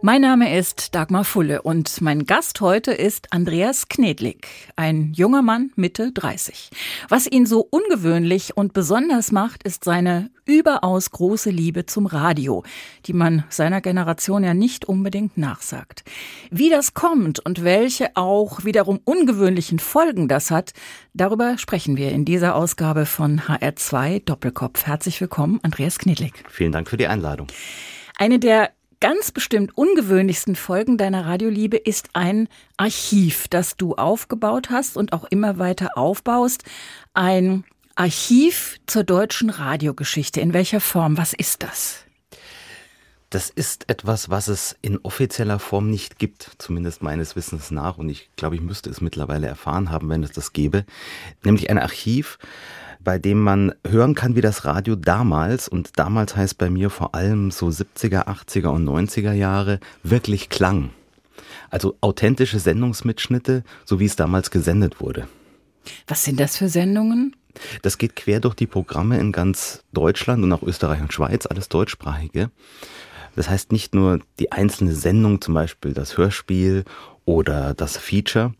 mein 0.00 0.20
Name 0.20 0.56
ist 0.56 0.94
Dagmar 0.94 1.24
Fulle 1.24 1.62
und 1.62 2.00
mein 2.00 2.24
Gast 2.24 2.60
heute 2.60 2.92
ist 2.92 3.32
Andreas 3.32 3.88
Knedlik, 3.88 4.46
ein 4.76 5.12
junger 5.12 5.42
Mann 5.42 5.72
Mitte 5.74 6.12
30. 6.12 6.70
Was 7.08 7.26
ihn 7.26 7.46
so 7.46 7.66
ungewöhnlich 7.68 8.56
und 8.56 8.72
besonders 8.72 9.32
macht, 9.32 9.64
ist 9.64 9.84
seine 9.84 10.30
überaus 10.44 11.10
große 11.10 11.50
Liebe 11.50 11.86
zum 11.86 12.06
Radio, 12.06 12.62
die 13.06 13.12
man 13.12 13.44
seiner 13.48 13.80
Generation 13.80 14.44
ja 14.44 14.54
nicht 14.54 14.84
unbedingt 14.84 15.36
nachsagt. 15.36 16.04
Wie 16.50 16.70
das 16.70 16.94
kommt 16.94 17.40
und 17.40 17.64
welche 17.64 18.16
auch 18.16 18.64
wiederum 18.64 19.00
ungewöhnlichen 19.04 19.80
Folgen 19.80 20.28
das 20.28 20.50
hat, 20.50 20.72
darüber 21.12 21.58
sprechen 21.58 21.96
wir 21.96 22.12
in 22.12 22.24
dieser 22.24 22.54
Ausgabe 22.54 23.04
von 23.04 23.40
HR2 23.40 24.24
Doppelkopf. 24.24 24.86
Herzlich 24.86 25.20
willkommen, 25.20 25.58
Andreas 25.62 25.98
Knedlik. 25.98 26.44
Vielen 26.48 26.72
Dank 26.72 26.88
für 26.88 26.96
die 26.96 27.08
Einladung. 27.08 27.48
Eine 28.16 28.40
der 28.40 28.70
ganz 29.00 29.30
bestimmt 29.32 29.76
ungewöhnlichsten 29.76 30.56
Folgen 30.56 30.98
deiner 30.98 31.26
Radioliebe 31.26 31.76
ist 31.76 32.10
ein 32.14 32.48
Archiv, 32.76 33.48
das 33.48 33.76
du 33.76 33.94
aufgebaut 33.94 34.70
hast 34.70 34.96
und 34.96 35.12
auch 35.12 35.24
immer 35.24 35.58
weiter 35.58 35.96
aufbaust. 35.96 36.64
Ein 37.14 37.64
Archiv 37.94 38.78
zur 38.86 39.04
deutschen 39.04 39.50
Radiogeschichte. 39.50 40.40
In 40.40 40.52
welcher 40.52 40.80
Form? 40.80 41.18
Was 41.18 41.32
ist 41.32 41.62
das? 41.62 42.04
Das 43.30 43.50
ist 43.50 43.90
etwas, 43.90 44.30
was 44.30 44.48
es 44.48 44.76
in 44.80 44.98
offizieller 44.98 45.58
Form 45.58 45.90
nicht 45.90 46.18
gibt, 46.18 46.52
zumindest 46.56 47.02
meines 47.02 47.36
Wissens 47.36 47.70
nach. 47.70 47.98
Und 47.98 48.08
ich 48.08 48.30
glaube, 48.36 48.54
ich 48.54 48.62
müsste 48.62 48.88
es 48.88 49.02
mittlerweile 49.02 49.46
erfahren 49.46 49.90
haben, 49.90 50.08
wenn 50.08 50.22
es 50.22 50.32
das 50.32 50.54
gäbe. 50.54 50.86
Nämlich 51.44 51.68
ein 51.68 51.78
Archiv, 51.78 52.38
bei 53.02 53.18
dem 53.18 53.40
man 53.40 53.74
hören 53.86 54.14
kann, 54.14 54.36
wie 54.36 54.40
das 54.40 54.64
Radio 54.64 54.96
damals, 54.96 55.68
und 55.68 55.98
damals 55.98 56.36
heißt 56.36 56.58
bei 56.58 56.70
mir 56.70 56.90
vor 56.90 57.14
allem 57.14 57.50
so 57.50 57.68
70er, 57.68 58.26
80er 58.26 58.68
und 58.68 58.84
90er 58.86 59.32
Jahre, 59.32 59.80
wirklich 60.02 60.48
klang. 60.48 60.90
Also 61.70 61.96
authentische 62.00 62.58
Sendungsmitschnitte, 62.58 63.64
so 63.84 64.00
wie 64.00 64.06
es 64.06 64.16
damals 64.16 64.50
gesendet 64.50 65.00
wurde. 65.00 65.28
Was 66.06 66.24
sind 66.24 66.40
das 66.40 66.56
für 66.56 66.68
Sendungen? 66.68 67.34
Das 67.82 67.98
geht 67.98 68.16
quer 68.16 68.40
durch 68.40 68.54
die 68.54 68.66
Programme 68.66 69.18
in 69.18 69.32
ganz 69.32 69.84
Deutschland 69.92 70.42
und 70.44 70.52
auch 70.52 70.62
Österreich 70.62 71.00
und 71.00 71.12
Schweiz, 71.12 71.46
alles 71.46 71.68
deutschsprachige. 71.68 72.50
Das 73.36 73.48
heißt 73.48 73.72
nicht 73.72 73.94
nur 73.94 74.20
die 74.38 74.52
einzelne 74.52 74.94
Sendung, 74.94 75.40
zum 75.40 75.54
Beispiel 75.54 75.92
das 75.92 76.16
Hörspiel 76.16 76.84
oder 77.24 77.74
das 77.74 77.96
Feature, 77.96 78.54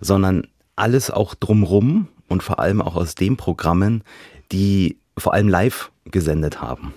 sondern 0.00 0.46
alles 0.78 1.10
auch 1.10 1.34
drumrum 1.34 2.08
und 2.28 2.42
vor 2.42 2.58
allem 2.58 2.80
auch 2.80 2.96
aus 2.96 3.14
den 3.14 3.36
Programmen, 3.36 4.02
die 4.52 4.98
vor 5.16 5.34
allem 5.34 5.48
live 5.48 5.90
gesendet 6.04 6.60
haben. 6.60 6.94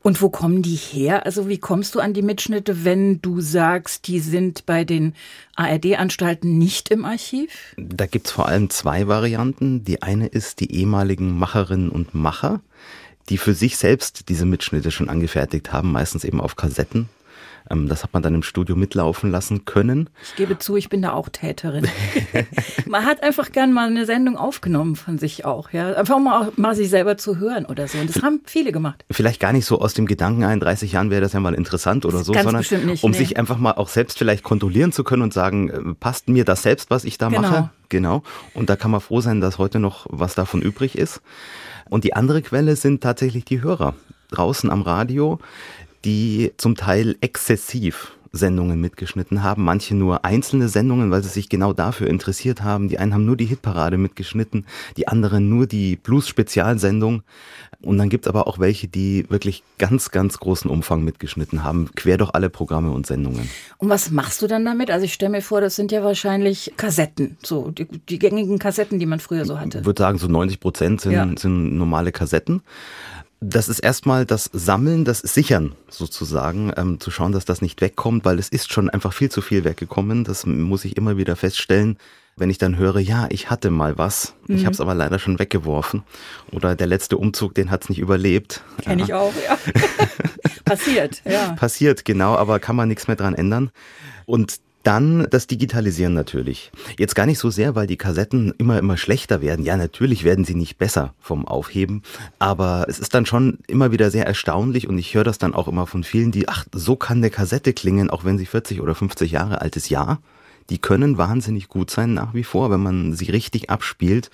Und 0.00 0.22
wo 0.22 0.30
kommen 0.30 0.62
die 0.62 0.76
her? 0.76 1.26
Also 1.26 1.48
wie 1.48 1.58
kommst 1.58 1.94
du 1.94 2.00
an 2.00 2.14
die 2.14 2.22
Mitschnitte, 2.22 2.84
wenn 2.84 3.20
du 3.20 3.40
sagst, 3.40 4.06
die 4.06 4.20
sind 4.20 4.64
bei 4.64 4.84
den 4.84 5.14
ARD-Anstalten 5.56 6.56
nicht 6.56 6.88
im 6.90 7.04
Archiv? 7.04 7.74
Da 7.76 8.06
gibt's 8.06 8.30
vor 8.30 8.46
allem 8.46 8.70
zwei 8.70 9.08
Varianten. 9.08 9.84
Die 9.84 10.02
eine 10.02 10.28
ist 10.28 10.60
die 10.60 10.72
ehemaligen 10.72 11.36
Macherinnen 11.36 11.90
und 11.90 12.14
Macher, 12.14 12.60
die 13.28 13.38
für 13.38 13.54
sich 13.54 13.76
selbst 13.76 14.28
diese 14.28 14.46
Mitschnitte 14.46 14.92
schon 14.92 15.08
angefertigt 15.08 15.72
haben, 15.72 15.90
meistens 15.92 16.24
eben 16.24 16.40
auf 16.40 16.56
Kassetten 16.56 17.08
das 17.68 18.02
hat 18.02 18.12
man 18.12 18.22
dann 18.22 18.34
im 18.34 18.42
Studio 18.42 18.76
mitlaufen 18.76 19.30
lassen 19.30 19.64
können. 19.64 20.10
Ich 20.22 20.36
gebe 20.36 20.58
zu, 20.58 20.76
ich 20.76 20.88
bin 20.88 21.02
da 21.02 21.12
auch 21.12 21.28
Täterin. 21.28 21.86
man 22.86 23.04
hat 23.04 23.22
einfach 23.22 23.52
gern 23.52 23.72
mal 23.72 23.88
eine 23.88 24.06
Sendung 24.06 24.36
aufgenommen 24.36 24.96
von 24.96 25.18
sich 25.18 25.44
auch, 25.44 25.70
ja. 25.72 25.92
Einfach 25.94 26.18
mal, 26.18 26.52
mal 26.56 26.74
sich 26.74 26.90
selber 26.90 27.16
zu 27.16 27.38
hören 27.38 27.66
oder 27.66 27.88
so. 27.88 27.98
Und 27.98 28.14
das 28.14 28.22
haben 28.22 28.40
viele 28.44 28.72
gemacht. 28.72 29.04
Vielleicht 29.10 29.40
gar 29.40 29.52
nicht 29.52 29.66
so 29.66 29.80
aus 29.80 29.94
dem 29.94 30.06
Gedanken, 30.06 30.42
in 30.42 30.60
30 30.60 30.92
Jahren 30.92 31.10
wäre 31.10 31.20
das 31.20 31.32
ja 31.32 31.40
mal 31.40 31.54
interessant 31.54 32.04
oder 32.04 32.24
so, 32.24 32.32
sondern 32.32 32.64
nicht, 32.86 33.04
um 33.04 33.10
nee. 33.10 33.18
sich 33.18 33.36
einfach 33.36 33.58
mal 33.58 33.72
auch 33.72 33.88
selbst 33.88 34.18
vielleicht 34.18 34.42
kontrollieren 34.42 34.92
zu 34.92 35.04
können 35.04 35.22
und 35.22 35.32
sagen, 35.32 35.70
äh, 35.70 35.94
passt 35.94 36.28
mir 36.28 36.44
das 36.44 36.62
selbst, 36.62 36.90
was 36.90 37.04
ich 37.04 37.18
da 37.18 37.28
genau. 37.28 37.42
mache? 37.42 37.70
Genau. 37.88 38.22
Und 38.54 38.70
da 38.70 38.76
kann 38.76 38.90
man 38.90 39.00
froh 39.00 39.20
sein, 39.20 39.40
dass 39.40 39.58
heute 39.58 39.78
noch 39.78 40.06
was 40.10 40.34
davon 40.34 40.62
übrig 40.62 40.96
ist. 40.96 41.20
Und 41.88 42.04
die 42.04 42.14
andere 42.14 42.42
Quelle 42.42 42.76
sind 42.76 43.02
tatsächlich 43.02 43.44
die 43.44 43.62
Hörer 43.62 43.94
draußen 44.30 44.70
am 44.70 44.82
Radio, 44.82 45.38
die 46.04 46.52
zum 46.56 46.76
Teil 46.76 47.16
exzessiv 47.20 48.18
Sendungen 48.32 48.80
mitgeschnitten 48.80 49.42
haben, 49.42 49.64
manche 49.64 49.94
nur 49.94 50.24
einzelne 50.24 50.68
Sendungen, 50.68 51.10
weil 51.10 51.22
sie 51.22 51.28
sich 51.28 51.48
genau 51.48 51.72
dafür 51.72 52.08
interessiert 52.08 52.62
haben. 52.62 52.88
Die 52.88 52.98
einen 52.98 53.14
haben 53.14 53.24
nur 53.24 53.36
die 53.36 53.46
Hitparade 53.46 53.98
mitgeschnitten, 53.98 54.66
die 54.96 55.08
anderen 55.08 55.48
nur 55.48 55.66
die 55.66 55.96
Blues-Spezialsendung. 55.96 57.22
Und 57.80 57.98
dann 57.98 58.08
gibt's 58.08 58.26
aber 58.26 58.48
auch 58.48 58.58
welche, 58.58 58.88
die 58.88 59.24
wirklich 59.28 59.62
ganz, 59.78 60.10
ganz 60.10 60.38
großen 60.38 60.68
Umfang 60.68 61.04
mitgeschnitten 61.04 61.62
haben, 61.62 61.90
quer 61.94 62.18
durch 62.18 62.30
alle 62.34 62.50
Programme 62.50 62.90
und 62.90 63.06
Sendungen. 63.06 63.48
Und 63.76 63.88
was 63.88 64.10
machst 64.10 64.42
du 64.42 64.48
dann 64.48 64.64
damit? 64.64 64.90
Also 64.90 65.04
ich 65.04 65.14
stelle 65.14 65.30
mir 65.30 65.42
vor, 65.42 65.60
das 65.60 65.76
sind 65.76 65.92
ja 65.92 66.02
wahrscheinlich 66.02 66.72
Kassetten, 66.76 67.36
so 67.42 67.70
die, 67.70 67.86
die 67.86 68.18
gängigen 68.18 68.58
Kassetten, 68.58 68.98
die 68.98 69.06
man 69.06 69.20
früher 69.20 69.44
so 69.44 69.60
hatte. 69.60 69.78
Ich 69.78 69.86
würde 69.86 70.02
sagen, 70.02 70.18
so 70.18 70.26
90 70.26 70.58
Prozent 70.58 71.00
sind, 71.00 71.12
ja. 71.12 71.28
sind 71.36 71.76
normale 71.76 72.10
Kassetten. 72.10 72.62
Das 73.40 73.68
ist 73.68 73.78
erstmal 73.78 74.26
das 74.26 74.50
Sammeln, 74.52 75.04
das 75.04 75.20
Sichern 75.20 75.74
sozusagen, 75.88 76.72
ähm, 76.76 76.98
zu 76.98 77.10
schauen, 77.10 77.32
dass 77.32 77.44
das 77.44 77.62
nicht 77.62 77.80
wegkommt, 77.80 78.24
weil 78.24 78.38
es 78.38 78.48
ist 78.48 78.72
schon 78.72 78.90
einfach 78.90 79.12
viel 79.12 79.30
zu 79.30 79.42
viel 79.42 79.64
weggekommen. 79.64 80.24
Das 80.24 80.44
muss 80.44 80.84
ich 80.84 80.96
immer 80.96 81.16
wieder 81.16 81.36
feststellen, 81.36 81.98
wenn 82.36 82.50
ich 82.50 82.58
dann 82.58 82.76
höre, 82.76 82.98
ja, 82.98 83.26
ich 83.30 83.48
hatte 83.48 83.70
mal 83.70 83.96
was, 83.96 84.34
mhm. 84.46 84.56
ich 84.56 84.64
habe 84.64 84.74
es 84.74 84.80
aber 84.80 84.94
leider 84.94 85.20
schon 85.20 85.38
weggeworfen. 85.38 86.02
Oder 86.50 86.74
der 86.74 86.88
letzte 86.88 87.16
Umzug, 87.16 87.54
den 87.54 87.70
hat's 87.70 87.88
nicht 87.88 88.00
überlebt. 88.00 88.62
Kenne 88.82 89.02
ich 89.02 89.14
auch, 89.14 89.32
ja. 89.46 89.56
Passiert, 90.64 91.22
ja. 91.24 91.52
Passiert, 91.52 92.04
genau, 92.04 92.34
aber 92.34 92.58
kann 92.58 92.76
man 92.76 92.88
nichts 92.88 93.06
mehr 93.06 93.16
dran 93.16 93.34
ändern. 93.34 93.70
Und 94.26 94.60
dann 94.88 95.26
das 95.28 95.46
Digitalisieren 95.46 96.14
natürlich. 96.14 96.72
Jetzt 96.98 97.14
gar 97.14 97.26
nicht 97.26 97.38
so 97.38 97.50
sehr, 97.50 97.74
weil 97.74 97.86
die 97.86 97.98
Kassetten 97.98 98.54
immer, 98.56 98.78
immer 98.78 98.96
schlechter 98.96 99.42
werden. 99.42 99.62
Ja, 99.62 99.76
natürlich 99.76 100.24
werden 100.24 100.46
sie 100.46 100.54
nicht 100.54 100.78
besser 100.78 101.12
vom 101.20 101.46
Aufheben, 101.46 102.02
aber 102.38 102.86
es 102.88 102.98
ist 102.98 103.12
dann 103.12 103.26
schon 103.26 103.58
immer 103.66 103.92
wieder 103.92 104.10
sehr 104.10 104.26
erstaunlich 104.26 104.88
und 104.88 104.96
ich 104.96 105.12
höre 105.12 105.24
das 105.24 105.36
dann 105.36 105.54
auch 105.54 105.68
immer 105.68 105.86
von 105.86 106.04
vielen, 106.04 106.32
die, 106.32 106.48
ach, 106.48 106.64
so 106.72 106.96
kann 106.96 107.18
eine 107.18 107.28
Kassette 107.28 107.74
klingen, 107.74 108.08
auch 108.08 108.24
wenn 108.24 108.38
sie 108.38 108.46
40 108.46 108.80
oder 108.80 108.94
50 108.94 109.30
Jahre 109.30 109.60
alt 109.60 109.76
ist. 109.76 109.90
Ja, 109.90 110.20
die 110.70 110.78
können 110.78 111.18
wahnsinnig 111.18 111.68
gut 111.68 111.90
sein 111.90 112.14
nach 112.14 112.32
wie 112.32 112.44
vor, 112.44 112.70
wenn 112.70 112.82
man 112.82 113.12
sie 113.12 113.30
richtig 113.30 113.68
abspielt. 113.68 114.30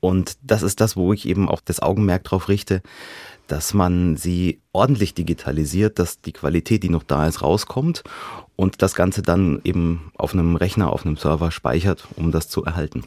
Und 0.00 0.36
das 0.42 0.62
ist 0.62 0.82
das, 0.82 0.96
wo 0.96 1.14
ich 1.14 1.26
eben 1.26 1.48
auch 1.48 1.62
das 1.64 1.80
Augenmerk 1.80 2.22
drauf 2.22 2.50
richte, 2.50 2.82
dass 3.48 3.74
man 3.74 4.16
sie 4.16 4.60
ordentlich 4.72 5.14
digitalisiert, 5.14 5.98
dass 5.98 6.20
die 6.20 6.32
Qualität, 6.32 6.82
die 6.82 6.88
noch 6.88 7.02
da 7.02 7.26
ist, 7.26 7.42
rauskommt 7.42 8.04
und 8.56 8.82
das 8.82 8.94
Ganze 8.94 9.22
dann 9.22 9.60
eben 9.64 10.12
auf 10.16 10.32
einem 10.32 10.56
Rechner, 10.56 10.92
auf 10.92 11.04
einem 11.04 11.16
Server 11.16 11.50
speichert, 11.50 12.06
um 12.16 12.32
das 12.32 12.48
zu 12.48 12.64
erhalten. 12.64 13.04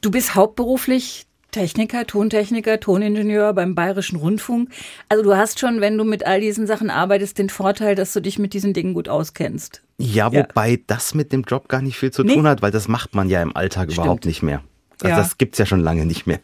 Du 0.00 0.10
bist 0.10 0.34
hauptberuflich 0.34 1.26
Techniker, 1.50 2.06
Tontechniker, 2.06 2.78
Toningenieur 2.78 3.54
beim 3.54 3.74
Bayerischen 3.74 4.16
Rundfunk. 4.16 4.70
Also 5.08 5.24
du 5.24 5.34
hast 5.34 5.58
schon, 5.58 5.80
wenn 5.80 5.96
du 5.96 6.04
mit 6.04 6.26
all 6.26 6.40
diesen 6.40 6.66
Sachen 6.66 6.90
arbeitest, 6.90 7.38
den 7.38 7.48
Vorteil, 7.48 7.94
dass 7.94 8.12
du 8.12 8.20
dich 8.20 8.38
mit 8.38 8.52
diesen 8.52 8.74
Dingen 8.74 8.92
gut 8.92 9.08
auskennst. 9.08 9.82
Ja, 9.96 10.32
wobei 10.32 10.70
ja. 10.72 10.76
das 10.86 11.14
mit 11.14 11.32
dem 11.32 11.42
Job 11.42 11.68
gar 11.68 11.80
nicht 11.80 11.96
viel 11.96 12.10
zu 12.10 12.22
nee. 12.22 12.34
tun 12.34 12.46
hat, 12.46 12.60
weil 12.60 12.70
das 12.70 12.86
macht 12.86 13.14
man 13.14 13.30
ja 13.30 13.42
im 13.42 13.56
Alltag 13.56 13.90
Stimmt. 13.90 14.04
überhaupt 14.04 14.26
nicht 14.26 14.42
mehr. 14.42 14.62
Also 15.02 15.08
ja. 15.10 15.16
das 15.16 15.38
gibt's 15.38 15.58
ja 15.58 15.66
schon 15.66 15.80
lange 15.80 16.04
nicht 16.04 16.26
mehr. 16.26 16.40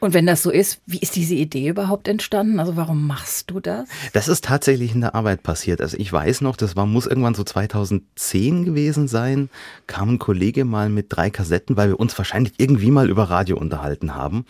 Und 0.00 0.14
wenn 0.14 0.26
das 0.26 0.42
so 0.42 0.50
ist, 0.50 0.80
wie 0.86 0.98
ist 0.98 1.14
diese 1.14 1.34
Idee 1.34 1.68
überhaupt 1.68 2.08
entstanden? 2.08 2.58
Also 2.58 2.76
warum 2.76 3.06
machst 3.06 3.50
du 3.50 3.60
das? 3.60 3.88
Das 4.12 4.28
ist 4.28 4.44
tatsächlich 4.44 4.94
in 4.94 5.02
der 5.02 5.14
Arbeit 5.14 5.42
passiert. 5.42 5.80
Also 5.80 5.96
ich 5.98 6.10
weiß 6.10 6.40
noch, 6.40 6.56
das 6.56 6.74
war, 6.74 6.86
muss 6.86 7.06
irgendwann 7.06 7.34
so 7.34 7.44
2010 7.44 8.64
gewesen 8.64 9.08
sein, 9.08 9.50
kam 9.86 10.14
ein 10.14 10.18
Kollege 10.18 10.64
mal 10.64 10.88
mit 10.88 11.06
drei 11.10 11.30
Kassetten, 11.30 11.76
weil 11.76 11.90
wir 11.90 12.00
uns 12.00 12.16
wahrscheinlich 12.16 12.54
irgendwie 12.56 12.90
mal 12.90 13.10
über 13.10 13.24
Radio 13.24 13.58
unterhalten 13.58 14.14
haben, 14.14 14.46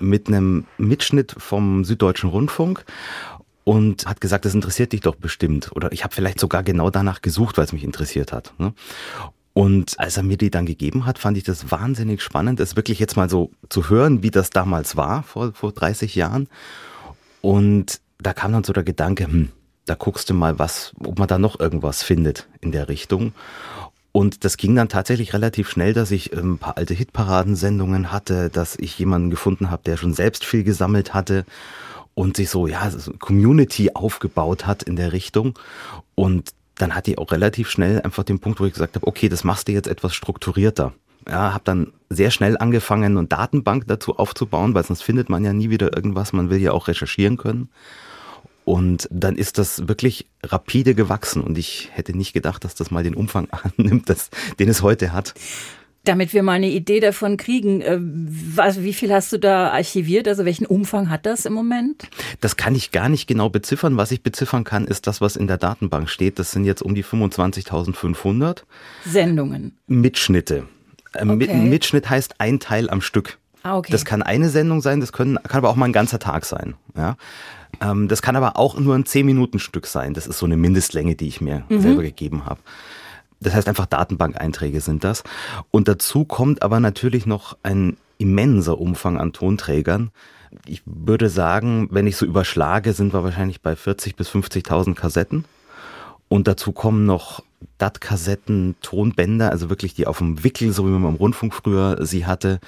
mit 0.00 0.28
einem 0.28 0.64
Mitschnitt 0.78 1.34
vom 1.38 1.84
Süddeutschen 1.84 2.30
Rundfunk 2.30 2.84
und 3.68 4.06
hat 4.06 4.20
gesagt, 4.20 4.46
das 4.46 4.54
interessiert 4.54 4.92
dich 4.92 5.02
doch 5.02 5.14
bestimmt. 5.14 5.70
Oder 5.76 5.92
ich 5.92 6.02
habe 6.02 6.14
vielleicht 6.14 6.40
sogar 6.40 6.62
genau 6.62 6.90
danach 6.90 7.20
gesucht, 7.20 7.58
weil 7.58 7.66
es 7.66 7.72
mich 7.72 7.84
interessiert 7.84 8.32
hat. 8.32 8.54
Und 9.58 9.98
als 9.98 10.16
er 10.16 10.22
mir 10.22 10.36
die 10.36 10.52
dann 10.52 10.66
gegeben 10.66 11.04
hat, 11.04 11.18
fand 11.18 11.36
ich 11.36 11.42
das 11.42 11.68
wahnsinnig 11.72 12.22
spannend, 12.22 12.60
es 12.60 12.76
wirklich 12.76 13.00
jetzt 13.00 13.16
mal 13.16 13.28
so 13.28 13.50
zu 13.68 13.90
hören, 13.90 14.22
wie 14.22 14.30
das 14.30 14.50
damals 14.50 14.96
war, 14.96 15.24
vor, 15.24 15.52
vor 15.52 15.72
30 15.72 16.14
Jahren. 16.14 16.46
Und 17.40 18.00
da 18.18 18.34
kam 18.34 18.52
dann 18.52 18.62
so 18.62 18.72
der 18.72 18.84
Gedanke, 18.84 19.24
hm, 19.24 19.48
da 19.84 19.96
guckst 19.96 20.30
du 20.30 20.34
mal, 20.34 20.60
was, 20.60 20.92
ob 21.04 21.18
man 21.18 21.26
da 21.26 21.40
noch 21.40 21.58
irgendwas 21.58 22.04
findet 22.04 22.46
in 22.60 22.70
der 22.70 22.88
Richtung. 22.88 23.32
Und 24.12 24.44
das 24.44 24.58
ging 24.58 24.76
dann 24.76 24.88
tatsächlich 24.88 25.34
relativ 25.34 25.68
schnell, 25.68 25.92
dass 25.92 26.12
ich 26.12 26.32
ähm, 26.32 26.52
ein 26.52 26.58
paar 26.58 26.76
alte 26.76 26.94
Hitparadensendungen 26.94 28.12
hatte, 28.12 28.50
dass 28.50 28.76
ich 28.76 28.96
jemanden 28.96 29.28
gefunden 29.28 29.72
habe, 29.72 29.82
der 29.84 29.96
schon 29.96 30.14
selbst 30.14 30.44
viel 30.44 30.62
gesammelt 30.62 31.14
hatte 31.14 31.44
und 32.14 32.36
sich 32.36 32.48
so, 32.48 32.68
ja, 32.68 32.88
so 32.92 33.12
Community 33.18 33.90
aufgebaut 33.92 34.66
hat 34.66 34.84
in 34.84 34.94
der 34.94 35.12
Richtung. 35.12 35.58
Und 36.14 36.52
dann 36.78 36.94
hatte 36.94 37.10
ich 37.10 37.18
auch 37.18 37.32
relativ 37.32 37.70
schnell 37.70 38.00
einfach 38.02 38.24
den 38.24 38.38
Punkt, 38.38 38.60
wo 38.60 38.64
ich 38.64 38.72
gesagt 38.72 38.94
habe, 38.94 39.06
okay, 39.06 39.28
das 39.28 39.44
machst 39.44 39.68
du 39.68 39.72
jetzt 39.72 39.88
etwas 39.88 40.14
strukturierter. 40.14 40.92
Ja, 41.28 41.52
habe 41.52 41.64
dann 41.64 41.92
sehr 42.08 42.30
schnell 42.30 42.56
angefangen, 42.56 43.18
eine 43.18 43.26
Datenbank 43.26 43.86
dazu 43.86 44.16
aufzubauen, 44.16 44.74
weil 44.74 44.84
sonst 44.84 45.02
findet 45.02 45.28
man 45.28 45.44
ja 45.44 45.52
nie 45.52 45.68
wieder 45.68 45.94
irgendwas. 45.94 46.32
Man 46.32 46.48
will 46.48 46.60
ja 46.60 46.72
auch 46.72 46.88
recherchieren 46.88 47.36
können. 47.36 47.68
Und 48.64 49.08
dann 49.10 49.36
ist 49.36 49.58
das 49.58 49.88
wirklich 49.88 50.26
rapide 50.42 50.94
gewachsen 50.94 51.42
und 51.42 51.56
ich 51.56 51.88
hätte 51.92 52.14
nicht 52.14 52.34
gedacht, 52.34 52.64
dass 52.64 52.74
das 52.74 52.90
mal 52.90 53.02
den 53.02 53.14
Umfang 53.14 53.48
annimmt, 53.78 54.10
das, 54.10 54.28
den 54.58 54.68
es 54.68 54.82
heute 54.82 55.12
hat. 55.12 55.34
Damit 56.04 56.32
wir 56.32 56.42
mal 56.42 56.52
eine 56.52 56.70
Idee 56.70 57.00
davon 57.00 57.36
kriegen, 57.36 57.82
äh, 57.82 57.98
was, 58.00 58.82
wie 58.82 58.94
viel 58.94 59.12
hast 59.12 59.32
du 59.32 59.38
da 59.38 59.70
archiviert? 59.70 60.26
Also 60.26 60.44
welchen 60.44 60.64
Umfang 60.64 61.10
hat 61.10 61.26
das 61.26 61.44
im 61.44 61.52
Moment? 61.52 62.08
Das 62.40 62.56
kann 62.56 62.74
ich 62.74 62.92
gar 62.92 63.08
nicht 63.08 63.26
genau 63.26 63.50
beziffern. 63.50 63.96
Was 63.96 64.10
ich 64.10 64.22
beziffern 64.22 64.64
kann, 64.64 64.86
ist 64.86 65.06
das, 65.06 65.20
was 65.20 65.36
in 65.36 65.46
der 65.46 65.58
Datenbank 65.58 66.08
steht. 66.08 66.38
Das 66.38 66.50
sind 66.50 66.64
jetzt 66.64 66.82
um 66.82 66.94
die 66.94 67.04
25.500 67.04 68.62
Sendungen. 69.04 69.76
Mitschnitte. 69.86 70.64
Äh, 71.12 71.26
okay. 71.26 71.54
Mitschnitt 71.54 72.08
heißt 72.08 72.36
ein 72.38 72.60
Teil 72.60 72.88
am 72.88 73.00
Stück. 73.00 73.38
Ah, 73.62 73.76
okay. 73.76 73.92
Das 73.92 74.04
kann 74.04 74.22
eine 74.22 74.48
Sendung 74.48 74.80
sein, 74.80 75.00
das 75.00 75.12
können, 75.12 75.36
kann 75.42 75.58
aber 75.58 75.68
auch 75.68 75.76
mal 75.76 75.86
ein 75.86 75.92
ganzer 75.92 76.18
Tag 76.18 76.44
sein. 76.44 76.74
Ja? 76.96 77.16
Ähm, 77.80 78.08
das 78.08 78.22
kann 78.22 78.36
aber 78.36 78.56
auch 78.56 78.78
nur 78.78 78.94
ein 78.94 79.04
10-Minuten-Stück 79.04 79.86
sein. 79.86 80.14
Das 80.14 80.26
ist 80.26 80.38
so 80.38 80.46
eine 80.46 80.56
Mindestlänge, 80.56 81.16
die 81.16 81.28
ich 81.28 81.40
mir 81.40 81.64
mhm. 81.68 81.80
selber 81.80 82.02
gegeben 82.02 82.46
habe. 82.46 82.60
Das 83.40 83.54
heißt 83.54 83.68
einfach 83.68 83.86
Datenbank-Einträge 83.86 84.80
sind 84.80 85.04
das. 85.04 85.22
Und 85.70 85.88
dazu 85.88 86.24
kommt 86.24 86.62
aber 86.62 86.80
natürlich 86.80 87.26
noch 87.26 87.56
ein 87.62 87.96
immenser 88.18 88.78
Umfang 88.78 89.18
an 89.18 89.32
Tonträgern. 89.32 90.10
Ich 90.66 90.82
würde 90.84 91.28
sagen, 91.28 91.88
wenn 91.90 92.06
ich 92.06 92.16
so 92.16 92.26
überschlage, 92.26 92.92
sind 92.92 93.12
wir 93.12 93.22
wahrscheinlich 93.22 93.60
bei 93.60 93.76
40 93.76 94.16
bis 94.16 94.28
50.000 94.30 94.94
Kassetten. 94.94 95.44
Und 96.28 96.48
dazu 96.48 96.72
kommen 96.72 97.06
noch 97.06 97.42
DAT-Kassetten, 97.78 98.76
Tonbänder, 98.82 99.50
also 99.50 99.70
wirklich 99.70 99.94
die 99.94 100.06
auf 100.06 100.18
dem 100.18 100.42
Wickel, 100.44 100.72
so 100.72 100.84
wie 100.86 100.90
man 100.90 101.12
im 101.12 101.16
Rundfunk 101.16 101.54
früher 101.54 102.04
sie 102.04 102.26
hatte. 102.26 102.60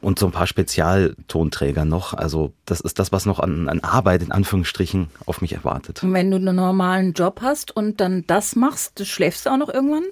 Und 0.00 0.18
so 0.18 0.26
ein 0.26 0.32
paar 0.32 0.46
Spezialtonträger 0.46 1.84
noch. 1.84 2.14
Also 2.14 2.52
das 2.64 2.80
ist 2.80 2.98
das, 2.98 3.12
was 3.12 3.26
noch 3.26 3.40
an, 3.40 3.68
an 3.68 3.80
Arbeit 3.80 4.22
in 4.22 4.32
Anführungsstrichen 4.32 5.08
auf 5.26 5.40
mich 5.40 5.52
erwartet. 5.52 6.02
Und 6.02 6.12
wenn 6.12 6.30
du 6.30 6.36
einen 6.36 6.56
normalen 6.56 7.12
Job 7.12 7.40
hast 7.42 7.74
und 7.74 8.00
dann 8.00 8.24
das 8.26 8.56
machst, 8.56 9.04
schläfst 9.06 9.46
du 9.46 9.50
auch 9.50 9.58
noch 9.58 9.68
irgendwann? 9.68 10.04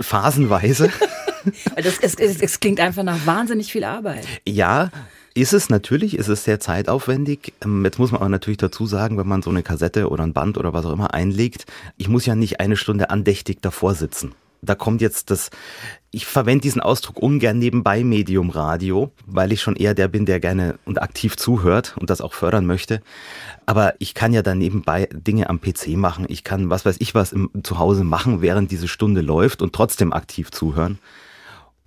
Phasenweise. 0.00 0.90
das, 1.76 1.98
es, 1.98 2.14
es, 2.14 2.40
es 2.40 2.60
klingt 2.60 2.80
einfach 2.80 3.02
nach 3.02 3.26
wahnsinnig 3.26 3.70
viel 3.70 3.84
Arbeit. 3.84 4.26
Ja, 4.46 4.90
ist 5.34 5.52
es 5.52 5.68
natürlich, 5.68 6.16
ist 6.16 6.28
es 6.28 6.44
sehr 6.44 6.60
zeitaufwendig. 6.60 7.52
Ähm, 7.64 7.84
jetzt 7.84 7.98
muss 7.98 8.12
man 8.12 8.20
aber 8.20 8.30
natürlich 8.30 8.58
dazu 8.58 8.86
sagen, 8.86 9.18
wenn 9.18 9.26
man 9.26 9.42
so 9.42 9.50
eine 9.50 9.64
Kassette 9.64 10.08
oder 10.08 10.24
ein 10.24 10.32
Band 10.32 10.56
oder 10.56 10.72
was 10.72 10.86
auch 10.86 10.92
immer 10.92 11.12
einlegt, 11.12 11.66
ich 11.96 12.08
muss 12.08 12.24
ja 12.24 12.36
nicht 12.36 12.60
eine 12.60 12.76
Stunde 12.76 13.10
andächtig 13.10 13.58
davor 13.60 13.94
sitzen. 13.94 14.34
Da 14.62 14.74
kommt 14.74 15.02
jetzt 15.02 15.30
das, 15.30 15.50
ich 16.10 16.24
verwende 16.24 16.62
diesen 16.62 16.80
Ausdruck 16.80 17.18
ungern 17.18 17.58
nebenbei 17.58 18.02
Medium 18.02 18.48
Radio, 18.48 19.12
weil 19.26 19.52
ich 19.52 19.60
schon 19.60 19.76
eher 19.76 19.92
der 19.92 20.08
bin, 20.08 20.24
der 20.24 20.40
gerne 20.40 20.78
und 20.86 21.02
aktiv 21.02 21.36
zuhört 21.36 21.94
und 21.98 22.08
das 22.08 22.22
auch 22.22 22.32
fördern 22.32 22.64
möchte. 22.64 23.02
Aber 23.66 23.94
ich 23.98 24.14
kann 24.14 24.32
ja 24.32 24.40
dann 24.40 24.58
nebenbei 24.58 25.08
Dinge 25.12 25.50
am 25.50 25.60
PC 25.60 25.88
machen. 25.96 26.24
Ich 26.28 26.44
kann, 26.44 26.70
was 26.70 26.86
weiß 26.86 26.96
ich 27.00 27.14
was, 27.14 27.32
im, 27.32 27.50
zu 27.62 27.78
Hause 27.78 28.04
machen, 28.04 28.40
während 28.40 28.70
diese 28.70 28.88
Stunde 28.88 29.20
läuft 29.20 29.60
und 29.60 29.74
trotzdem 29.74 30.14
aktiv 30.14 30.50
zuhören. 30.50 30.98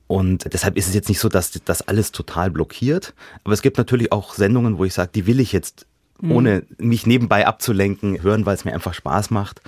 Und 0.07 0.51
deshalb 0.54 0.77
ist 0.77 0.88
es 0.88 0.94
jetzt 0.94 1.09
nicht 1.09 1.19
so, 1.19 1.30
dass 1.30 1.51
das 1.65 1.88
alles 1.88 2.12
total 2.12 2.50
blockiert. 2.50 3.13
Aber 3.44 3.54
es 3.54 3.62
gibt 3.62 3.77
natürlich 3.77 4.12
auch 4.12 4.33
Sendungen, 4.33 4.77
wo 4.77 4.86
ich 4.86 4.94
sage, 4.94 5.12
die 5.13 5.27
will 5.27 5.39
ich 5.39 5.51
jetzt, 5.51 5.86
mhm. 6.21 6.31
ohne 6.31 6.63
mich 6.77 7.06
nebenbei 7.06 7.45
abzulenken, 7.45 8.21
hören, 8.24 8.45
weil 8.45 8.56
es 8.56 8.65
mir 8.65 8.74
einfach 8.74 8.94
Spaß 8.94 9.31
macht. 9.31 9.62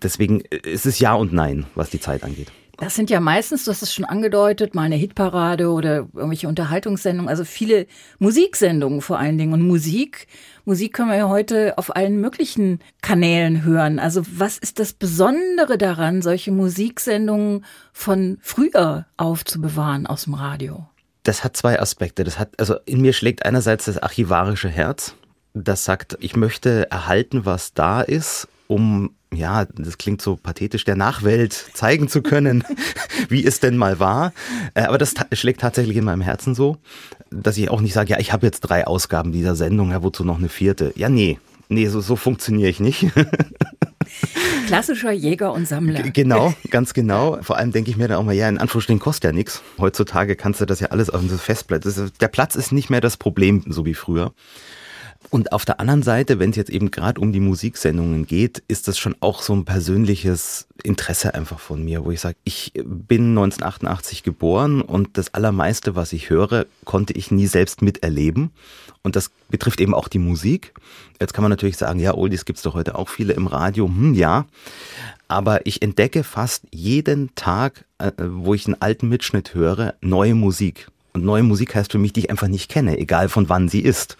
Deswegen 0.00 0.40
ist 0.40 0.86
es 0.86 0.98
Ja 0.98 1.14
und 1.14 1.32
Nein, 1.32 1.66
was 1.74 1.90
die 1.90 2.00
Zeit 2.00 2.22
angeht. 2.22 2.52
Das 2.78 2.94
sind 2.94 3.08
ja 3.08 3.20
meistens, 3.20 3.64
du 3.64 3.70
hast 3.70 3.82
es 3.82 3.94
schon 3.94 4.04
angedeutet, 4.04 4.74
mal 4.74 4.82
eine 4.82 4.96
Hitparade 4.96 5.70
oder 5.70 6.08
irgendwelche 6.12 6.46
Unterhaltungssendungen, 6.46 7.28
also 7.28 7.44
viele 7.44 7.86
Musiksendungen 8.18 9.00
vor 9.00 9.18
allen 9.18 9.38
Dingen. 9.38 9.54
Und 9.54 9.62
Musik, 9.62 10.26
Musik 10.66 10.92
können 10.92 11.08
wir 11.08 11.16
ja 11.16 11.28
heute 11.28 11.78
auf 11.78 11.96
allen 11.96 12.20
möglichen 12.20 12.80
Kanälen 13.00 13.64
hören. 13.64 13.98
Also 13.98 14.22
was 14.30 14.58
ist 14.58 14.78
das 14.78 14.92
Besondere 14.92 15.78
daran, 15.78 16.20
solche 16.20 16.52
Musiksendungen 16.52 17.64
von 17.92 18.38
früher 18.42 19.06
aufzubewahren 19.16 20.06
aus 20.06 20.24
dem 20.24 20.34
Radio? 20.34 20.86
Das 21.22 21.44
hat 21.44 21.56
zwei 21.56 21.80
Aspekte. 21.80 22.24
Das 22.24 22.38
hat, 22.38 22.60
also 22.60 22.76
in 22.84 23.00
mir 23.00 23.14
schlägt 23.14 23.44
einerseits 23.44 23.86
das 23.86 23.98
archivarische 23.98 24.68
Herz. 24.68 25.14
Das 25.54 25.86
sagt, 25.86 26.18
ich 26.20 26.36
möchte 26.36 26.90
erhalten, 26.90 27.46
was 27.46 27.72
da 27.72 28.02
ist, 28.02 28.48
um 28.68 29.15
ja, 29.34 29.64
das 29.64 29.98
klingt 29.98 30.22
so 30.22 30.36
pathetisch, 30.36 30.84
der 30.84 30.96
Nachwelt 30.96 31.52
zeigen 31.74 32.08
zu 32.08 32.22
können, 32.22 32.64
wie 33.28 33.44
es 33.44 33.60
denn 33.60 33.76
mal 33.76 33.98
war. 33.98 34.32
Äh, 34.74 34.82
aber 34.82 34.98
das 34.98 35.14
schlägt 35.32 35.60
tatsächlich 35.60 35.96
in 35.96 36.04
meinem 36.04 36.20
Herzen 36.20 36.54
so, 36.54 36.78
dass 37.30 37.56
ich 37.58 37.70
auch 37.70 37.80
nicht 37.80 37.92
sage, 37.92 38.12
ja, 38.12 38.18
ich 38.18 38.32
habe 38.32 38.46
jetzt 38.46 38.60
drei 38.60 38.86
Ausgaben 38.86 39.32
dieser 39.32 39.56
Sendung, 39.56 39.90
ja, 39.90 40.02
wozu 40.02 40.24
noch 40.24 40.38
eine 40.38 40.48
vierte? 40.48 40.92
Ja, 40.96 41.08
nee, 41.08 41.38
nee, 41.68 41.88
so, 41.88 42.00
so 42.00 42.16
funktioniere 42.16 42.70
ich 42.70 42.80
nicht. 42.80 43.06
Klassischer 44.66 45.12
Jäger 45.12 45.52
und 45.52 45.66
Sammler. 45.68 46.02
Genau, 46.02 46.54
ganz 46.70 46.94
genau. 46.94 47.38
Vor 47.42 47.56
allem 47.56 47.72
denke 47.72 47.90
ich 47.90 47.96
mir 47.96 48.08
dann 48.08 48.18
auch 48.18 48.24
mal, 48.24 48.34
ja, 48.34 48.48
in 48.48 48.58
Anführungsstrichen 48.58 49.00
kostet 49.00 49.24
ja 49.24 49.32
nichts. 49.32 49.62
Heutzutage 49.78 50.36
kannst 50.36 50.60
du 50.60 50.66
das 50.66 50.80
ja 50.80 50.88
alles 50.88 51.10
auf 51.10 51.22
so 51.28 51.36
Festplatte. 51.36 52.10
Der 52.20 52.28
Platz 52.28 52.56
ist 52.56 52.72
nicht 52.72 52.90
mehr 52.90 53.00
das 53.00 53.16
Problem, 53.16 53.64
so 53.68 53.84
wie 53.84 53.94
früher. 53.94 54.32
Und 55.30 55.52
auf 55.52 55.64
der 55.64 55.80
anderen 55.80 56.02
Seite, 56.02 56.38
wenn 56.38 56.50
es 56.50 56.56
jetzt 56.56 56.70
eben 56.70 56.90
gerade 56.90 57.20
um 57.20 57.32
die 57.32 57.40
Musiksendungen 57.40 58.26
geht, 58.26 58.62
ist 58.68 58.86
das 58.86 58.98
schon 58.98 59.16
auch 59.20 59.42
so 59.42 59.54
ein 59.54 59.64
persönliches 59.64 60.66
Interesse 60.82 61.34
einfach 61.34 61.58
von 61.58 61.84
mir, 61.84 62.04
wo 62.04 62.10
ich 62.10 62.20
sage, 62.20 62.36
ich 62.44 62.72
bin 62.74 63.30
1988 63.30 64.22
geboren 64.22 64.80
und 64.80 65.18
das 65.18 65.34
Allermeiste, 65.34 65.96
was 65.96 66.12
ich 66.12 66.30
höre, 66.30 66.66
konnte 66.84 67.12
ich 67.14 67.30
nie 67.30 67.46
selbst 67.46 67.82
miterleben. 67.82 68.50
Und 69.02 69.16
das 69.16 69.30
betrifft 69.48 69.80
eben 69.80 69.94
auch 69.94 70.08
die 70.08 70.18
Musik. 70.18 70.74
Jetzt 71.20 71.32
kann 71.32 71.42
man 71.42 71.50
natürlich 71.50 71.76
sagen, 71.76 71.98
ja, 71.98 72.14
Oldies 72.14 72.44
gibt's 72.44 72.62
doch 72.62 72.74
heute 72.74 72.96
auch 72.96 73.08
viele 73.08 73.32
im 73.32 73.46
Radio. 73.46 73.86
Hm, 73.86 74.14
ja. 74.14 74.46
Aber 75.28 75.66
ich 75.66 75.82
entdecke 75.82 76.24
fast 76.24 76.64
jeden 76.70 77.34
Tag, 77.34 77.84
äh, 77.98 78.12
wo 78.18 78.54
ich 78.54 78.66
einen 78.66 78.80
alten 78.80 79.08
Mitschnitt 79.08 79.54
höre, 79.54 79.94
neue 80.00 80.34
Musik. 80.34 80.88
Und 81.12 81.24
neue 81.24 81.42
Musik 81.42 81.74
heißt 81.74 81.92
für 81.92 81.98
mich, 81.98 82.12
die 82.12 82.20
ich 82.20 82.30
einfach 82.30 82.48
nicht 82.48 82.70
kenne, 82.70 82.98
egal 82.98 83.28
von 83.28 83.48
wann 83.48 83.68
sie 83.68 83.80
ist. 83.80 84.16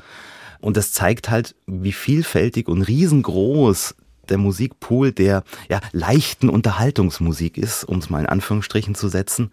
Und 0.61 0.76
das 0.76 0.93
zeigt 0.93 1.31
halt, 1.31 1.55
wie 1.67 1.93
vielfältig 1.93 2.69
und 2.69 2.82
riesengroß 2.82 3.94
der 4.29 4.38
Musikpool 4.38 5.12
der 5.12 5.44
ja, 5.69 5.81
leichten 5.93 6.48
Unterhaltungsmusik 6.48 7.56
ist, 7.56 7.84
um 7.84 7.98
es 7.98 8.10
mal 8.10 8.20
in 8.20 8.27
Anführungsstrichen 8.27 8.94
zu 8.94 9.08
setzen, 9.08 9.53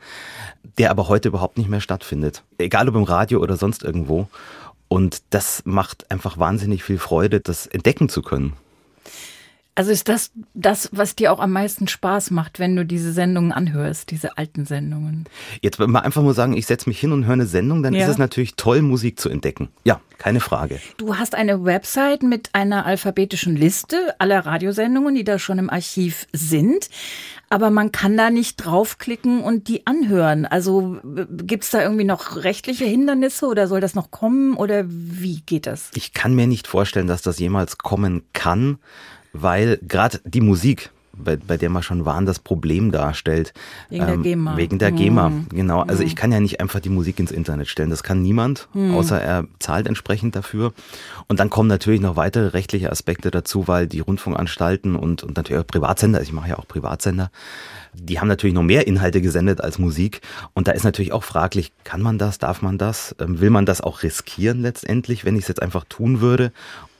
der 0.77 0.89
aber 0.89 1.07
heute 1.07 1.29
überhaupt 1.29 1.57
nicht 1.57 1.69
mehr 1.69 1.81
stattfindet. 1.81 2.43
Egal 2.57 2.89
ob 2.89 2.95
im 2.95 3.03
Radio 3.03 3.39
oder 3.39 3.57
sonst 3.57 3.83
irgendwo. 3.83 4.27
Und 4.87 5.23
das 5.31 5.63
macht 5.65 6.09
einfach 6.11 6.37
wahnsinnig 6.37 6.83
viel 6.83 6.99
Freude, 6.99 7.39
das 7.39 7.67
entdecken 7.67 8.09
zu 8.09 8.21
können. 8.21 8.53
Also 9.75 9.91
ist 9.91 10.07
das 10.07 10.31
das, 10.53 10.89
was 10.91 11.15
dir 11.15 11.33
auch 11.33 11.39
am 11.39 11.51
meisten 11.51 11.87
Spaß 11.87 12.29
macht, 12.29 12.59
wenn 12.59 12.75
du 12.75 12.85
diese 12.85 13.11
Sendungen 13.11 13.51
anhörst, 13.51 14.11
diese 14.11 14.37
alten 14.37 14.65
Sendungen? 14.65 15.25
Jetzt 15.61 15.79
man 15.79 15.95
einfach 15.95 16.21
nur 16.21 16.35
sagen, 16.35 16.55
ich 16.55 16.67
setze 16.67 16.87
mich 16.87 16.99
hin 16.99 17.11
und 17.11 17.25
höre 17.25 17.33
eine 17.33 17.47
Sendung, 17.47 17.81
dann 17.81 17.93
ja. 17.95 18.05
ist 18.05 18.11
es 18.11 18.17
natürlich 18.19 18.55
toll, 18.55 18.83
Musik 18.83 19.19
zu 19.19 19.29
entdecken. 19.29 19.69
Ja, 19.83 19.99
keine 20.19 20.41
Frage. 20.41 20.79
Du 20.97 21.17
hast 21.17 21.33
eine 21.33 21.65
Website 21.65 22.21
mit 22.21 22.51
einer 22.53 22.85
alphabetischen 22.85 23.55
Liste 23.55 24.13
aller 24.19 24.45
Radiosendungen, 24.45 25.15
die 25.15 25.23
da 25.23 25.39
schon 25.39 25.57
im 25.57 25.71
Archiv 25.71 26.27
sind. 26.31 26.89
Aber 27.49 27.71
man 27.71 27.91
kann 27.91 28.15
da 28.15 28.29
nicht 28.29 28.57
draufklicken 28.57 29.41
und 29.41 29.67
die 29.67 29.85
anhören. 29.87 30.45
Also 30.45 30.97
gibt 31.03 31.63
es 31.63 31.71
da 31.71 31.81
irgendwie 31.81 32.03
noch 32.03 32.37
rechtliche 32.37 32.85
Hindernisse 32.85 33.47
oder 33.47 33.67
soll 33.67 33.81
das 33.81 33.95
noch 33.95 34.11
kommen 34.11 34.55
oder 34.55 34.85
wie 34.87 35.41
geht 35.41 35.65
das? 35.65 35.89
Ich 35.95 36.13
kann 36.13 36.35
mir 36.35 36.47
nicht 36.47 36.67
vorstellen, 36.67 37.07
dass 37.07 37.21
das 37.23 37.39
jemals 37.39 37.79
kommen 37.79 38.23
kann 38.33 38.77
weil 39.33 39.79
gerade 39.81 40.21
die 40.23 40.41
Musik, 40.41 40.91
bei, 41.15 41.35
bei 41.35 41.57
der 41.57 41.69
wir 41.69 41.83
schon 41.83 42.05
waren, 42.05 42.25
das 42.25 42.39
Problem 42.39 42.91
darstellt. 42.91 43.53
Wegen 43.89 44.03
ähm, 44.03 44.07
der 44.07 44.17
GEMA. 44.17 44.57
Wegen 44.57 44.79
der 44.79 44.91
GEMA, 44.91 45.29
mhm. 45.29 45.47
genau. 45.49 45.81
Also 45.81 46.01
mhm. 46.01 46.07
ich 46.07 46.15
kann 46.15 46.31
ja 46.31 46.39
nicht 46.39 46.59
einfach 46.59 46.79
die 46.79 46.89
Musik 46.89 47.19
ins 47.19 47.31
Internet 47.31 47.67
stellen. 47.67 47.89
Das 47.89 48.03
kann 48.03 48.21
niemand, 48.21 48.67
mhm. 48.73 48.95
außer 48.95 49.21
er 49.21 49.45
zahlt 49.59 49.87
entsprechend 49.87 50.35
dafür. 50.35 50.73
Und 51.27 51.39
dann 51.39 51.49
kommen 51.49 51.69
natürlich 51.69 52.01
noch 52.01 52.15
weitere 52.15 52.47
rechtliche 52.47 52.91
Aspekte 52.91 53.31
dazu, 53.31 53.67
weil 53.67 53.87
die 53.87 53.99
Rundfunkanstalten 53.99 54.95
und, 54.95 55.23
und 55.23 55.37
natürlich 55.37 55.61
auch 55.61 55.67
Privatsender, 55.67 56.21
ich 56.21 56.33
mache 56.33 56.49
ja 56.49 56.57
auch 56.57 56.67
Privatsender, 56.67 57.29
die 57.93 58.19
haben 58.19 58.27
natürlich 58.27 58.55
noch 58.55 58.63
mehr 58.63 58.87
Inhalte 58.87 59.21
gesendet 59.21 59.61
als 59.61 59.77
Musik. 59.77 60.21
Und 60.53 60.67
da 60.67 60.71
ist 60.71 60.83
natürlich 60.83 61.13
auch 61.13 61.23
fraglich, 61.23 61.71
kann 61.83 62.01
man 62.01 62.17
das, 62.17 62.39
darf 62.39 62.61
man 62.61 62.77
das? 62.77 63.15
Ähm, 63.19 63.39
will 63.39 63.51
man 63.51 63.65
das 63.65 63.81
auch 63.81 64.03
riskieren 64.03 64.61
letztendlich, 64.61 65.25
wenn 65.25 65.35
ich 65.35 65.43
es 65.43 65.47
jetzt 65.47 65.61
einfach 65.61 65.85
tun 65.87 66.21
würde? 66.21 66.51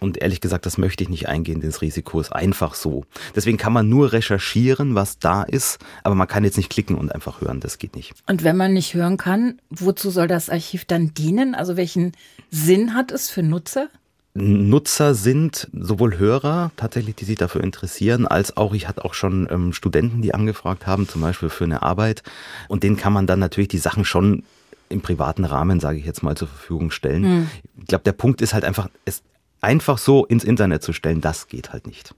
Und 0.03 0.21
ehrlich 0.21 0.41
gesagt, 0.41 0.65
das 0.65 0.77
möchte 0.77 1.01
ich 1.01 1.09
nicht 1.09 1.29
eingehen. 1.29 1.61
Das 1.61 1.81
Risiko 1.81 2.19
ist 2.19 2.33
einfach 2.33 2.75
so. 2.75 3.05
Deswegen 3.37 3.57
kann 3.57 3.71
man 3.71 3.87
nur 3.87 4.11
recherchieren, 4.11 4.95
was 4.95 5.17
da 5.17 5.43
ist, 5.43 5.79
aber 6.03 6.13
man 6.13 6.27
kann 6.27 6.43
jetzt 6.43 6.57
nicht 6.57 6.69
klicken 6.69 6.97
und 6.97 7.15
einfach 7.15 7.39
hören. 7.39 7.61
Das 7.61 7.77
geht 7.77 7.95
nicht. 7.95 8.13
Und 8.27 8.43
wenn 8.43 8.57
man 8.57 8.73
nicht 8.73 8.95
hören 8.95 9.15
kann, 9.15 9.61
wozu 9.69 10.11
soll 10.11 10.27
das 10.27 10.49
Archiv 10.49 10.83
dann 10.83 11.13
dienen? 11.13 11.55
Also 11.55 11.77
welchen 11.77 12.11
Sinn 12.51 12.95
hat 12.95 13.13
es 13.13 13.29
für 13.29 13.43
Nutzer? 13.43 13.87
Nutzer 14.33 15.15
sind 15.15 15.69
sowohl 15.71 16.17
Hörer 16.17 16.71
tatsächlich, 16.75 17.15
die 17.15 17.25
sich 17.25 17.37
dafür 17.37 17.63
interessieren, 17.63 18.27
als 18.27 18.57
auch 18.57 18.73
ich 18.73 18.89
hatte 18.89 19.05
auch 19.05 19.13
schon 19.13 19.47
ähm, 19.49 19.71
Studenten, 19.71 20.21
die 20.21 20.33
angefragt 20.33 20.85
haben, 20.85 21.07
zum 21.07 21.21
Beispiel 21.21 21.47
für 21.47 21.63
eine 21.63 21.81
Arbeit. 21.81 22.23
Und 22.67 22.83
denen 22.83 22.97
kann 22.97 23.13
man 23.13 23.25
dann 23.25 23.39
natürlich 23.39 23.69
die 23.69 23.77
Sachen 23.77 24.03
schon 24.03 24.43
im 24.89 24.99
privaten 24.99 25.45
Rahmen, 25.45 25.79
sage 25.79 25.97
ich 25.97 26.05
jetzt 26.05 26.23
mal, 26.23 26.35
zur 26.35 26.49
Verfügung 26.49 26.91
stellen. 26.91 27.21
Mhm. 27.21 27.49
Ich 27.79 27.87
glaube, 27.87 28.03
der 28.03 28.11
Punkt 28.11 28.41
ist 28.41 28.53
halt 28.53 28.65
einfach, 28.65 28.89
es 29.05 29.23
einfach 29.63 29.97
so 29.97 30.25
ins 30.25 30.43
Internet 30.43 30.83
zu 30.83 30.93
stellen, 30.93 31.21
das 31.21 31.47
geht 31.47 31.71
halt 31.73 31.87
nicht. 31.87 32.13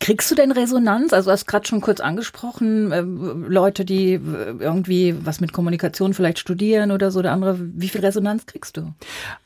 Kriegst 0.00 0.30
du 0.30 0.34
denn 0.34 0.50
Resonanz? 0.50 1.12
Also 1.12 1.28
du 1.28 1.32
hast 1.32 1.46
gerade 1.46 1.68
schon 1.68 1.82
kurz 1.82 2.00
angesprochen, 2.00 2.90
äh, 2.90 3.02
Leute, 3.02 3.84
die 3.84 4.14
äh, 4.14 4.54
irgendwie 4.58 5.14
was 5.26 5.42
mit 5.42 5.52
Kommunikation 5.52 6.14
vielleicht 6.14 6.38
studieren 6.38 6.90
oder 6.90 7.10
so 7.10 7.18
oder 7.18 7.32
andere. 7.32 7.58
Wie 7.60 7.90
viel 7.90 8.00
Resonanz 8.00 8.46
kriegst 8.46 8.78
du? 8.78 8.94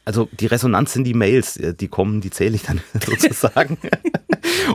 Also 0.04 0.28
die 0.30 0.46
Resonanz 0.46 0.92
sind 0.92 1.04
die 1.04 1.14
Mails, 1.14 1.56
äh, 1.56 1.74
die 1.74 1.88
kommen, 1.88 2.20
die 2.20 2.30
zähle 2.30 2.54
ich 2.54 2.62
dann 2.62 2.80
sozusagen. 3.04 3.78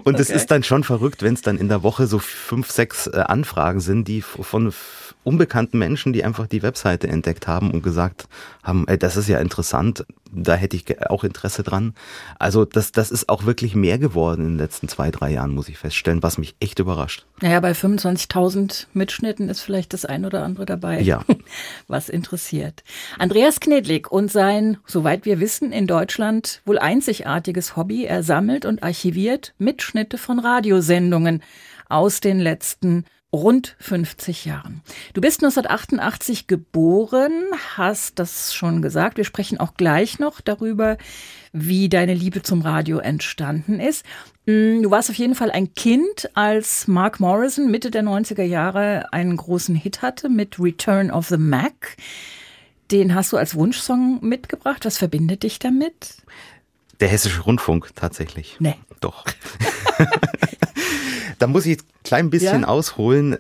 Und 0.03 0.20
es 0.20 0.29
ist 0.29 0.51
dann 0.51 0.63
schon 0.63 0.84
verrückt, 0.84 1.24
wenn 1.24 1.36
es 1.36 1.44
dann 1.44 1.58
in 1.58 1.70
der 1.70 1.82
Woche 1.82 2.08
so 2.08 2.20
fünf, 2.20 2.72
sechs 2.72 3.08
äh, 3.08 3.24
Anfragen 3.25 3.79
sind, 3.79 4.10
die 4.10 4.22
von 4.22 4.74
unbekannten 5.23 5.77
Menschen, 5.77 6.13
die 6.13 6.23
einfach 6.23 6.47
die 6.47 6.63
Webseite 6.63 7.07
entdeckt 7.07 7.47
haben 7.47 7.71
und 7.71 7.83
gesagt 7.83 8.27
haben, 8.63 8.85
ey, 8.88 8.97
das 8.97 9.17
ist 9.17 9.27
ja 9.27 9.39
interessant, 9.39 10.05
da 10.31 10.55
hätte 10.55 10.75
ich 10.75 11.01
auch 11.09 11.23
Interesse 11.23 11.63
dran. 11.63 11.93
Also 12.38 12.65
das, 12.65 12.91
das 12.91 13.11
ist 13.11 13.29
auch 13.29 13.45
wirklich 13.45 13.75
mehr 13.75 13.97
geworden 13.97 14.41
in 14.41 14.51
den 14.51 14.57
letzten 14.57 14.88
zwei, 14.88 15.11
drei 15.11 15.31
Jahren, 15.31 15.51
muss 15.51 15.69
ich 15.69 15.77
feststellen, 15.77 16.23
was 16.23 16.38
mich 16.38 16.55
echt 16.59 16.79
überrascht. 16.79 17.25
Naja, 17.41 17.59
bei 17.59 17.71
25.000 17.71 18.88
Mitschnitten 18.93 19.49
ist 19.49 19.61
vielleicht 19.61 19.93
das 19.93 20.05
ein 20.05 20.25
oder 20.25 20.43
andere 20.43 20.65
dabei, 20.65 21.01
ja. 21.01 21.23
was 21.88 22.09
interessiert. 22.09 22.83
Andreas 23.17 23.59
Knedlik 23.59 24.11
und 24.11 24.31
sein, 24.31 24.77
soweit 24.85 25.25
wir 25.25 25.39
wissen, 25.39 25.71
in 25.71 25.88
Deutschland 25.88 26.61
wohl 26.65 26.79
einzigartiges 26.79 27.75
Hobby, 27.75 28.05
er 28.05 28.23
sammelt 28.23 28.65
und 28.65 28.83
archiviert 28.83 29.53
Mitschnitte 29.57 30.17
von 30.17 30.39
Radiosendungen 30.39 31.41
aus 31.89 32.21
den 32.21 32.39
letzten 32.39 33.05
rund 33.31 33.75
50 33.79 34.45
Jahren. 34.45 34.81
Du 35.13 35.21
bist 35.21 35.43
1988 35.43 36.48
geboren, 36.48 37.31
hast 37.77 38.17
das 38.17 38.53
schon 38.53 38.81
gesagt. 38.81 39.17
Wir 39.17 39.24
sprechen 39.24 39.59
auch 39.59 39.75
gleich 39.75 40.19
noch 40.19 40.41
darüber, 40.41 40.98
wie 41.53 41.89
deine 41.89 42.13
Liebe 42.13 42.41
zum 42.41 42.62
Radio 42.62 42.98
entstanden 43.00 43.79
ist. 43.79 44.03
Mm, 44.45 44.81
du 44.81 44.91
warst 44.91 45.09
auf 45.09 45.15
jeden 45.15 45.36
Fall 45.36 45.51
ein 45.51 45.74
Kind, 45.74 46.29
als 46.33 46.88
Mark 46.88 47.19
Morrison 47.19 47.69
Mitte 47.69 47.91
der 47.91 48.03
90er 48.03 48.43
Jahre 48.43 49.13
einen 49.13 49.38
großen 49.38 49.75
Hit 49.75 50.01
hatte 50.01 50.29
mit 50.29 50.59
Return 50.59 51.12
of 51.12 51.27
the 51.27 51.38
Mac. 51.38 51.98
Den 52.91 53.13
hast 53.13 53.31
du 53.31 53.38
als 53.38 53.53
Wunschsong 53.53 54.19
mitgebracht. 54.21 54.86
Was 54.86 54.98
verbindet 54.98 55.43
dich 55.43 55.59
damit? 55.59 56.17
Der 57.00 57.07
Hessische 57.07 57.41
Rundfunk 57.41 57.91
tatsächlich. 57.95 58.57
Nee. 58.59 58.75
Doch. 59.00 59.25
da 61.39 61.48
muss 61.48 61.65
ich 61.65 61.79
ein 61.79 62.03
klein 62.03 62.29
bisschen 62.29 62.62
ja? 62.62 62.68
ausholen. 62.68 63.38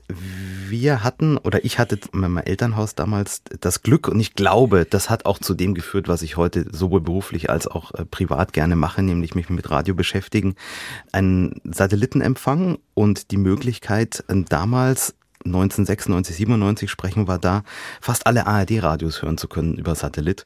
Wir 0.69 1.03
hatten, 1.03 1.37
oder 1.37 1.65
ich 1.65 1.79
hatte 1.79 1.99
in 2.13 2.19
meinem 2.19 2.37
Elternhaus 2.37 2.95
damals 2.95 3.41
das 3.59 3.81
Glück 3.81 4.07
und 4.07 4.19
ich 4.19 4.35
glaube, 4.35 4.85
das 4.89 5.09
hat 5.09 5.25
auch 5.25 5.39
zu 5.39 5.53
dem 5.53 5.73
geführt, 5.73 6.07
was 6.07 6.21
ich 6.21 6.37
heute 6.37 6.65
sowohl 6.71 7.01
beruflich 7.01 7.49
als 7.49 7.67
auch 7.67 7.93
äh, 7.93 8.05
privat 8.05 8.53
gerne 8.53 8.75
mache, 8.75 9.01
nämlich 9.01 9.35
mich 9.35 9.49
mit 9.49 9.69
Radio 9.69 9.95
beschäftigen, 9.95 10.55
einen 11.11 11.59
Satellitenempfang 11.63 12.77
und 12.93 13.31
die 13.31 13.37
Möglichkeit, 13.37 14.23
äh, 14.27 14.43
damals 14.47 15.15
1996, 15.45 16.35
97 16.35 16.89
sprechen 16.89 17.27
wir 17.27 17.37
da, 17.37 17.63
fast 18.01 18.27
alle 18.27 18.45
ARD-Radios 18.45 19.21
hören 19.21 19.37
zu 19.37 19.47
können 19.47 19.75
über 19.75 19.95
Satellit. 19.95 20.43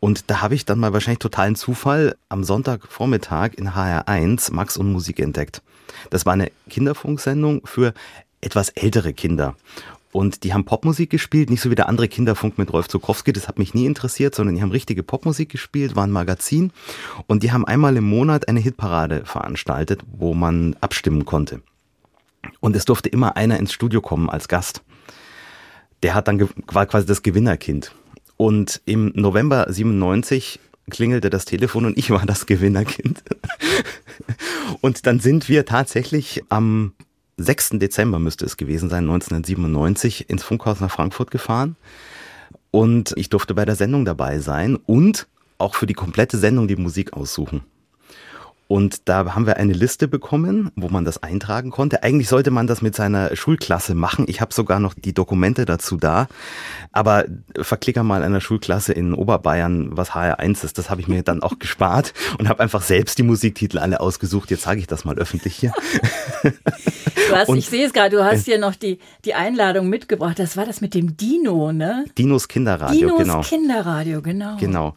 Und 0.00 0.30
da 0.30 0.42
habe 0.42 0.54
ich 0.54 0.64
dann 0.64 0.78
mal 0.78 0.92
wahrscheinlich 0.92 1.20
totalen 1.20 1.56
Zufall 1.56 2.16
am 2.28 2.44
Sonntagvormittag 2.44 3.52
in 3.56 3.70
HR1 3.70 4.52
Max 4.52 4.76
und 4.76 4.92
Musik 4.92 5.18
entdeckt. 5.20 5.62
Das 6.10 6.26
war 6.26 6.34
eine 6.34 6.50
Kinderfunksendung 6.68 7.66
für 7.66 7.94
etwas 8.40 8.68
ältere 8.70 9.14
Kinder. 9.14 9.56
Und 10.12 10.44
die 10.44 10.54
haben 10.54 10.64
Popmusik 10.64 11.10
gespielt, 11.10 11.50
nicht 11.50 11.60
so 11.60 11.72
wie 11.72 11.74
der 11.74 11.88
andere 11.88 12.06
Kinderfunk 12.06 12.56
mit 12.56 12.72
Rolf 12.72 12.86
Zukowski, 12.86 13.32
das 13.32 13.48
hat 13.48 13.58
mich 13.58 13.74
nie 13.74 13.84
interessiert, 13.84 14.32
sondern 14.34 14.54
die 14.54 14.62
haben 14.62 14.70
richtige 14.70 15.02
Popmusik 15.02 15.48
gespielt, 15.48 15.96
war 15.96 16.06
ein 16.06 16.12
Magazin 16.12 16.70
und 17.26 17.42
die 17.42 17.50
haben 17.50 17.64
einmal 17.64 17.96
im 17.96 18.04
Monat 18.04 18.46
eine 18.46 18.60
Hitparade 18.60 19.24
veranstaltet, 19.24 20.02
wo 20.06 20.32
man 20.32 20.76
abstimmen 20.80 21.24
konnte. 21.24 21.62
Und 22.60 22.76
es 22.76 22.84
durfte 22.84 23.08
immer 23.08 23.36
einer 23.36 23.58
ins 23.58 23.72
Studio 23.72 24.00
kommen 24.00 24.30
als 24.30 24.48
Gast. 24.48 24.82
Der 26.02 26.14
hat 26.14 26.28
dann 26.28 26.48
war 26.66 26.86
quasi 26.86 27.06
das 27.06 27.22
Gewinnerkind. 27.22 27.94
Und 28.36 28.80
im 28.84 29.12
November 29.14 29.66
97 29.68 30.60
klingelte 30.90 31.30
das 31.30 31.44
Telefon 31.44 31.86
und 31.86 31.96
ich 31.96 32.10
war 32.10 32.26
das 32.26 32.46
Gewinnerkind. 32.46 33.22
und 34.80 35.06
dann 35.06 35.20
sind 35.20 35.48
wir 35.48 35.64
tatsächlich 35.64 36.42
am 36.48 36.92
6. 37.36 37.70
Dezember 37.74 38.18
müsste 38.18 38.44
es 38.44 38.56
gewesen 38.56 38.88
sein, 38.88 39.04
1997, 39.04 40.30
ins 40.30 40.44
Funkhaus 40.44 40.80
nach 40.80 40.90
Frankfurt 40.90 41.30
gefahren. 41.30 41.76
Und 42.70 43.12
ich 43.16 43.28
durfte 43.28 43.54
bei 43.54 43.64
der 43.64 43.76
Sendung 43.76 44.04
dabei 44.04 44.38
sein 44.38 44.76
und 44.76 45.26
auch 45.58 45.74
für 45.74 45.86
die 45.86 45.94
komplette 45.94 46.38
Sendung 46.38 46.68
die 46.68 46.76
Musik 46.76 47.12
aussuchen. 47.12 47.62
Und 48.74 49.08
da 49.08 49.36
haben 49.36 49.46
wir 49.46 49.56
eine 49.56 49.72
Liste 49.72 50.08
bekommen, 50.08 50.72
wo 50.74 50.88
man 50.88 51.04
das 51.04 51.22
eintragen 51.22 51.70
konnte. 51.70 52.02
Eigentlich 52.02 52.28
sollte 52.28 52.50
man 52.50 52.66
das 52.66 52.82
mit 52.82 52.96
seiner 52.96 53.36
Schulklasse 53.36 53.94
machen. 53.94 54.24
Ich 54.26 54.40
habe 54.40 54.52
sogar 54.52 54.80
noch 54.80 54.94
die 54.94 55.14
Dokumente 55.14 55.64
dazu 55.64 55.96
da. 55.96 56.26
Aber 56.90 57.24
verklicker 57.56 58.02
mal 58.02 58.24
einer 58.24 58.40
Schulklasse 58.40 58.92
in 58.92 59.14
Oberbayern, 59.14 59.96
was 59.96 60.10
HR1 60.10 60.64
ist, 60.64 60.76
das 60.76 60.90
habe 60.90 61.00
ich 61.00 61.06
mir 61.06 61.22
dann 61.22 61.40
auch 61.40 61.60
gespart 61.60 62.14
und 62.40 62.48
habe 62.48 62.64
einfach 62.64 62.82
selbst 62.82 63.16
die 63.16 63.22
Musiktitel 63.22 63.78
alle 63.78 64.00
ausgesucht. 64.00 64.50
Jetzt 64.50 64.64
sage 64.64 64.80
ich 64.80 64.88
das 64.88 65.04
mal 65.04 65.16
öffentlich 65.18 65.54
hier. 65.54 65.72
Du 66.42 67.36
hast, 67.36 67.48
und, 67.48 67.58
ich 67.58 67.68
sehe 67.68 67.86
es 67.86 67.92
gerade, 67.92 68.16
du 68.16 68.24
hast 68.24 68.44
hier 68.44 68.58
noch 68.58 68.74
die, 68.74 68.98
die 69.24 69.34
Einladung 69.34 69.88
mitgebracht. 69.88 70.38
Das 70.38 70.56
war 70.56 70.66
das 70.66 70.80
mit 70.80 70.94
dem 70.94 71.16
Dino, 71.16 71.72
ne? 71.72 72.04
Dinos 72.18 72.48
Kinderradio, 72.48 73.08
Dinos 73.08 73.18
genau. 73.18 73.40
Kinderradio, 73.40 74.20
genau. 74.20 74.56
Genau. 74.58 74.94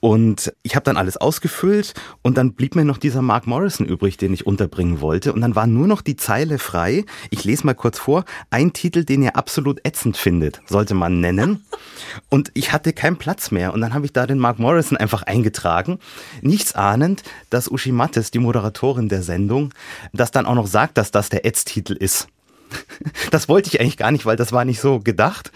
Und 0.00 0.52
ich 0.62 0.76
habe 0.76 0.84
dann 0.84 0.96
alles 0.96 1.16
ausgefüllt 1.16 1.94
und 2.22 2.38
dann 2.38 2.52
blieb 2.52 2.76
mir 2.76 2.84
noch 2.84 2.98
dieser 2.98 3.22
Mark 3.22 3.46
Morrison 3.46 3.86
übrig, 3.86 4.16
den 4.16 4.32
ich 4.32 4.46
unterbringen 4.46 5.00
wollte. 5.00 5.32
Und 5.32 5.40
dann 5.40 5.56
war 5.56 5.66
nur 5.66 5.86
noch 5.86 6.02
die 6.02 6.16
Zeile 6.16 6.58
frei. 6.58 7.04
Ich 7.30 7.44
lese 7.44 7.66
mal 7.66 7.74
kurz 7.74 7.98
vor. 7.98 8.24
Ein 8.50 8.72
Titel, 8.72 9.04
den 9.04 9.22
ihr 9.22 9.36
absolut 9.36 9.80
ätzend 9.84 10.16
findet, 10.16 10.60
sollte 10.66 10.94
man 10.94 11.20
nennen. 11.20 11.64
Und 12.28 12.50
ich 12.54 12.72
hatte 12.72 12.92
keinen 12.92 13.16
Platz 13.16 13.50
mehr. 13.50 13.72
Und 13.74 13.80
dann 13.80 13.94
habe 13.94 14.06
ich 14.06 14.12
da 14.12 14.26
den 14.26 14.38
Mark 14.38 14.58
Morrison 14.58 14.96
einfach 14.96 15.22
eingetragen. 15.22 15.98
Nichts 16.42 16.74
ahnend, 16.74 17.22
dass 17.50 17.70
Uschi 17.70 17.92
Mattes, 17.92 18.30
die 18.30 18.38
Moderatorin 18.38 19.08
der 19.08 19.22
Sendung, 19.22 19.74
das 20.12 20.30
dann 20.30 20.46
auch 20.46 20.54
noch 20.54 20.66
sagt, 20.66 20.96
dass 20.98 21.10
das 21.10 21.28
der 21.28 21.44
Ätztitel 21.44 21.94
ist. 21.94 22.28
Das 23.30 23.48
wollte 23.48 23.68
ich 23.68 23.80
eigentlich 23.80 23.96
gar 23.96 24.10
nicht, 24.10 24.26
weil 24.26 24.36
das 24.36 24.52
war 24.52 24.64
nicht 24.64 24.80
so 24.80 25.00
gedacht. 25.00 25.52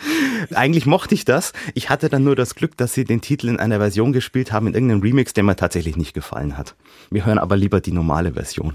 Eigentlich 0.55 0.87
mochte 0.87 1.15
ich 1.15 1.25
das. 1.25 1.53
Ich 1.75 1.91
hatte 1.91 2.09
dann 2.09 2.25
nur 2.25 2.37
das 2.37 2.55
Glück, 2.55 2.77
dass 2.77 2.95
sie 2.95 3.05
den 3.05 3.21
Titel 3.21 3.49
in 3.49 3.59
einer 3.59 3.79
Version 3.79 4.13
gespielt 4.13 4.53
haben, 4.53 4.67
in 4.67 4.75
irgendeinem 4.75 5.03
Remix, 5.03 5.33
der 5.33 5.45
mir 5.45 5.57
tatsächlich 5.57 5.97
nicht 5.97 6.15
gefallen 6.15 6.57
hat. 6.57 6.75
Wir 7.11 7.25
hören 7.25 7.39
aber 7.39 7.57
lieber 7.57 7.81
die 7.81 7.93
normale 7.93 8.33
Version. 8.35 8.75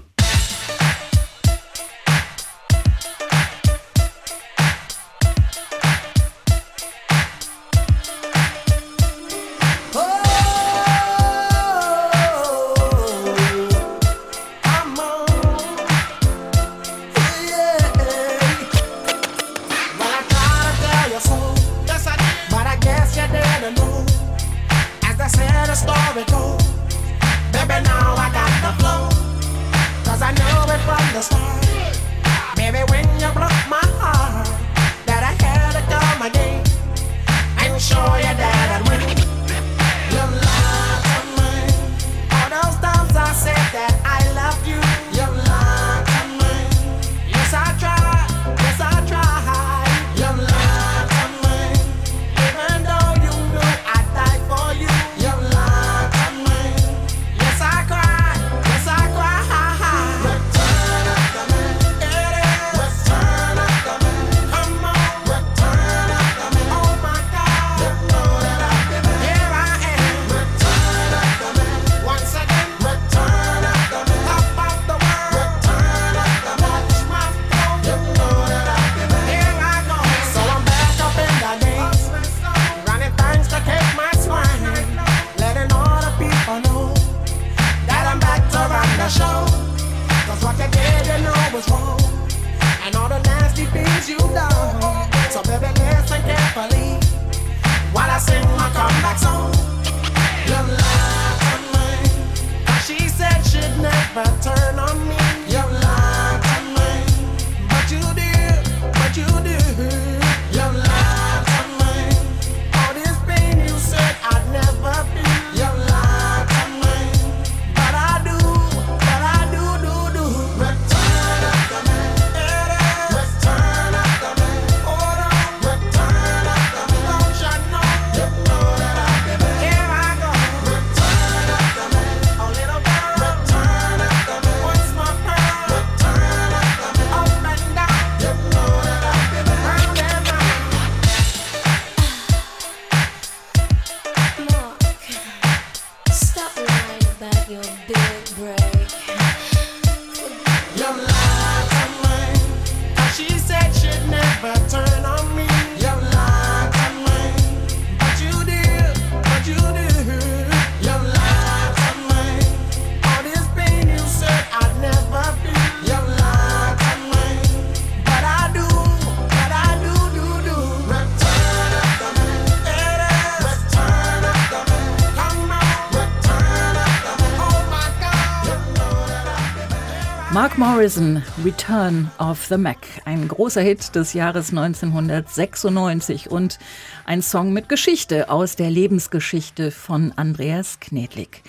Mark 180.40 180.56
Morrison, 180.56 181.20
Return 181.44 182.12
of 182.20 182.46
the 182.46 182.56
Mac, 182.56 182.78
ein 183.04 183.26
großer 183.26 183.60
Hit 183.60 183.96
des 183.96 184.12
Jahres 184.12 184.50
1996 184.50 186.30
und 186.30 186.60
ein 187.04 187.22
Song 187.22 187.52
mit 187.52 187.68
Geschichte 187.68 188.30
aus 188.30 188.54
der 188.54 188.70
Lebensgeschichte 188.70 189.72
von 189.72 190.12
Andreas 190.14 190.78
Knedlik. 190.78 191.42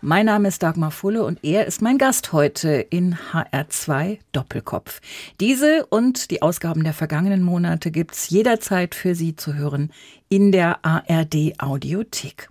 Mein 0.00 0.26
Name 0.26 0.46
ist 0.46 0.62
Dagmar 0.62 0.92
Fulle 0.92 1.24
und 1.24 1.42
er 1.42 1.66
ist 1.66 1.82
mein 1.82 1.98
Gast 1.98 2.32
heute 2.32 2.68
in 2.68 3.16
HR2 3.32 4.18
Doppelkopf. 4.30 5.00
Diese 5.40 5.84
und 5.86 6.30
die 6.30 6.40
Ausgaben 6.40 6.84
der 6.84 6.94
vergangenen 6.94 7.42
Monate 7.42 7.90
gibt's 7.90 8.30
jederzeit 8.30 8.94
für 8.94 9.16
Sie 9.16 9.34
zu 9.34 9.54
hören 9.54 9.90
in 10.28 10.52
der 10.52 10.84
ARD 10.84 11.54
Audiothek. 11.58 12.48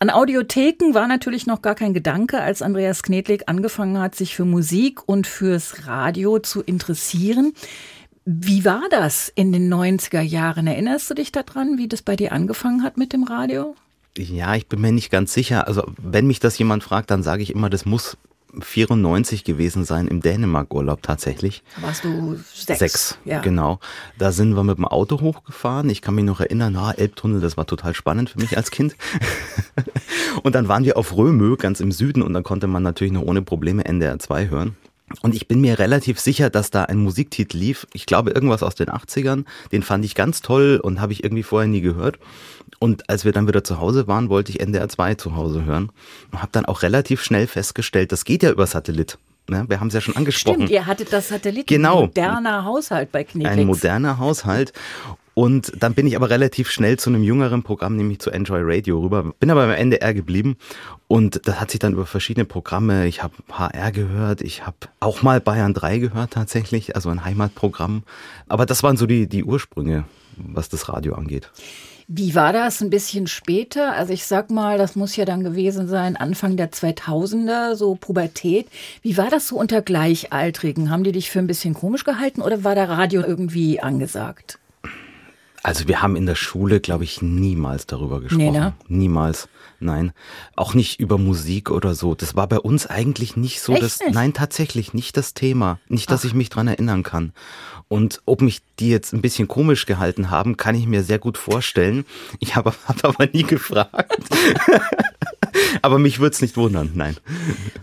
An 0.00 0.10
Audiotheken 0.10 0.94
war 0.94 1.08
natürlich 1.08 1.46
noch 1.46 1.60
gar 1.60 1.74
kein 1.74 1.92
Gedanke, 1.92 2.40
als 2.40 2.62
Andreas 2.62 3.02
Knedlik 3.02 3.44
angefangen 3.46 3.98
hat, 3.98 4.14
sich 4.14 4.36
für 4.36 4.44
Musik 4.44 5.08
und 5.08 5.26
fürs 5.26 5.88
Radio 5.88 6.38
zu 6.38 6.62
interessieren. 6.62 7.52
Wie 8.24 8.64
war 8.64 8.82
das 8.90 9.32
in 9.34 9.50
den 9.50 9.72
90er 9.72 10.20
Jahren? 10.20 10.68
Erinnerst 10.68 11.10
du 11.10 11.14
dich 11.14 11.32
daran, 11.32 11.78
wie 11.78 11.88
das 11.88 12.02
bei 12.02 12.14
dir 12.14 12.30
angefangen 12.30 12.84
hat 12.84 12.96
mit 12.96 13.12
dem 13.12 13.24
Radio? 13.24 13.74
Ja, 14.16 14.54
ich 14.54 14.68
bin 14.68 14.80
mir 14.80 14.92
nicht 14.92 15.10
ganz 15.10 15.32
sicher. 15.32 15.66
Also, 15.66 15.82
wenn 15.96 16.28
mich 16.28 16.38
das 16.38 16.58
jemand 16.58 16.84
fragt, 16.84 17.10
dann 17.10 17.24
sage 17.24 17.42
ich 17.42 17.50
immer, 17.50 17.68
das 17.68 17.84
muss 17.84 18.16
94 18.62 19.44
gewesen 19.44 19.84
sein 19.84 20.08
im 20.08 20.20
Dänemark-Urlaub 20.20 21.02
tatsächlich. 21.02 21.62
warst 21.80 22.04
du 22.04 22.38
sechs? 22.52 22.78
Sechs, 22.78 23.18
ja. 23.24 23.40
genau. 23.40 23.78
Da 24.18 24.32
sind 24.32 24.54
wir 24.54 24.64
mit 24.64 24.78
dem 24.78 24.84
Auto 24.84 25.20
hochgefahren. 25.20 25.90
Ich 25.90 26.02
kann 26.02 26.14
mich 26.14 26.24
noch 26.24 26.40
erinnern, 26.40 26.74
na, 26.74 26.92
Elbtunnel, 26.92 27.40
das 27.40 27.56
war 27.56 27.66
total 27.66 27.94
spannend 27.94 28.30
für 28.30 28.40
mich 28.40 28.56
als 28.56 28.70
Kind. 28.70 28.96
und 30.42 30.54
dann 30.54 30.68
waren 30.68 30.84
wir 30.84 30.96
auf 30.96 31.16
Römö, 31.16 31.56
ganz 31.56 31.80
im 31.80 31.92
Süden, 31.92 32.22
und 32.22 32.32
dann 32.34 32.44
konnte 32.44 32.66
man 32.66 32.82
natürlich 32.82 33.12
noch 33.12 33.22
ohne 33.22 33.42
Probleme 33.42 33.84
NDR 33.84 34.18
2 34.18 34.48
hören. 34.48 34.76
Und 35.22 35.34
ich 35.34 35.48
bin 35.48 35.60
mir 35.60 35.78
relativ 35.78 36.20
sicher, 36.20 36.50
dass 36.50 36.70
da 36.70 36.84
ein 36.84 36.98
Musiktitel 36.98 37.56
lief. 37.56 37.86
Ich 37.92 38.06
glaube, 38.06 38.30
irgendwas 38.30 38.62
aus 38.62 38.74
den 38.74 38.88
80ern. 38.88 39.44
Den 39.72 39.82
fand 39.82 40.04
ich 40.04 40.14
ganz 40.14 40.42
toll 40.42 40.80
und 40.82 41.00
habe 41.00 41.12
ich 41.12 41.24
irgendwie 41.24 41.42
vorher 41.42 41.68
nie 41.68 41.80
gehört. 41.80 42.18
Und 42.78 43.08
als 43.08 43.24
wir 43.24 43.32
dann 43.32 43.48
wieder 43.48 43.64
zu 43.64 43.80
Hause 43.80 44.06
waren, 44.06 44.28
wollte 44.28 44.52
ich 44.52 44.60
NDR 44.60 44.88
2 44.88 45.14
zu 45.14 45.34
Hause 45.34 45.64
hören. 45.64 45.90
Und 46.30 46.40
habe 46.40 46.52
dann 46.52 46.66
auch 46.66 46.82
relativ 46.82 47.22
schnell 47.22 47.46
festgestellt, 47.46 48.12
das 48.12 48.24
geht 48.24 48.42
ja 48.42 48.50
über 48.50 48.66
Satellit. 48.66 49.18
Ne? 49.48 49.64
Wir 49.68 49.80
haben 49.80 49.88
es 49.88 49.94
ja 49.94 50.00
schon 50.00 50.16
angesprochen. 50.16 50.56
Stimmt, 50.56 50.70
ihr 50.70 50.86
hattet 50.86 51.12
das 51.12 51.28
Satellit. 51.28 51.66
Genau. 51.66 52.00
Ein 52.00 52.06
moderner 52.06 52.64
Haushalt 52.64 53.12
bei 53.12 53.24
Kniefix. 53.24 53.56
Ein 53.56 53.66
moderner 53.66 54.18
Haushalt. 54.18 54.72
Und 55.38 55.72
dann 55.80 55.94
bin 55.94 56.08
ich 56.08 56.16
aber 56.16 56.30
relativ 56.30 56.68
schnell 56.68 56.98
zu 56.98 57.10
einem 57.10 57.22
jüngeren 57.22 57.62
Programm, 57.62 57.94
nämlich 57.94 58.18
zu 58.18 58.30
Enjoy 58.30 58.60
Radio 58.64 58.98
rüber. 58.98 59.32
Bin 59.38 59.50
aber 59.52 59.68
beim 59.68 59.76
NDR 59.76 60.12
geblieben 60.12 60.56
und 61.06 61.46
das 61.46 61.60
hat 61.60 61.70
sich 61.70 61.78
dann 61.78 61.92
über 61.92 62.06
verschiedene 62.06 62.44
Programme, 62.44 63.06
ich 63.06 63.22
habe 63.22 63.34
HR 63.48 63.92
gehört, 63.92 64.42
ich 64.42 64.66
habe 64.66 64.76
auch 64.98 65.22
mal 65.22 65.40
Bayern 65.40 65.74
3 65.74 65.98
gehört 65.98 66.32
tatsächlich, 66.32 66.96
also 66.96 67.08
ein 67.08 67.24
Heimatprogramm. 67.24 68.02
Aber 68.48 68.66
das 68.66 68.82
waren 68.82 68.96
so 68.96 69.06
die, 69.06 69.28
die 69.28 69.44
Ursprünge, 69.44 70.06
was 70.36 70.70
das 70.70 70.88
Radio 70.88 71.14
angeht. 71.14 71.52
Wie 72.10 72.34
war 72.34 72.54
das 72.54 72.80
ein 72.80 72.88
bisschen 72.88 73.26
später? 73.26 73.92
Also 73.92 74.14
ich 74.14 74.24
sag 74.24 74.48
mal, 74.48 74.78
das 74.78 74.96
muss 74.96 75.14
ja 75.16 75.26
dann 75.26 75.44
gewesen 75.44 75.88
sein, 75.88 76.16
Anfang 76.16 76.56
der 76.56 76.72
2000er, 76.72 77.74
so 77.74 77.96
Pubertät. 77.96 78.66
Wie 79.02 79.18
war 79.18 79.28
das 79.28 79.48
so 79.48 79.56
unter 79.56 79.82
Gleichaltrigen? 79.82 80.88
Haben 80.88 81.04
die 81.04 81.12
dich 81.12 81.28
für 81.28 81.38
ein 81.38 81.46
bisschen 81.46 81.74
komisch 81.74 82.04
gehalten 82.04 82.40
oder 82.40 82.64
war 82.64 82.74
der 82.74 82.88
Radio 82.88 83.20
irgendwie 83.20 83.80
angesagt? 83.80 84.58
Also 85.62 85.86
wir 85.86 86.00
haben 86.00 86.16
in 86.16 86.24
der 86.24 86.34
Schule, 86.34 86.80
glaube 86.80 87.04
ich, 87.04 87.20
niemals 87.20 87.86
darüber 87.86 88.22
gesprochen. 88.22 88.52
Nee, 88.52 88.58
ne? 88.58 88.72
Niemals. 88.88 89.46
Nein. 89.80 90.12
Auch 90.56 90.74
nicht 90.74 90.98
über 90.98 91.18
Musik 91.18 91.70
oder 91.70 91.94
so. 91.94 92.14
Das 92.14 92.34
war 92.34 92.48
bei 92.48 92.58
uns 92.58 92.86
eigentlich 92.86 93.36
nicht 93.36 93.60
so 93.60 93.74
Echt 93.74 93.82
das. 93.82 94.00
nicht? 94.00 94.14
Nein, 94.14 94.32
tatsächlich 94.32 94.92
nicht 94.92 95.16
das 95.16 95.34
Thema. 95.34 95.78
Nicht, 95.88 96.10
dass 96.10 96.24
ich 96.24 96.34
mich 96.34 96.48
dran 96.50 96.66
erinnern 96.66 97.04
kann. 97.04 97.32
Und 97.86 98.20
ob 98.26 98.42
mich 98.42 98.60
die 98.80 98.90
jetzt 98.90 99.12
ein 99.14 99.22
bisschen 99.22 99.46
komisch 99.48 99.86
gehalten 99.86 100.30
haben, 100.30 100.56
kann 100.56 100.74
ich 100.74 100.86
mir 100.86 101.02
sehr 101.04 101.18
gut 101.18 101.38
vorstellen. 101.38 102.04
Ich 102.40 102.56
habe 102.56 102.72
hab 102.86 103.04
aber 103.04 103.26
nie 103.32 103.44
gefragt. 103.44 104.18
aber 105.82 105.98
mich 105.98 106.18
würde 106.18 106.34
es 106.34 106.42
nicht 106.42 106.56
wundern, 106.56 106.90
nein. 106.94 107.16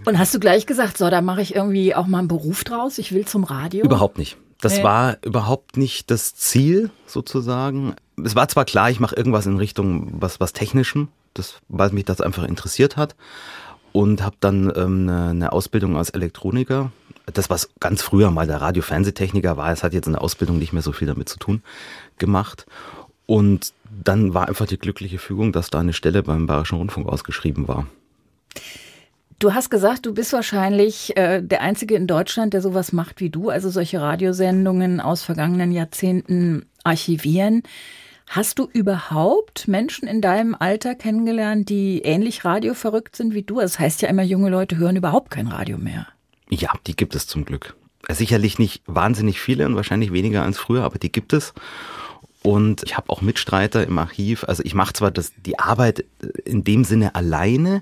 Und 0.06 0.20
hast 0.20 0.34
du 0.34 0.40
gleich 0.40 0.66
gesagt, 0.66 0.98
so, 0.98 1.10
da 1.10 1.22
mache 1.22 1.42
ich 1.42 1.56
irgendwie 1.56 1.96
auch 1.96 2.08
mal 2.08 2.20
einen 2.20 2.28
Beruf 2.28 2.64
draus, 2.64 2.98
ich 2.98 3.14
will 3.14 3.26
zum 3.26 3.44
Radio? 3.44 3.84
Überhaupt 3.86 4.18
nicht. 4.18 4.38
Das 4.62 4.78
Nee. 4.78 4.84
war 4.84 5.18
überhaupt 5.24 5.78
nicht 5.78 6.10
das 6.12 6.34
Ziel 6.36 6.90
sozusagen. 7.08 7.96
Es 8.24 8.36
war 8.36 8.48
zwar 8.48 8.66
klar, 8.66 8.90
ich 8.90 9.00
mache 9.00 9.16
irgendwas 9.16 9.46
in 9.46 9.58
Richtung 9.58 10.22
was, 10.22 10.40
was 10.40 10.54
Technischem, 10.54 11.10
das, 11.34 11.56
weil 11.68 11.92
mich 11.92 12.06
das 12.06 12.22
einfach 12.22 12.44
interessiert 12.44 12.98
hat. 12.98 13.16
Und 13.92 14.22
habe 14.22 14.36
dann 14.42 14.72
ähm, 14.76 15.10
eine, 15.10 15.30
eine 15.30 15.52
Ausbildung 15.54 15.96
als 15.96 16.10
Elektroniker. 16.10 16.92
Das, 17.34 17.50
was 17.50 17.70
ganz 17.80 18.02
früher 18.02 18.30
mal 18.30 18.46
der 18.46 18.60
Radio-Fernsehtechniker 18.60 19.56
war, 19.56 19.72
es 19.72 19.84
hat 19.84 19.94
jetzt 19.94 20.08
in 20.08 20.14
der 20.14 20.22
Ausbildung 20.22 20.60
nicht 20.60 20.74
mehr 20.74 20.82
so 20.82 20.92
viel 20.92 21.08
damit 21.08 21.30
zu 21.30 21.40
tun, 21.40 21.64
gemacht. 22.18 22.66
Und 23.26 23.74
dann 24.04 24.34
war 24.34 24.48
einfach 24.48 24.68
die 24.68 24.78
glückliche 24.78 25.18
Fügung, 25.18 25.52
dass 25.52 25.70
da 25.70 25.80
eine 25.80 25.94
Stelle 25.94 26.24
beim 26.24 26.46
Bayerischen 26.46 26.78
Rundfunk 26.78 27.08
ausgeschrieben 27.08 27.68
war. 27.68 27.88
Du 29.40 29.54
hast 29.54 29.70
gesagt, 29.70 30.06
du 30.06 30.14
bist 30.14 30.32
wahrscheinlich 30.32 31.16
äh, 31.18 31.42
der 31.42 31.62
Einzige 31.62 31.96
in 31.96 32.08
Deutschland, 32.08 32.54
der 32.54 32.62
sowas 32.62 32.94
macht 32.94 33.20
wie 33.20 33.30
du, 33.30 33.50
also 33.50 33.70
solche 33.70 34.00
Radiosendungen 34.00 35.02
aus 35.02 35.24
vergangenen 35.24 35.72
Jahrzehnten 35.72 36.66
archivieren. 36.84 37.64
Hast 38.28 38.60
du 38.60 38.68
überhaupt 38.72 39.68
Menschen 39.68 40.08
in 40.08 40.20
deinem 40.20 40.56
Alter 40.58 40.96
kennengelernt, 40.96 41.70
die 41.70 42.02
ähnlich 42.02 42.44
radioverrückt 42.44 43.16
sind 43.16 43.34
wie 43.34 43.44
du? 43.44 43.60
Das 43.60 43.80
heißt 43.80 44.02
ja 44.02 44.10
immer, 44.10 44.24
junge 44.24 44.50
Leute 44.50 44.78
hören 44.78 44.96
überhaupt 44.96 45.32
kein 45.32 45.48
Radio 45.48 45.78
mehr. 45.78 46.08
Ja, 46.50 46.74
die 46.88 46.96
gibt 46.96 47.16
es 47.16 47.28
zum 47.28 47.46
Glück. 47.46 47.76
Sicherlich 48.10 48.60
nicht 48.60 48.84
wahnsinnig 48.86 49.40
viele 49.40 49.66
und 49.66 49.76
wahrscheinlich 49.76 50.12
weniger 50.12 50.44
als 50.44 50.58
früher, 50.58 50.84
aber 50.84 51.00
die 51.00 51.12
gibt 51.12 51.34
es. 51.34 51.54
Und 52.44 52.84
ich 52.84 52.96
habe 52.96 53.10
auch 53.10 53.22
Mitstreiter 53.22 53.86
im 53.86 53.98
Archiv. 53.98 54.44
Also 54.44 54.64
ich 54.64 54.76
mache 54.76 54.94
zwar 54.94 55.10
das, 55.10 55.32
die 55.38 55.58
Arbeit 55.58 56.06
in 56.46 56.64
dem 56.64 56.84
Sinne 56.84 57.16
alleine, 57.16 57.82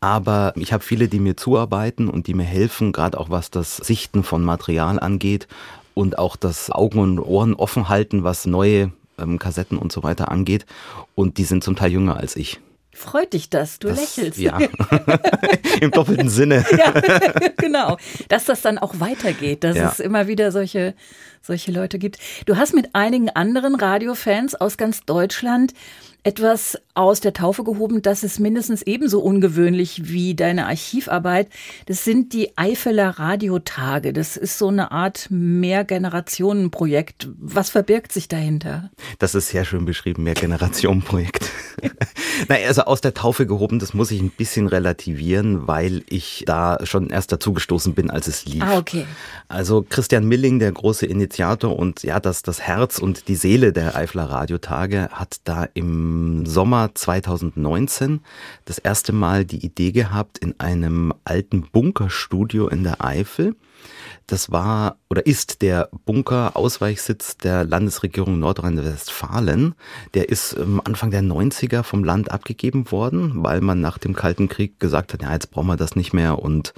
aber 0.00 0.52
ich 0.56 0.72
habe 0.72 0.82
viele, 0.82 1.06
die 1.06 1.20
mir 1.20 1.36
zuarbeiten 1.36 2.08
und 2.08 2.26
die 2.26 2.34
mir 2.34 2.42
helfen, 2.42 2.90
gerade 2.90 3.18
auch 3.20 3.30
was 3.30 3.52
das 3.52 3.76
Sichten 3.76 4.24
von 4.24 4.42
Material 4.42 4.98
angeht 4.98 5.46
und 5.94 6.18
auch 6.18 6.34
das 6.34 6.70
Augen 6.70 6.98
und 6.98 7.20
Ohren 7.20 7.54
offen 7.54 7.88
halten, 7.88 8.24
was 8.24 8.46
neue 8.46 8.90
ähm, 9.18 9.38
Kassetten 9.38 9.78
und 9.78 9.92
so 9.92 10.02
weiter 10.02 10.30
angeht. 10.30 10.66
Und 11.14 11.38
die 11.38 11.44
sind 11.44 11.62
zum 11.64 11.76
Teil 11.76 11.92
jünger 11.92 12.16
als 12.16 12.36
ich. 12.36 12.60
Freut 12.94 13.32
dich 13.32 13.48
das? 13.48 13.78
Du 13.78 13.88
Das- 13.88 13.98
lächelst. 13.98 14.38
Ja, 14.38 14.58
im 15.80 15.90
doppelten 15.92 16.28
Sinne. 16.28 16.64
ja, 16.76 16.92
genau. 17.56 17.96
Dass 18.28 18.44
das 18.44 18.60
dann 18.60 18.76
auch 18.78 19.00
weitergeht, 19.00 19.64
dass 19.64 19.76
Ja. 19.76 19.90
es 19.90 19.98
immer 19.98 20.26
wieder 20.28 20.52
solche, 20.52 20.94
solche 21.40 21.72
Leute 21.72 21.98
gibt. 21.98 22.18
Du 22.44 22.56
hast 22.58 22.74
mit 22.74 22.94
einigen 22.94 23.30
anderen 23.30 23.76
Radiofans 23.76 24.54
aus 24.54 24.76
ganz 24.76 25.00
Deutschland 25.06 25.72
etwas 26.24 26.78
aus 26.94 27.20
der 27.20 27.32
Taufe 27.32 27.64
gehoben, 27.64 28.02
das 28.02 28.22
ist 28.22 28.38
mindestens 28.38 28.82
ebenso 28.82 29.20
ungewöhnlich 29.20 30.10
wie 30.10 30.34
deine 30.34 30.66
Archivarbeit. 30.66 31.48
Das 31.86 32.04
sind 32.04 32.32
die 32.32 32.56
Eifeler 32.56 33.18
Radiotage. 33.18 34.12
Das 34.12 34.36
ist 34.36 34.58
so 34.58 34.68
eine 34.68 34.92
Art 34.92 35.28
Mehrgenerationenprojekt. 35.30 37.28
Was 37.38 37.70
verbirgt 37.70 38.12
sich 38.12 38.28
dahinter? 38.28 38.90
Das 39.18 39.34
ist 39.34 39.48
sehr 39.48 39.64
schön 39.64 39.86
beschrieben, 39.86 40.22
Mehrgenerationenprojekt. 40.22 41.50
naja, 42.48 42.68
also 42.68 42.82
aus 42.82 43.00
der 43.00 43.14
Taufe 43.14 43.46
gehoben, 43.46 43.78
das 43.78 43.94
muss 43.94 44.10
ich 44.10 44.20
ein 44.20 44.30
bisschen 44.30 44.66
relativieren, 44.66 45.66
weil 45.66 46.04
ich 46.08 46.44
da 46.46 46.78
schon 46.84 47.08
erst 47.08 47.32
dazugestoßen 47.32 47.94
bin, 47.94 48.10
als 48.10 48.28
es 48.28 48.44
lief. 48.44 48.62
Ah, 48.62 48.76
okay. 48.76 49.06
Also 49.48 49.84
Christian 49.88 50.28
Milling, 50.28 50.58
der 50.58 50.72
große 50.72 51.06
Initiator 51.06 51.74
und 51.76 52.02
ja, 52.02 52.20
das, 52.20 52.42
das 52.42 52.60
Herz 52.60 52.98
und 52.98 53.28
die 53.28 53.36
Seele 53.36 53.72
der 53.72 53.96
Eifler 53.96 54.24
Radiotage, 54.24 55.08
hat 55.10 55.40
da 55.44 55.66
im 55.72 56.11
Sommer 56.46 56.94
2019 56.94 58.20
das 58.64 58.78
erste 58.78 59.12
Mal 59.12 59.44
die 59.44 59.64
Idee 59.64 59.92
gehabt, 59.92 60.38
in 60.38 60.58
einem 60.58 61.12
alten 61.24 61.62
Bunkerstudio 61.62 62.68
in 62.68 62.84
der 62.84 63.04
Eifel 63.04 63.54
das 64.26 64.50
war 64.50 64.96
oder 65.10 65.26
ist 65.26 65.62
der 65.62 65.88
Bunker-Ausweichsitz 66.04 67.36
der 67.38 67.64
Landesregierung 67.64 68.38
Nordrhein-Westfalen. 68.38 69.74
Der 70.14 70.28
ist 70.28 70.56
Anfang 70.84 71.10
der 71.10 71.22
90er 71.22 71.82
vom 71.82 72.04
Land 72.04 72.30
abgegeben 72.30 72.90
worden, 72.90 73.42
weil 73.42 73.60
man 73.60 73.80
nach 73.80 73.98
dem 73.98 74.14
Kalten 74.14 74.48
Krieg 74.48 74.78
gesagt 74.80 75.12
hat, 75.12 75.22
ja, 75.22 75.32
jetzt 75.32 75.50
brauchen 75.50 75.66
wir 75.66 75.76
das 75.76 75.96
nicht 75.96 76.12
mehr 76.12 76.38
und 76.38 76.72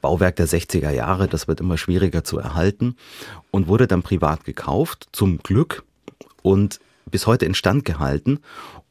Bauwerk 0.00 0.36
der 0.36 0.48
60er 0.48 0.90
Jahre, 0.90 1.28
das 1.28 1.48
wird 1.48 1.60
immer 1.60 1.78
schwieriger 1.78 2.24
zu 2.24 2.38
erhalten 2.38 2.96
und 3.50 3.68
wurde 3.68 3.86
dann 3.86 4.02
privat 4.02 4.44
gekauft, 4.44 5.08
zum 5.12 5.38
Glück 5.38 5.84
und 6.42 6.80
bis 7.10 7.26
heute 7.26 7.46
instand 7.46 7.84
gehalten. 7.84 8.40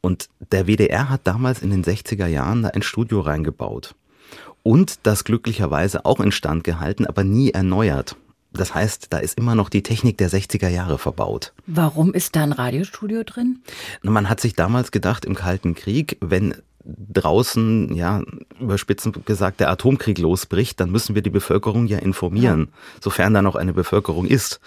Und 0.00 0.28
der 0.52 0.66
WDR 0.66 1.08
hat 1.08 1.22
damals 1.24 1.62
in 1.62 1.70
den 1.70 1.84
60er 1.84 2.26
Jahren 2.26 2.62
da 2.62 2.68
ein 2.70 2.82
Studio 2.82 3.20
reingebaut 3.20 3.94
und 4.62 5.06
das 5.06 5.24
glücklicherweise 5.24 6.04
auch 6.04 6.20
instand 6.20 6.64
gehalten, 6.64 7.06
aber 7.06 7.24
nie 7.24 7.50
erneuert. 7.50 8.16
Das 8.52 8.74
heißt, 8.74 9.08
da 9.10 9.18
ist 9.18 9.38
immer 9.38 9.54
noch 9.54 9.68
die 9.68 9.82
Technik 9.82 10.18
der 10.18 10.30
60er 10.30 10.68
Jahre 10.68 10.98
verbaut. 10.98 11.52
Warum 11.66 12.14
ist 12.14 12.34
da 12.34 12.42
ein 12.42 12.52
Radiostudio 12.52 13.22
drin? 13.22 13.60
Man 14.02 14.28
hat 14.28 14.40
sich 14.40 14.54
damals 14.54 14.90
gedacht, 14.90 15.24
im 15.24 15.34
Kalten 15.34 15.74
Krieg, 15.74 16.16
wenn 16.20 16.54
draußen, 16.84 17.94
ja, 17.94 18.22
überspitzend 18.58 19.26
gesagt, 19.26 19.60
der 19.60 19.70
Atomkrieg 19.70 20.18
losbricht, 20.18 20.80
dann 20.80 20.90
müssen 20.90 21.14
wir 21.14 21.22
die 21.22 21.30
Bevölkerung 21.30 21.86
ja 21.86 21.98
informieren, 21.98 22.68
ja. 22.70 23.00
sofern 23.02 23.34
da 23.34 23.42
noch 23.42 23.56
eine 23.56 23.74
Bevölkerung 23.74 24.26
ist. 24.26 24.60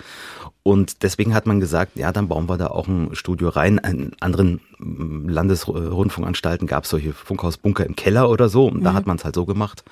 Und 0.63 1.01
deswegen 1.01 1.33
hat 1.33 1.47
man 1.47 1.59
gesagt, 1.59 1.95
ja, 1.95 2.11
dann 2.11 2.27
bauen 2.27 2.47
wir 2.47 2.57
da 2.57 2.67
auch 2.67 2.87
ein 2.87 3.15
Studio 3.15 3.49
rein. 3.49 3.79
In 3.79 4.11
anderen 4.19 4.61
mm, 4.77 5.27
Landesrundfunkanstalten 5.27 6.67
gab 6.67 6.83
es 6.83 6.91
solche 6.91 7.13
Funkhausbunker 7.13 7.85
im 7.85 7.95
Keller 7.95 8.29
oder 8.29 8.47
so. 8.47 8.67
Und 8.67 8.81
mhm. 8.81 8.83
da 8.83 8.93
hat 8.93 9.07
man 9.07 9.17
es 9.17 9.25
halt 9.25 9.35
so 9.35 9.45
gemacht. 9.45 9.83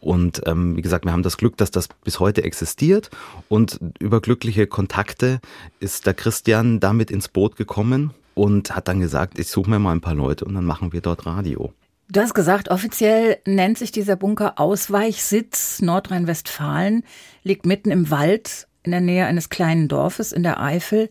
Und 0.00 0.42
ähm, 0.46 0.76
wie 0.76 0.82
gesagt, 0.82 1.04
wir 1.04 1.12
haben 1.12 1.22
das 1.22 1.38
Glück, 1.38 1.56
dass 1.56 1.70
das 1.70 1.88
bis 1.88 2.20
heute 2.20 2.44
existiert. 2.44 3.10
Und 3.48 3.80
über 3.98 4.20
glückliche 4.20 4.66
Kontakte 4.66 5.40
ist 5.80 6.06
der 6.06 6.14
Christian 6.14 6.78
damit 6.78 7.10
ins 7.10 7.28
Boot 7.28 7.56
gekommen 7.56 8.12
und 8.34 8.76
hat 8.76 8.88
dann 8.88 9.00
gesagt, 9.00 9.38
ich 9.38 9.48
suche 9.48 9.70
mir 9.70 9.78
mal 9.78 9.92
ein 9.92 10.02
paar 10.02 10.14
Leute 10.14 10.44
und 10.44 10.54
dann 10.54 10.66
machen 10.66 10.92
wir 10.92 11.00
dort 11.00 11.24
Radio. 11.24 11.72
Du 12.08 12.20
hast 12.20 12.34
gesagt, 12.34 12.68
offiziell 12.68 13.38
nennt 13.46 13.78
sich 13.78 13.90
dieser 13.90 14.14
Bunker 14.14 14.60
Ausweichsitz 14.60 15.82
Nordrhein-Westfalen, 15.82 17.02
liegt 17.42 17.66
mitten 17.66 17.90
im 17.90 18.10
Wald 18.10 18.65
in 18.86 18.92
der 18.92 19.00
Nähe 19.00 19.26
eines 19.26 19.48
kleinen 19.48 19.88
Dorfes 19.88 20.32
in 20.32 20.42
der 20.42 20.60
Eifel. 20.60 21.10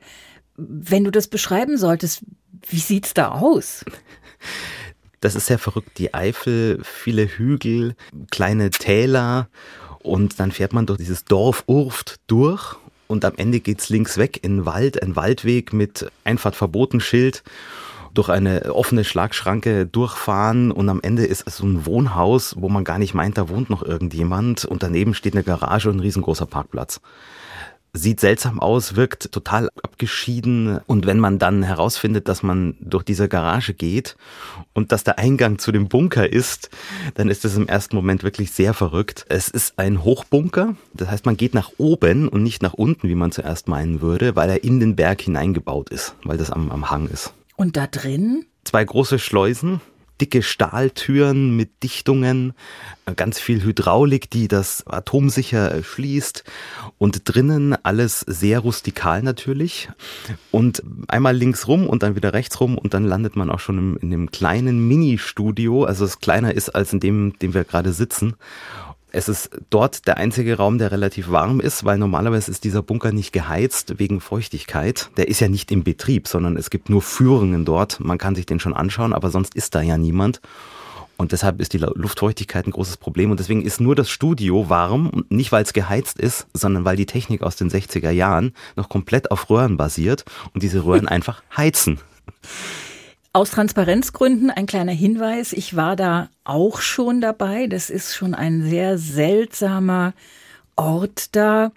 Wenn 0.56 1.04
du 1.04 1.12
das 1.12 1.28
beschreiben 1.28 1.78
solltest, 1.78 2.24
wie 2.68 2.80
sieht's 2.80 3.14
da 3.14 3.32
aus? 3.32 3.86
Das 5.22 5.36
ist 5.36 5.48
sehr 5.48 5.60
verrückt. 5.60 5.98
Die 5.98 6.14
Eifel, 6.14 6.80
viele 6.84 7.26
Hügel, 7.28 7.96
kleine 8.32 8.70
Täler 8.70 9.50
und 10.00 10.40
dann 10.40 10.52
fährt 10.52 10.74
man 10.74 10.86
durch 10.86 11.00
dieses 11.00 11.26
Dorf 11.26 11.64
Urft 11.68 12.20
durch 12.28 12.76
und 13.08 13.26
am 13.26 13.34
Ende 13.36 13.60
geht's 13.60 13.90
links 13.90 14.18
weg 14.18 14.40
in 14.44 14.58
den 14.58 14.66
Wald, 14.66 15.02
ein 15.02 15.16
Waldweg 15.16 15.74
mit 15.74 16.12
Einfahrt 16.24 16.56
verboten 16.56 17.00
Schild 17.00 17.44
durch 18.14 18.30
eine 18.30 18.74
offene 18.74 19.04
Schlagschranke 19.04 19.86
durchfahren 19.86 20.72
und 20.72 20.90
am 20.90 21.02
Ende 21.02 21.26
ist 21.26 21.44
es 21.46 21.58
so 21.58 21.66
ein 21.66 21.86
Wohnhaus, 21.86 22.56
wo 22.58 22.70
man 22.70 22.84
gar 22.84 22.98
nicht 22.98 23.14
meint, 23.14 23.38
da 23.38 23.50
wohnt 23.50 23.70
noch 23.70 23.84
irgendjemand 23.84 24.64
und 24.64 24.84
daneben 24.84 25.14
steht 25.14 25.34
eine 25.34 25.44
Garage 25.44 25.90
und 25.90 25.98
ein 25.98 26.02
riesengroßer 26.02 26.46
Parkplatz 26.46 27.02
sieht 27.96 28.20
seltsam 28.20 28.60
aus, 28.60 28.96
wirkt 28.96 29.32
total 29.32 29.70
abgeschieden. 29.82 30.80
Und 30.86 31.06
wenn 31.06 31.20
man 31.20 31.40
dann 31.40 31.64
herausfindet, 31.64 32.28
dass 32.28 32.44
man 32.44 32.76
durch 32.80 33.04
diese 33.04 33.28
Garage 33.28 33.74
geht 33.74 34.16
und 34.74 34.92
dass 34.92 35.04
der 35.04 35.18
Eingang 35.18 35.58
zu 35.58 35.72
dem 35.72 35.88
Bunker 35.88 36.32
ist, 36.32 36.70
dann 37.16 37.30
ist 37.30 37.46
es 37.46 37.56
im 37.56 37.68
ersten 37.68 37.96
Moment 37.96 38.24
wirklich 38.24 38.52
sehr 38.52 38.74
verrückt. 38.74 39.26
Es 39.30 39.48
ist 39.48 39.80
ein 39.80 40.04
Hochbunker. 40.04 40.76
Das 40.94 41.10
heißt, 41.10 41.26
man 41.26 41.38
geht 41.38 41.54
nach 41.54 41.72
oben 41.78 42.28
und 42.28 42.44
nicht 42.44 42.62
nach 42.62 42.74
unten, 42.74 43.08
wie 43.08 43.16
man 43.16 43.32
zuerst 43.32 43.68
meinen 43.68 44.02
würde, 44.02 44.36
weil 44.36 44.50
er 44.50 44.64
in 44.64 44.80
den 44.80 44.96
Berg 44.96 45.22
hineingebaut 45.22 45.90
ist, 45.90 46.16
weil 46.24 46.38
das 46.38 46.52
am, 46.52 46.72
am 46.72 46.90
Hang 46.92 47.08
ist. 47.08 47.34
Und 47.56 47.78
da 47.78 47.88
drin? 47.88 48.46
Zwei 48.66 48.84
große 48.84 49.20
Schleusen, 49.20 49.80
dicke 50.22 50.42
Stahltüren 50.42 51.56
mit 51.56 51.84
Dichtungen, 51.84 52.54
äh, 53.06 53.14
ganz 53.14 53.40
viel 53.40 53.64
Hydraulik, 53.64 54.30
die 54.30 54.48
das 54.48 54.86
atomsicher 54.88 55.84
schließt. 55.84 56.44
Und 56.98 57.22
drinnen 57.26 57.76
alles 57.84 58.22
sehr 58.22 58.60
rustikal 58.60 59.24
natürlich. 59.24 59.90
Und 60.52 60.84
einmal 61.08 61.36
links 61.36 61.68
rum 61.68 61.88
und 61.88 62.04
dann 62.04 62.16
wieder 62.16 62.34
rechts 62.34 62.60
rum 62.60 62.78
und 62.78 62.94
dann 62.94 63.04
landet 63.04 63.36
man 63.36 63.50
auch 63.50 63.60
schon 63.60 63.78
im, 63.78 63.98
in 63.98 64.12
dem 64.12 64.32
kleinen 64.32 64.88
Mini-Studio, 64.88 65.84
also 65.84 66.06
es 66.06 66.20
kleiner 66.20 66.54
ist 66.54 66.70
als 66.70 66.94
in 66.94 67.00
dem, 67.00 67.38
dem 67.40 67.54
wir 67.54 67.64
gerade 67.64 67.94
sitzen 67.94 68.36
es 69.16 69.30
ist 69.30 69.50
dort 69.70 70.08
der 70.08 70.18
einzige 70.18 70.58
Raum, 70.58 70.78
der 70.78 70.92
relativ 70.92 71.30
warm 71.30 71.62
ist, 71.62 71.86
weil 71.86 71.98
normalerweise 71.98 72.52
ist 72.52 72.66
dieser 72.66 72.82
Bunker 72.82 73.14
nicht 73.14 73.32
geheizt 73.32 73.98
wegen 73.98 74.20
Feuchtigkeit. 74.20 75.10
Der 75.16 75.30
ist 75.30 75.40
ja 75.40 75.48
nicht 75.48 75.72
im 75.72 75.86
Betrieb, 75.86 76.28
sondern 76.28 76.58
es 76.58 76.70
gibt 76.70 76.90
nur 76.90 77.02
Führungen 77.02 77.64
dort. 77.64 78.02
Man 78.02 78.18
kann 78.18 78.36
sich 78.36 78.46
den 78.46 78.60
schon 78.60 78.74
anschauen, 78.74 79.14
aber 79.14 79.30
sonst 79.30 79.56
ist 79.56 79.74
da 79.74 79.82
ja 79.82 79.98
niemand. 79.98 80.42
Und 81.16 81.32
deshalb 81.32 81.62
ist 81.62 81.72
die 81.72 81.78
Luftfeuchtigkeit 81.78 82.68
ein 82.68 82.72
großes 82.72 82.98
Problem. 82.98 83.32
Und 83.32 83.40
deswegen 83.40 83.62
ist 83.62 83.80
nur 83.80 83.96
das 83.96 84.10
Studio 84.10 84.70
warm, 84.70 85.24
nicht 85.30 85.54
weil 85.54 85.64
es 85.64 85.72
geheizt 85.72 86.20
ist, 86.20 86.48
sondern 86.54 86.84
weil 86.84 86.98
die 86.98 87.06
Technik 87.06 87.42
aus 87.42 87.56
den 87.56 87.70
60er 87.70 88.12
Jahren 88.12 88.52
noch 88.76 88.90
komplett 88.90 89.32
auf 89.32 89.50
Röhren 89.50 89.78
basiert 89.78 90.26
und 90.54 90.62
diese 90.62 90.84
Röhren 90.84 91.08
einfach 91.08 91.42
heizen. 91.56 92.00
Aus 93.36 93.52
Transparenzgründen 93.52 94.50
ein 94.50 94.66
kleiner 94.66 94.94
Hinweis. 94.94 95.52
Ich 95.52 95.76
war 95.76 95.98
da 95.98 96.30
auch 96.46 96.80
schon 96.80 97.20
dabei. 97.20 97.68
Das 97.68 97.90
ist 97.90 98.16
schon 98.16 98.34
ein 98.34 98.64
sehr 98.64 98.98
seltsamer 98.98 100.14
Ort 100.78 101.36
da. 101.36 101.74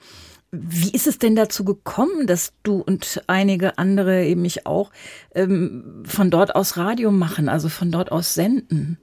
Wie 0.52 0.92
ist 0.92 1.08
es 1.08 1.18
denn 1.18 1.34
dazu 1.34 1.64
gekommen, 1.64 2.28
dass 2.28 2.52
du 2.62 2.76
und 2.76 3.24
einige 3.26 3.76
andere, 3.76 4.24
eben 4.24 4.44
ich 4.44 4.66
auch, 4.66 4.92
ähm, 5.34 6.04
von 6.06 6.30
dort 6.30 6.54
aus 6.54 6.76
Radio 6.76 7.10
machen, 7.10 7.48
also 7.48 7.68
von 7.68 7.90
dort 7.90 8.12
aus 8.12 8.34
senden? 8.34 8.96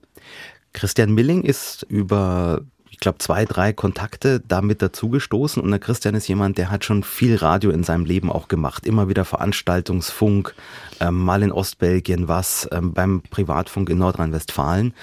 Christian 0.71 1.13
Milling 1.13 1.43
ist 1.43 1.85
über 1.89 2.61
ich 2.95 3.01
glaube, 3.01 3.17
zwei, 3.17 3.43
drei 3.43 3.73
Kontakte 3.73 4.39
damit 4.39 4.81
dazugestoßen. 4.81 5.61
Und 5.61 5.69
der 5.69 5.81
Christian 5.81 6.15
ist 6.15 6.29
jemand, 6.29 6.57
der 6.57 6.71
hat 6.71 6.85
schon 6.85 7.03
viel 7.03 7.35
Radio 7.35 7.69
in 7.71 7.83
seinem 7.83 8.05
Leben 8.05 8.31
auch 8.31 8.47
gemacht. 8.47 8.85
Immer 8.85 9.09
wieder 9.09 9.25
Veranstaltungsfunk, 9.25 10.55
ähm, 11.01 11.17
mal 11.17 11.43
in 11.43 11.51
Ostbelgien 11.51 12.29
was, 12.29 12.69
ähm, 12.71 12.93
beim 12.93 13.21
Privatfunk 13.21 13.89
in 13.89 13.97
Nordrhein-Westfalen. 13.97 14.93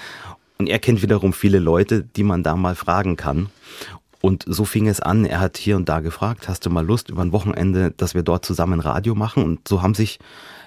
Und 0.57 0.69
er 0.69 0.79
kennt 0.79 1.03
wiederum 1.03 1.33
viele 1.33 1.59
Leute, 1.59 2.03
die 2.03 2.23
man 2.23 2.41
da 2.41 2.55
mal 2.55 2.73
fragen 2.73 3.15
kann. 3.15 3.51
Und 4.21 4.43
so 4.47 4.65
fing 4.65 4.87
es 4.87 4.99
an. 4.99 5.23
Er 5.23 5.39
hat 5.39 5.57
hier 5.57 5.75
und 5.75 5.87
da 5.87 5.99
gefragt, 5.99 6.49
hast 6.49 6.65
du 6.65 6.71
mal 6.71 6.83
Lust 6.83 7.09
über 7.09 7.21
ein 7.21 7.31
Wochenende, 7.31 7.91
dass 7.91 8.15
wir 8.15 8.23
dort 8.23 8.43
zusammen 8.43 8.79
Radio 8.79 9.13
machen? 9.13 9.43
Und 9.43 9.67
so 9.67 9.83
haben 9.83 9.93
sich, 9.93 10.17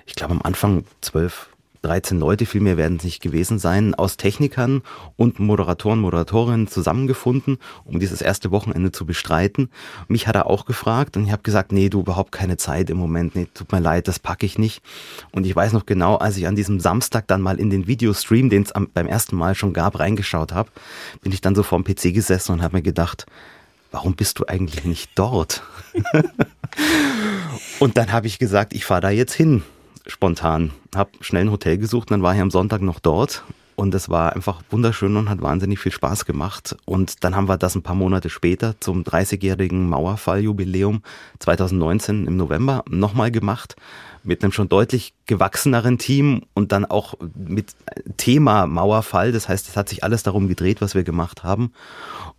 ich 0.06 0.14
glaube, 0.14 0.32
am 0.32 0.42
Anfang 0.42 0.84
zwölf, 1.00 1.48
13 1.86 2.18
Leute, 2.18 2.46
viel 2.46 2.60
mehr 2.60 2.76
werden 2.76 2.96
es 2.96 3.04
nicht 3.04 3.22
gewesen 3.22 3.60
sein, 3.60 3.94
aus 3.94 4.16
Technikern 4.16 4.82
und 5.14 5.38
Moderatoren, 5.38 6.00
Moderatorinnen 6.00 6.66
zusammengefunden, 6.66 7.58
um 7.84 8.00
dieses 8.00 8.20
erste 8.20 8.50
Wochenende 8.50 8.90
zu 8.90 9.06
bestreiten. 9.06 9.70
Mich 10.08 10.26
hat 10.26 10.34
er 10.34 10.46
auch 10.46 10.64
gefragt 10.64 11.16
und 11.16 11.26
ich 11.26 11.32
habe 11.32 11.42
gesagt, 11.42 11.70
nee, 11.70 11.88
du 11.88 12.00
überhaupt 12.00 12.32
keine 12.32 12.56
Zeit 12.56 12.90
im 12.90 12.96
Moment, 12.96 13.36
nee, 13.36 13.46
tut 13.54 13.70
mir 13.70 13.78
leid, 13.78 14.08
das 14.08 14.18
packe 14.18 14.44
ich 14.46 14.58
nicht. 14.58 14.82
Und 15.30 15.46
ich 15.46 15.54
weiß 15.54 15.72
noch 15.72 15.86
genau, 15.86 16.16
als 16.16 16.36
ich 16.36 16.48
an 16.48 16.56
diesem 16.56 16.80
Samstag 16.80 17.28
dann 17.28 17.40
mal 17.40 17.60
in 17.60 17.70
den 17.70 17.86
Videostream, 17.86 18.50
den 18.50 18.64
es 18.64 18.72
beim 18.92 19.06
ersten 19.06 19.36
Mal 19.36 19.54
schon 19.54 19.72
gab, 19.72 20.00
reingeschaut 20.00 20.52
habe, 20.52 20.70
bin 21.22 21.30
ich 21.30 21.40
dann 21.40 21.54
so 21.54 21.62
vorm 21.62 21.84
PC 21.84 22.12
gesessen 22.12 22.52
und 22.52 22.62
habe 22.62 22.78
mir 22.78 22.82
gedacht, 22.82 23.26
warum 23.92 24.16
bist 24.16 24.40
du 24.40 24.46
eigentlich 24.46 24.84
nicht 24.84 25.12
dort? 25.14 25.62
und 27.78 27.96
dann 27.96 28.10
habe 28.10 28.26
ich 28.26 28.40
gesagt, 28.40 28.72
ich 28.72 28.84
fahre 28.84 29.02
da 29.02 29.10
jetzt 29.10 29.34
hin 29.34 29.62
spontan. 30.06 30.72
Hab 30.94 31.12
schnell 31.20 31.46
ein 31.46 31.50
Hotel 31.50 31.78
gesucht, 31.78 32.10
dann 32.10 32.22
war 32.22 32.34
ich 32.34 32.40
am 32.40 32.50
Sonntag 32.50 32.82
noch 32.82 33.00
dort 33.00 33.44
Und 33.76 33.94
es 33.94 34.08
war 34.08 34.34
einfach 34.34 34.62
wunderschön 34.70 35.16
und 35.16 35.28
hat 35.28 35.42
wahnsinnig 35.42 35.78
viel 35.78 35.92
Spaß 35.92 36.24
gemacht. 36.24 36.74
Und 36.86 37.22
dann 37.24 37.36
haben 37.36 37.46
wir 37.46 37.58
das 37.58 37.74
ein 37.74 37.82
paar 37.82 37.94
Monate 37.94 38.30
später 38.30 38.74
zum 38.80 39.04
30-jährigen 39.04 39.86
Mauerfalljubiläum 39.86 41.02
2019 41.40 42.26
im 42.26 42.38
November 42.38 42.84
nochmal 42.88 43.30
gemacht. 43.30 43.76
Mit 44.24 44.42
einem 44.42 44.52
schon 44.52 44.70
deutlich 44.70 45.12
gewachseneren 45.26 45.98
Team 45.98 46.42
und 46.54 46.72
dann 46.72 46.86
auch 46.86 47.14
mit 47.34 47.76
Thema 48.16 48.66
Mauerfall. 48.66 49.30
Das 49.30 49.46
heißt, 49.46 49.68
es 49.68 49.76
hat 49.76 49.90
sich 49.90 50.02
alles 50.02 50.22
darum 50.22 50.48
gedreht, 50.48 50.80
was 50.80 50.94
wir 50.94 51.04
gemacht 51.04 51.44
haben. 51.44 51.70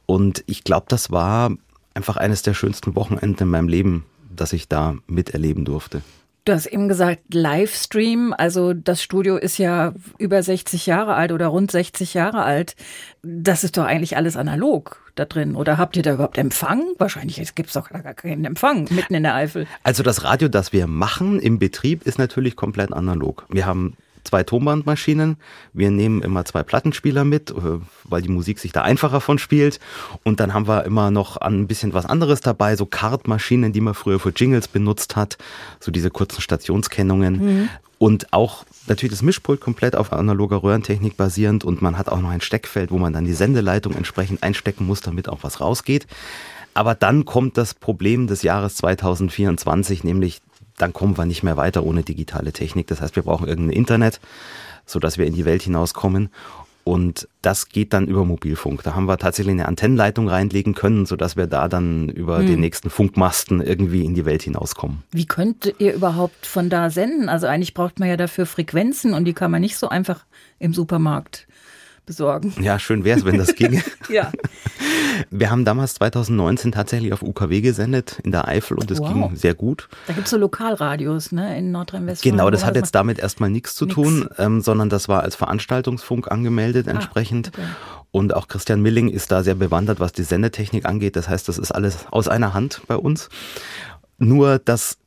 Und 0.07 0.43
ich 0.47 0.63
glaube, 0.63 0.87
das 0.89 1.11
war 1.11 1.51
einfach 1.93 2.17
eines 2.17 2.41
der 2.41 2.55
schönsten 2.55 2.95
Wochenenden 2.95 3.43
in 3.43 3.49
meinem 3.49 3.67
Leben, 3.67 4.05
das 4.35 4.53
ich 4.53 4.67
da 4.67 4.95
miterleben 5.05 5.65
durfte. 5.65 6.01
Du 6.47 6.53
hast 6.53 6.67
eben 6.67 6.87
gesagt, 6.87 7.33
Livestream, 7.33 8.33
also 8.37 8.71
das 8.71 9.03
Studio 9.03 9.35
ist 9.35 9.57
ja 9.57 9.93
über 10.17 10.41
60 10.41 10.85
Jahre 10.85 11.15
alt 11.15 11.33
oder 11.33 11.47
rund 11.47 11.69
60 11.71 12.13
Jahre 12.13 12.43
alt. 12.43 12.77
Das 13.21 13.65
ist 13.65 13.75
doch 13.75 13.83
eigentlich 13.83 14.15
alles 14.15 14.37
analog 14.37 15.11
da 15.15 15.25
drin. 15.25 15.57
Oder 15.57 15.77
habt 15.77 15.97
ihr 15.97 16.03
da 16.03 16.13
überhaupt 16.13 16.37
Empfang? 16.37 16.83
Wahrscheinlich 16.99 17.53
gibt 17.53 17.67
es 17.67 17.73
doch 17.73 17.89
gar 17.89 18.01
keinen 18.13 18.45
Empfang 18.45 18.87
mitten 18.91 19.13
in 19.13 19.23
der 19.23 19.35
Eifel. 19.35 19.67
Also 19.83 20.03
das 20.03 20.23
Radio, 20.23 20.47
das 20.47 20.71
wir 20.71 20.87
machen 20.87 21.41
im 21.41 21.59
Betrieb, 21.59 22.07
ist 22.07 22.17
natürlich 22.17 22.55
komplett 22.55 22.93
analog. 22.93 23.45
Wir 23.49 23.65
haben 23.65 23.97
zwei 24.27 24.43
Tonbandmaschinen. 24.43 25.37
Wir 25.73 25.89
nehmen 25.89 26.21
immer 26.21 26.45
zwei 26.45 26.63
Plattenspieler 26.63 27.23
mit, 27.23 27.51
äh, 27.51 27.79
weil 28.03 28.21
die 28.21 28.29
Musik 28.29 28.59
sich 28.59 28.71
da 28.71 28.81
einfacher 28.81 29.21
von 29.21 29.39
spielt. 29.39 29.79
Und 30.23 30.39
dann 30.39 30.53
haben 30.53 30.67
wir 30.67 30.85
immer 30.85 31.09
noch 31.11 31.37
ein 31.37 31.67
bisschen 31.67 31.93
was 31.93 32.05
anderes 32.05 32.41
dabei, 32.41 32.75
so 32.75 32.85
Kartmaschinen, 32.85 33.73
die 33.73 33.81
man 33.81 33.93
früher 33.93 34.19
für 34.19 34.29
Jingles 34.29 34.67
benutzt 34.67 35.15
hat, 35.15 35.37
so 35.79 35.91
diese 35.91 36.09
kurzen 36.09 36.41
Stationskennungen. 36.41 37.33
Mhm. 37.33 37.69
Und 37.99 38.31
auch 38.31 38.63
natürlich 38.85 39.13
das 39.13 39.23
Mischpult 39.23 39.59
komplett 39.59 39.95
auf 39.95 40.13
analoger 40.13 40.61
Röhrentechnik 40.61 41.17
basierend 41.17 41.63
und 41.63 41.81
man 41.81 41.97
hat 41.97 42.09
auch 42.09 42.21
noch 42.21 42.29
ein 42.29 42.41
Steckfeld, 42.41 42.91
wo 42.91 42.99
man 42.99 43.11
dann 43.11 43.25
die 43.25 43.33
Sendeleitung 43.33 43.95
entsprechend 43.95 44.43
einstecken 44.43 44.85
muss, 44.85 45.01
damit 45.01 45.29
auch 45.29 45.39
was 45.41 45.61
rausgeht. 45.61 46.05
Aber 46.75 46.93
dann 46.93 47.25
kommt 47.25 47.57
das 47.57 47.73
Problem 47.73 48.27
des 48.27 48.43
Jahres 48.43 48.75
2024, 48.75 50.03
nämlich 50.03 50.41
dann 50.77 50.93
kommen 50.93 51.17
wir 51.17 51.25
nicht 51.25 51.43
mehr 51.43 51.57
weiter 51.57 51.83
ohne 51.83 52.03
digitale 52.03 52.53
Technik. 52.53 52.87
Das 52.87 53.01
heißt, 53.01 53.15
wir 53.15 53.23
brauchen 53.23 53.47
irgendein 53.47 53.75
Internet, 53.75 54.19
sodass 54.85 55.17
wir 55.17 55.25
in 55.25 55.33
die 55.33 55.45
Welt 55.45 55.63
hinauskommen. 55.63 56.29
Und 56.83 57.27
das 57.41 57.67
geht 57.67 57.91
dann 57.91 58.07
über 58.07 58.23
Mobilfunk. 58.23 58.81
Da 58.83 58.95
haben 58.95 59.07
wir 59.07 59.17
tatsächlich 59.17 59.51
eine 59.51 59.67
Antennenleitung 59.67 60.29
reinlegen 60.29 60.73
können, 60.73 61.05
sodass 61.05 61.35
wir 61.35 61.45
da 61.45 61.67
dann 61.67 62.07
über 62.07 62.37
hm. 62.37 62.47
den 62.47 62.59
nächsten 62.61 62.89
Funkmasten 62.89 63.59
irgendwie 63.59 64.05
in 64.05 64.13
die 64.13 64.23
Welt 64.23 64.43
hinauskommen. 64.43 65.03
Wie 65.11 65.25
könnt 65.25 65.73
ihr 65.79 65.93
überhaupt 65.93 66.45
von 66.45 66.69
da 66.69 66.89
senden? 66.89 67.27
Also 67.27 67.45
eigentlich 67.45 67.73
braucht 67.73 67.99
man 67.99 68.07
ja 68.07 68.15
dafür 68.15 68.45
Frequenzen 68.45 69.13
und 69.13 69.25
die 69.25 69.33
kann 69.33 69.51
man 69.51 69.59
nicht 69.59 69.75
so 69.75 69.89
einfach 69.89 70.23
im 70.59 70.73
Supermarkt 70.73 71.45
besorgen. 72.05 72.53
Ja, 72.61 72.79
schön 72.79 73.03
wäre 73.03 73.19
es, 73.19 73.25
wenn 73.25 73.37
das 73.37 73.53
ginge. 73.57 73.83
ja. 74.07 74.31
Wir 75.29 75.51
haben 75.51 75.65
damals 75.65 75.95
2019 75.95 76.71
tatsächlich 76.71 77.13
auf 77.13 77.21
UKW 77.21 77.61
gesendet 77.61 78.19
in 78.23 78.31
der 78.31 78.47
Eifel 78.47 78.77
und 78.77 78.89
es 78.91 78.99
wow. 78.99 79.11
ging 79.11 79.35
sehr 79.35 79.53
gut. 79.53 79.89
Da 80.07 80.13
gibt 80.13 80.25
es 80.25 80.31
so 80.31 80.37
Lokalradios 80.37 81.31
ne, 81.31 81.57
in 81.57 81.71
Nordrhein-Westfalen. 81.71 82.37
Genau, 82.37 82.49
das 82.49 82.65
hat 82.65 82.75
jetzt 82.75 82.95
damit 82.95 83.19
erstmal 83.19 83.49
nichts 83.49 83.75
zu 83.75 83.85
nix. 83.85 83.95
tun, 83.95 84.29
ähm, 84.37 84.61
sondern 84.61 84.89
das 84.89 85.07
war 85.07 85.23
als 85.23 85.35
Veranstaltungsfunk 85.35 86.31
angemeldet 86.31 86.87
ah, 86.87 86.91
entsprechend. 86.91 87.49
Okay. 87.49 87.67
Und 88.11 88.33
auch 88.33 88.47
Christian 88.47 88.81
Milling 88.81 89.09
ist 89.09 89.31
da 89.31 89.43
sehr 89.43 89.55
bewandert, 89.55 89.99
was 89.99 90.11
die 90.11 90.23
Sendetechnik 90.23 90.85
angeht. 90.85 91.15
Das 91.15 91.29
heißt, 91.29 91.47
das 91.47 91.57
ist 91.57 91.71
alles 91.71 92.05
aus 92.11 92.27
einer 92.27 92.53
Hand 92.53 92.81
bei 92.87 92.95
uns. 92.95 93.29
Nur 94.17 94.59
das 94.59 94.97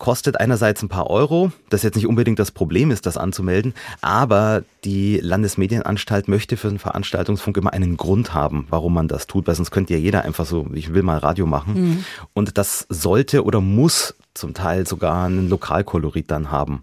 kostet 0.00 0.40
einerseits 0.40 0.82
ein 0.82 0.88
paar 0.88 1.08
Euro, 1.08 1.52
das 1.68 1.84
jetzt 1.84 1.94
nicht 1.94 2.08
unbedingt 2.08 2.40
das 2.40 2.50
Problem 2.50 2.90
ist, 2.90 3.06
das 3.06 3.16
anzumelden, 3.16 3.74
aber 4.00 4.64
die 4.84 5.20
Landesmedienanstalt 5.22 6.26
möchte 6.26 6.56
für 6.56 6.70
den 6.70 6.80
Veranstaltungsfunk 6.80 7.56
immer 7.58 7.72
einen 7.72 7.96
Grund 7.96 8.34
haben, 8.34 8.66
warum 8.70 8.94
man 8.94 9.06
das 9.06 9.28
tut, 9.28 9.46
weil 9.46 9.54
sonst 9.54 9.70
könnte 9.70 9.92
ja 9.92 10.00
jeder 10.00 10.24
einfach 10.24 10.46
so, 10.46 10.66
ich 10.72 10.92
will 10.94 11.04
mal 11.04 11.18
Radio 11.18 11.46
machen. 11.46 11.74
Mhm. 11.74 12.04
Und 12.32 12.58
das 12.58 12.86
sollte 12.88 13.44
oder 13.44 13.60
muss 13.60 14.16
zum 14.34 14.54
Teil 14.54 14.86
sogar 14.86 15.26
einen 15.26 15.48
Lokalkolorit 15.48 16.30
dann 16.30 16.50
haben. 16.50 16.82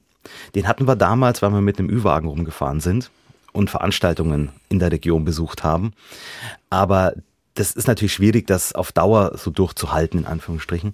Den 0.54 0.68
hatten 0.68 0.88
wir 0.88 0.96
damals, 0.96 1.42
weil 1.42 1.50
wir 1.52 1.62
mit 1.62 1.80
einem 1.80 1.90
Ü-Wagen 1.90 2.28
rumgefahren 2.28 2.80
sind 2.80 3.10
und 3.52 3.70
Veranstaltungen 3.70 4.50
in 4.70 4.78
der 4.80 4.92
Region 4.92 5.26
besucht 5.26 5.64
haben. 5.64 5.94
Aber 6.70 7.14
das 7.56 7.72
ist 7.72 7.88
natürlich 7.88 8.14
schwierig, 8.14 8.46
das 8.46 8.74
auf 8.74 8.92
Dauer 8.92 9.32
so 9.36 9.50
durchzuhalten, 9.50 10.20
in 10.20 10.26
Anführungsstrichen. 10.28 10.94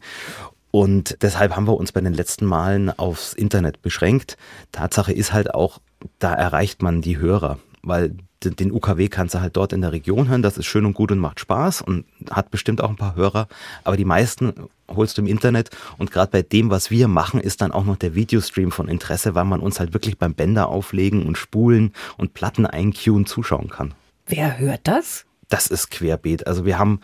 Und 0.76 1.20
deshalb 1.22 1.56
haben 1.56 1.68
wir 1.68 1.78
uns 1.78 1.92
bei 1.92 2.02
den 2.02 2.16
letzten 2.16 2.48
Malen 2.48 2.90
aufs 2.90 3.34
Internet 3.34 3.84
beschränkt. 3.84 4.38
Tatsache 4.72 5.14
ist 5.14 5.32
halt 5.32 5.54
auch, 5.54 5.80
da 6.18 6.34
erreicht 6.34 6.82
man 6.82 7.04
die 7.04 7.20
Hörer, 7.20 7.60
weil 7.84 8.16
den 8.44 8.72
UKW 8.72 9.08
kannst 9.08 9.36
du 9.36 9.40
halt 9.40 9.56
dort 9.56 9.72
in 9.72 9.82
der 9.82 9.92
Region 9.92 10.30
hören. 10.30 10.42
Das 10.42 10.58
ist 10.58 10.66
schön 10.66 10.88
und 10.88 10.96
gut 10.96 11.12
und 11.12 11.20
macht 11.20 11.40
Spaß 11.40 11.84
und 11.84 12.06
hat 12.32 12.50
bestimmt 12.50 12.82
auch 12.82 12.90
ein 12.90 12.96
paar 12.96 13.16
Hörer. 13.16 13.48
Aber 13.84 13.98
die 13.98 14.04
meisten 14.04 14.52
holst 14.90 15.16
du 15.16 15.22
im 15.22 15.28
Internet. 15.28 15.70
Und 16.00 16.10
gerade 16.10 16.32
bei 16.32 16.42
dem, 16.42 16.72
was 16.72 16.90
wir 16.90 17.08
machen, 17.08 17.40
ist 17.40 17.62
dann 17.62 17.72
auch 17.72 17.86
noch 17.86 17.98
der 17.98 18.16
Videostream 18.16 18.72
von 18.72 18.88
Interesse, 18.88 19.36
weil 19.36 19.46
man 19.46 19.60
uns 19.60 19.80
halt 19.80 19.94
wirklich 19.94 20.18
beim 20.18 20.34
Bänder 20.34 20.70
auflegen 20.70 21.28
und 21.28 21.38
spulen 21.38 21.94
und 22.18 22.34
Platten 22.34 22.66
einqueuen 22.66 23.28
zuschauen 23.28 23.70
kann. 23.70 23.94
Wer 24.26 24.58
hört 24.58 24.88
das? 24.88 25.26
Das 25.54 25.68
ist 25.68 25.92
querbeet. 25.92 26.48
Also 26.48 26.66
wir 26.66 26.80
haben 26.80 27.00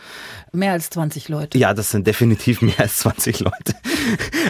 mehr 0.52 0.72
als 0.72 0.90
20 0.90 1.30
Leute. 1.30 1.58
Ja, 1.60 1.76
das 1.76 1.92
sind 1.92 2.08
definitiv 2.08 2.62
mehr 2.64 2.80
als 2.80 2.98
20 2.98 3.42
Leute. 3.42 3.76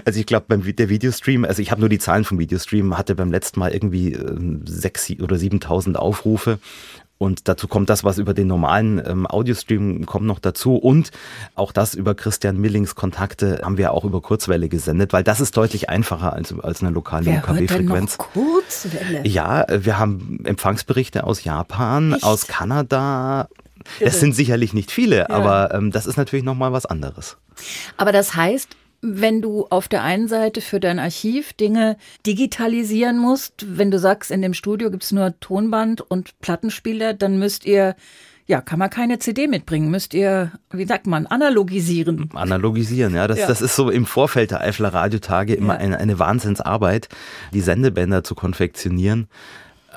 Also 0.05 0.21
ich 0.21 0.25
glaube 0.25 0.45
beim 0.47 0.63
der 0.63 0.87
Videostream, 0.87 1.43
also 1.43 1.61
ich 1.61 1.71
habe 1.71 1.81
nur 1.81 1.89
die 1.89 1.99
Zahlen 1.99 2.23
vom 2.23 2.39
Videostream, 2.39 2.97
hatte 2.97 3.13
beim 3.15 3.29
letzten 3.29 3.59
Mal 3.59 3.71
irgendwie 3.73 4.13
äh, 4.13 4.59
6 4.65 5.19
oder 5.19 5.35
7.000 5.35 5.95
Aufrufe. 5.95 6.59
Und 7.17 7.49
dazu 7.49 7.67
kommt 7.67 7.89
das, 7.89 8.05
was 8.05 8.17
über 8.17 8.33
den 8.33 8.47
normalen 8.47 9.01
ähm, 9.05 9.27
Audiostream 9.27 10.05
kommt 10.05 10.25
noch 10.25 10.39
dazu. 10.39 10.77
Und 10.77 11.11
auch 11.53 11.73
das 11.73 11.93
über 11.93 12.15
Christian 12.15 12.55
Millings 12.57 12.95
Kontakte 12.95 13.59
haben 13.61 13.77
wir 13.77 13.91
auch 13.91 14.05
über 14.05 14.21
Kurzwelle 14.21 14.69
gesendet, 14.69 15.11
weil 15.11 15.25
das 15.25 15.41
ist 15.41 15.57
deutlich 15.57 15.89
einfacher 15.89 16.31
als, 16.31 16.57
als 16.57 16.81
eine 16.81 16.91
lokale 16.91 17.31
UKW-Frequenz. 17.31 18.17
Kurzwelle? 18.17 19.27
Ja, 19.27 19.65
wir 19.69 19.99
haben 19.99 20.39
Empfangsberichte 20.45 21.25
aus 21.25 21.43
Japan, 21.43 22.13
Echt? 22.13 22.23
aus 22.23 22.47
Kanada, 22.47 23.49
es 23.99 24.19
sind 24.19 24.33
sicherlich 24.33 24.73
nicht 24.73 24.91
viele, 24.91 25.17
ja. 25.17 25.29
aber 25.29 25.73
ähm, 25.73 25.91
das 25.91 26.05
ist 26.05 26.17
natürlich 26.17 26.45
nochmal 26.45 26.73
was 26.73 26.85
anderes. 26.85 27.37
Aber 27.97 28.11
das 28.11 28.35
heißt, 28.35 28.75
wenn 29.01 29.41
du 29.41 29.65
auf 29.69 29.87
der 29.87 30.03
einen 30.03 30.27
Seite 30.27 30.61
für 30.61 30.79
dein 30.79 30.99
Archiv 30.99 31.53
Dinge 31.53 31.97
digitalisieren 32.25 33.17
musst, 33.17 33.65
wenn 33.77 33.91
du 33.91 33.99
sagst, 33.99 34.29
in 34.29 34.41
dem 34.41 34.53
Studio 34.53 34.91
gibt 34.91 35.03
es 35.03 35.11
nur 35.11 35.39
Tonband 35.39 36.01
und 36.01 36.39
Plattenspieler, 36.41 37.13
dann 37.13 37.39
müsst 37.39 37.65
ihr 37.65 37.95
ja, 38.49 38.61
kann 38.61 38.79
man 38.79 38.89
keine 38.89 39.19
CD 39.19 39.47
mitbringen. 39.47 39.91
Müsst 39.91 40.15
ihr, 40.15 40.51
wie 40.71 40.87
sagt 40.87 41.05
man, 41.05 41.27
analogisieren. 41.27 42.31
Analogisieren, 42.33 43.13
ja. 43.13 43.27
Das, 43.27 43.37
ja. 43.37 43.45
das 43.45 43.61
ist 43.61 43.75
so 43.75 43.91
im 43.91 44.07
Vorfeld 44.07 44.49
der 44.49 44.61
Eifler 44.61 44.91
Radiotage 44.91 45.53
immer 45.53 45.75
ja. 45.75 45.79
eine, 45.81 45.99
eine 45.99 46.17
Wahnsinnsarbeit, 46.17 47.09
die 47.53 47.61
Sendebänder 47.61 48.23
zu 48.23 48.33
konfektionieren. 48.33 49.27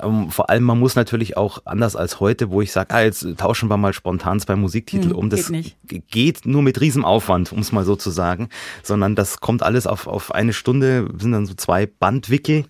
Ähm, 0.01 0.31
vor 0.31 0.49
allem, 0.49 0.63
man 0.63 0.79
muss 0.79 0.95
natürlich 0.95 1.37
auch 1.37 1.59
anders 1.65 1.95
als 1.95 2.19
heute, 2.19 2.49
wo 2.49 2.61
ich 2.61 2.71
sage, 2.71 2.93
ah, 2.93 3.01
jetzt 3.01 3.25
tauschen 3.37 3.69
wir 3.69 3.77
mal 3.77 3.93
spontan 3.93 4.39
zwei 4.39 4.55
Musiktitel 4.55 5.09
hm, 5.09 5.15
um. 5.15 5.29
Das 5.29 5.51
geht, 5.51 6.07
geht, 6.09 6.45
nur 6.45 6.61
mit 6.61 6.81
Riesenaufwand, 6.81 7.51
um 7.51 7.59
es 7.59 7.71
mal 7.71 7.85
so 7.85 7.95
zu 7.95 8.09
sagen, 8.09 8.49
sondern 8.81 9.15
das 9.15 9.39
kommt 9.39 9.63
alles 9.63 9.87
auf, 9.87 10.07
auf 10.07 10.33
eine 10.33 10.53
Stunde, 10.53 11.07
sind 11.17 11.31
dann 11.31 11.45
so 11.45 11.53
zwei 11.53 11.85
Bandwickel. 11.85 12.65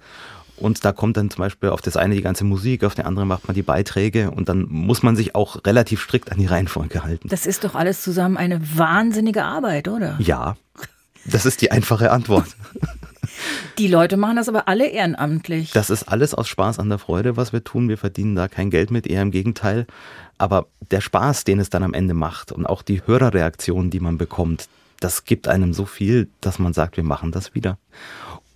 Und 0.56 0.86
da 0.86 0.92
kommt 0.92 1.18
dann 1.18 1.30
zum 1.30 1.40
Beispiel 1.40 1.70
auf 1.70 1.82
das 1.82 1.98
eine 1.98 2.14
die 2.14 2.22
ganze 2.22 2.44
Musik, 2.44 2.84
auf 2.84 2.94
der 2.94 3.08
andere 3.08 3.26
macht 3.26 3.48
man 3.48 3.56
die 3.56 3.64
Beiträge 3.64 4.30
und 4.30 4.50
dann 4.50 4.68
muss 4.70 5.02
man 5.02 5.16
sich 5.16 5.34
auch 5.34 5.66
relativ 5.66 6.02
strikt 6.02 6.32
an 6.32 6.38
die 6.38 6.46
Reihenfolge 6.46 7.04
halten. 7.04 7.28
Das 7.28 7.48
ist 7.48 7.64
doch 7.64 7.74
alles 7.74 8.04
zusammen 8.04 8.38
eine 8.38 8.62
wahnsinnige 8.78 9.44
Arbeit, 9.44 9.88
oder? 9.88 10.16
Ja, 10.20 10.56
das 11.26 11.46
ist 11.48 11.62
die 11.62 11.72
einfache 11.72 12.12
Antwort. 12.12 12.48
Die 13.78 13.88
Leute 13.88 14.18
machen 14.18 14.36
das 14.36 14.50
aber 14.50 14.68
alle 14.68 14.88
ehrenamtlich. 14.88 15.72
Das 15.72 15.90
ist 15.90 16.04
alles 16.04 16.34
aus 16.34 16.48
Spaß 16.48 16.80
an 16.80 16.90
der 16.90 17.00
Freude, 17.00 17.38
was 17.38 17.54
wir 17.54 17.64
tun. 17.64 17.90
Wir 17.90 17.98
verdienen 17.98 18.36
da 18.36 18.48
kein 18.48 18.70
Geld 18.70 18.92
mit, 18.92 19.08
eher 19.08 19.22
im 19.22 19.32
Gegenteil. 19.32 19.88
Aber 20.38 20.68
der 20.92 21.02
Spaß, 21.02 21.44
den 21.44 21.60
es 21.60 21.70
dann 21.70 21.84
am 21.84 21.94
Ende 21.94 22.14
macht 22.14 22.52
und 22.52 22.66
auch 22.66 22.82
die 22.82 23.02
Hörerreaktion, 23.06 23.90
die 23.90 24.00
man 24.00 24.18
bekommt, 24.18 24.68
das 25.00 25.26
gibt 25.26 25.48
einem 25.48 25.74
so 25.74 25.86
viel, 25.86 26.30
dass 26.42 26.60
man 26.60 26.74
sagt, 26.74 26.98
wir 26.98 27.04
machen 27.04 27.32
das 27.32 27.56
wieder. 27.56 27.78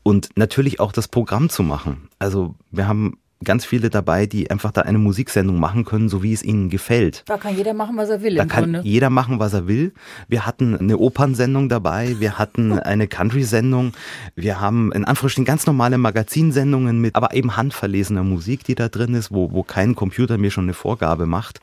Und 0.04 0.30
natürlich 0.36 0.80
auch 0.80 0.92
das 0.92 1.08
Programm 1.08 1.50
zu 1.50 1.64
machen. 1.64 2.08
Also 2.20 2.56
wir 2.72 2.88
haben 2.88 3.18
ganz 3.44 3.66
viele 3.66 3.90
dabei, 3.90 4.26
die 4.26 4.50
einfach 4.50 4.72
da 4.72 4.82
eine 4.82 4.98
Musiksendung 4.98 5.60
machen 5.60 5.86
können, 5.86 6.10
so 6.10 6.24
wie 6.24 6.34
es 6.34 6.44
ihnen 6.44 6.70
gefällt. 6.70 7.24
Da 7.28 7.38
kann 7.38 7.56
jeder 7.56 7.74
machen, 7.74 7.98
was 7.98 8.10
er 8.10 8.22
will. 8.22 8.36
Da 8.36 8.46
kann 8.46 8.64
Grunde. 8.64 8.82
jeder 8.84 9.10
machen, 9.10 9.40
was 9.40 9.54
er 9.54 9.68
will. 9.68 9.94
Wir 10.28 10.46
hatten 10.46 10.76
eine 10.76 10.98
Opernsendung 10.98 11.70
dabei, 11.70 12.16
wir 12.20 12.38
hatten 12.40 12.80
eine 12.80 13.08
Country-Sendung, 13.08 13.94
wir 14.36 14.60
haben 14.60 14.92
in 14.92 15.06
Anführungsstrichen 15.06 15.46
ganz 15.46 15.68
normale 15.68 15.98
Magazinsendungen 15.98 17.00
mit, 17.00 17.16
aber 17.16 17.34
eben 17.34 17.56
handverlesener 17.56 18.24
Musik, 18.24 18.64
die 18.64 18.76
da 18.76 18.90
drin 18.90 19.14
ist, 19.14 19.32
wo, 19.32 19.52
wo 19.52 19.64
kein 19.64 19.96
Computer 19.96 20.38
mir 20.38 20.52
schon 20.52 20.66
eine 20.66 20.74
Vorgabe 20.74 21.26
macht. 21.26 21.60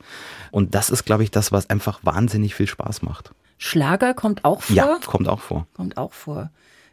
Und 0.51 0.75
das 0.75 0.89
ist, 0.89 1.05
glaube 1.05 1.23
ich, 1.23 1.31
das, 1.31 1.51
was 1.51 1.69
einfach 1.69 1.99
wahnsinnig 2.03 2.55
viel 2.55 2.67
Spaß 2.67 3.01
macht. 3.01 3.31
Schlager 3.57 4.13
kommt 4.13 4.45
auch 4.45 4.61
vor? 4.61 4.75
Ja, 4.75 4.99
kommt 5.05 5.27
auch 5.27 5.39
vor. 5.39 5.67
Kommt 5.73 5.97
auch 5.97 6.13
vor. 6.13 6.49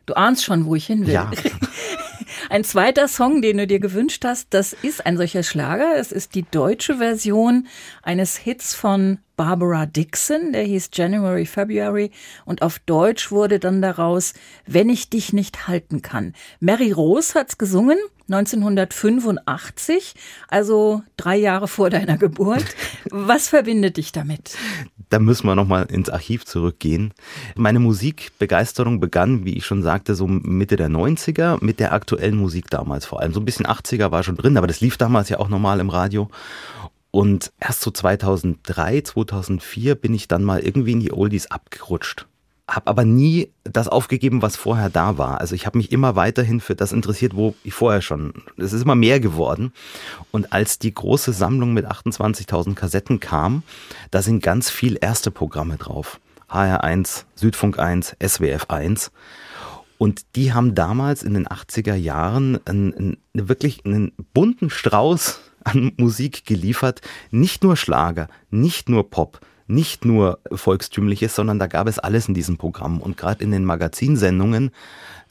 Du 0.07 0.14
ahnst 0.14 0.45
schon, 0.45 0.64
wo 0.64 0.75
ich 0.75 0.87
hin 0.87 1.07
will. 1.07 1.14
Ja. 1.14 1.31
Ein 2.53 2.65
zweiter 2.65 3.09
Song, 3.09 3.41
den 3.41 3.57
du 3.57 3.67
dir 3.67 3.81
gewünscht 3.81 4.27
hast, 4.27 4.49
das 4.51 4.75
ist 4.75 5.07
ein 5.07 5.17
solcher 5.17 5.43
Schlager. 5.43 5.95
Es 5.97 6.12
ist 6.12 6.35
die 6.35 6.43
deutsche 6.43 6.99
Version 6.99 7.67
eines 8.03 8.37
Hits 8.37 8.75
von 8.75 9.21
Barbara 9.38 9.87
Dixon, 9.87 10.53
der 10.53 10.65
hieß 10.65 10.91
January, 10.93 11.47
February 11.47 12.11
und 12.45 12.61
auf 12.61 12.79
Deutsch 12.81 13.31
wurde 13.31 13.59
dann 13.59 13.81
daraus 13.81 14.35
Wenn 14.67 14.91
ich 14.91 15.09
dich 15.09 15.33
nicht 15.33 15.67
halten 15.67 16.03
kann. 16.03 16.35
Mary 16.61 16.93
Rose 16.93 17.33
hat's 17.38 17.57
gesungen 17.57 17.97
1985, 18.33 20.14
also 20.49 21.03
drei 21.16 21.37
Jahre 21.37 21.68
vor 21.68 21.90
deiner 21.90 22.16
Geburt. 22.16 22.64
Was 23.11 23.49
verbindet 23.49 23.97
dich 23.97 24.12
damit? 24.12 24.57
Da 25.11 25.18
müssen 25.18 25.47
wir 25.47 25.55
nochmal 25.55 25.87
ins 25.90 26.09
Archiv 26.09 26.47
zurückgehen. 26.47 27.12
Meine 27.55 27.81
Musikbegeisterung 27.81 28.99
begann, 29.01 29.45
wie 29.45 29.57
ich 29.57 29.66
schon 29.66 29.83
sagte, 29.83 30.14
so 30.14 30.27
Mitte 30.27 30.77
der 30.77 30.88
90er 30.88 31.62
mit 31.62 31.81
der 31.81 31.92
aktuellen 31.92 32.37
Musik 32.37 32.71
damals 32.71 33.05
vor 33.05 33.21
allem. 33.21 33.35
So 33.35 33.40
ein 33.40 33.45
bisschen 33.45 33.66
80er 33.66 34.11
war 34.11 34.23
schon 34.23 34.37
drin, 34.37 34.57
aber 34.57 34.66
das 34.66 34.81
lief 34.81 34.97
damals 34.97 35.29
ja 35.29 35.38
auch 35.38 35.49
normal 35.49 35.81
im 35.81 35.90
Radio. 35.90 36.31
Und 37.11 37.53
erst 37.61 37.83
so 37.83 37.90
2003, 37.90 39.03
2004 39.03 39.95
bin 39.97 40.14
ich 40.14 40.29
dann 40.29 40.42
mal 40.45 40.61
irgendwie 40.61 40.92
in 40.92 41.01
die 41.01 41.12
Oldies 41.12 41.51
abgerutscht. 41.51 42.27
Hab 42.68 42.88
aber 42.88 43.05
nie 43.05 43.51
das 43.64 43.88
aufgegeben, 43.88 44.40
was 44.40 44.57
vorher 44.57 44.88
da 44.88 45.18
war. 45.18 45.40
Also 45.40 45.55
ich 45.55 45.66
habe 45.66 45.79
mich 45.79 45.90
immer 45.90 46.14
weiterhin 46.16 46.61
für 46.61 46.77
das 46.77 46.92
interessiert, 46.92 47.35
wo 47.35 47.55
ich 47.64 47.75
vorher 47.75 48.03
schon. 48.03 48.33
Es 48.57 48.72
ist 48.72 48.83
immer 48.83 48.94
mehr 48.94 49.20
geworden. 49.20 49.72
Und 50.31 50.53
als 50.53 50.79
die 50.79 50.94
große 50.94 51.33
Sammlung 51.33 51.75
mit 51.75 51.87
28.000 51.87 52.75
Kassetten 52.75 53.20
kam, 53.20 53.62
da 54.11 54.22
sind 54.22 54.42
ganz 54.42 54.70
viel 54.70 54.96
erste 55.01 55.31
Programme 55.31 55.77
drauf. 55.77 56.20
HR1, 56.48 57.25
Südfunk 57.35 57.79
1, 57.79 58.16
SWF 58.25 58.66
1. 58.68 59.11
Und 59.98 60.37
die 60.37 60.53
haben 60.53 60.75
damals 60.75 61.22
in 61.22 61.35
den 61.35 61.46
80er 61.46 61.94
Jahren 61.94 62.59
einen, 62.66 62.94
einen, 62.94 63.16
wirklich 63.33 63.85
einen 63.85 64.12
bunten 64.35 64.70
Strauß 64.70 65.40
an 65.64 65.92
Musik 65.96 66.44
geliefert. 66.44 67.01
Nicht 67.31 67.62
nur 67.62 67.77
Schlager, 67.77 68.29
nicht 68.51 68.88
nur 68.88 69.11
Pop, 69.11 69.40
nicht 69.66 70.05
nur 70.05 70.38
Volkstümliches, 70.53 71.35
sondern 71.35 71.59
da 71.59 71.66
gab 71.66 71.88
es 71.88 71.98
alles 71.98 72.29
in 72.29 72.35
diesem 72.35 72.57
Programm. 72.57 73.01
Und 73.01 73.16
gerade 73.16 73.42
in 73.44 73.51
den 73.51 73.64
Magazinsendungen, 73.64 74.70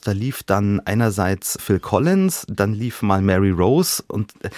da 0.02 0.12
lief 0.12 0.42
dann 0.42 0.80
einerseits 0.80 1.58
Phil 1.60 1.78
Collins, 1.78 2.44
dann 2.48 2.72
lief 2.72 3.02
mal 3.02 3.22
Mary 3.22 3.50
Rose 3.50 4.02
und 4.08 4.32
äh, 4.42 4.50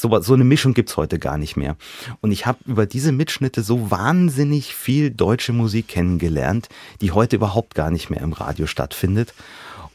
so, 0.00 0.20
so 0.20 0.34
eine 0.34 0.44
Mischung 0.44 0.74
gibt's 0.74 0.96
heute 0.96 1.18
gar 1.18 1.38
nicht 1.38 1.56
mehr. 1.56 1.76
Und 2.20 2.32
ich 2.32 2.46
habe 2.46 2.58
über 2.66 2.86
diese 2.86 3.12
Mitschnitte 3.12 3.62
so 3.62 3.90
wahnsinnig 3.90 4.74
viel 4.74 5.10
deutsche 5.10 5.52
Musik 5.52 5.88
kennengelernt, 5.88 6.68
die 7.00 7.12
heute 7.12 7.36
überhaupt 7.36 7.74
gar 7.74 7.90
nicht 7.90 8.10
mehr 8.10 8.20
im 8.20 8.32
Radio 8.32 8.66
stattfindet 8.66 9.34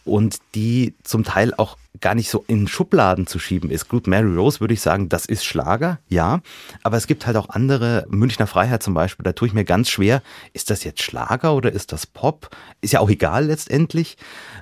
und 0.08 0.38
die 0.56 0.96
zum 1.04 1.24
Teil 1.24 1.54
auch 1.56 1.78
gar 2.00 2.16
nicht 2.16 2.30
so 2.30 2.44
in 2.48 2.68
Schubladen 2.68 3.28
zu 3.28 3.40
schieben 3.40 3.70
ist. 3.70 3.90
Gut, 3.90 4.08
Mary 4.08 4.36
Rose 4.36 4.60
würde 4.60 4.74
ich 4.74 4.82
sagen, 4.82 5.10
das 5.10 5.26
ist 5.26 5.46
Schlager, 5.46 6.00
ja, 6.08 6.42
aber 6.84 6.98
es 6.98 7.08
gibt 7.08 7.26
halt 7.26 7.38
auch 7.38 7.50
andere, 7.50 8.06
Münchner 8.10 8.48
Freiheit 8.48 8.84
zum 8.84 8.94
Beispiel, 8.94 9.24
da 9.24 9.34
tue 9.34 9.48
ich 9.48 9.54
mir 9.54 9.66
ganz 9.66 9.90
schwer, 9.90 10.22
ist 10.54 10.70
das 10.70 10.84
jetzt 10.84 11.02
Schlager 11.02 11.56
oder 11.56 11.72
ist 11.72 11.92
das 11.92 12.06
Pop? 12.06 12.50
Ist 12.82 12.94
ja 12.94 13.00
auch 13.00 13.10
egal 13.10 13.48
letztendlich. 13.48 14.18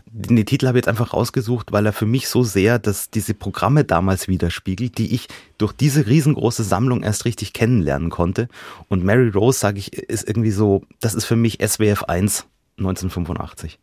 Den 0.06 0.46
Titel 0.46 0.68
habe 0.68 0.78
ich 0.78 0.84
jetzt 0.84 0.90
einfach 0.90 1.14
rausgesucht, 1.14 1.72
weil 1.72 1.86
er 1.86 1.94
für 1.94 2.06
mich 2.06 2.30
so 2.30 2.44
sehr 2.44 2.80
dass 2.80 3.10
diese 3.10 3.34
Programme 3.34 3.84
damals 3.84 4.28
widerspiegelt, 4.28 4.98
die 4.98 5.14
ich 5.14 5.28
durch 5.58 5.74
diese 5.74 6.08
riesengroße 6.08 6.64
Sammlung 6.64 7.04
erst 7.04 7.26
richtig 7.26 7.54
kennenlernen 7.54 8.10
konnte. 8.10 8.48
Und 8.88 9.04
Mary 9.04 9.30
Rose, 9.30 9.60
sage 9.60 9.80
ich, 9.80 9.94
ist 9.94 10.28
irgendwie 10.28 10.52
so, 10.52 10.84
das 11.00 11.16
ist 11.16 11.26
für 11.26 11.36
mich 11.36 11.60
SWF 11.62 12.04
1 12.04 12.46
1985. 12.78 13.80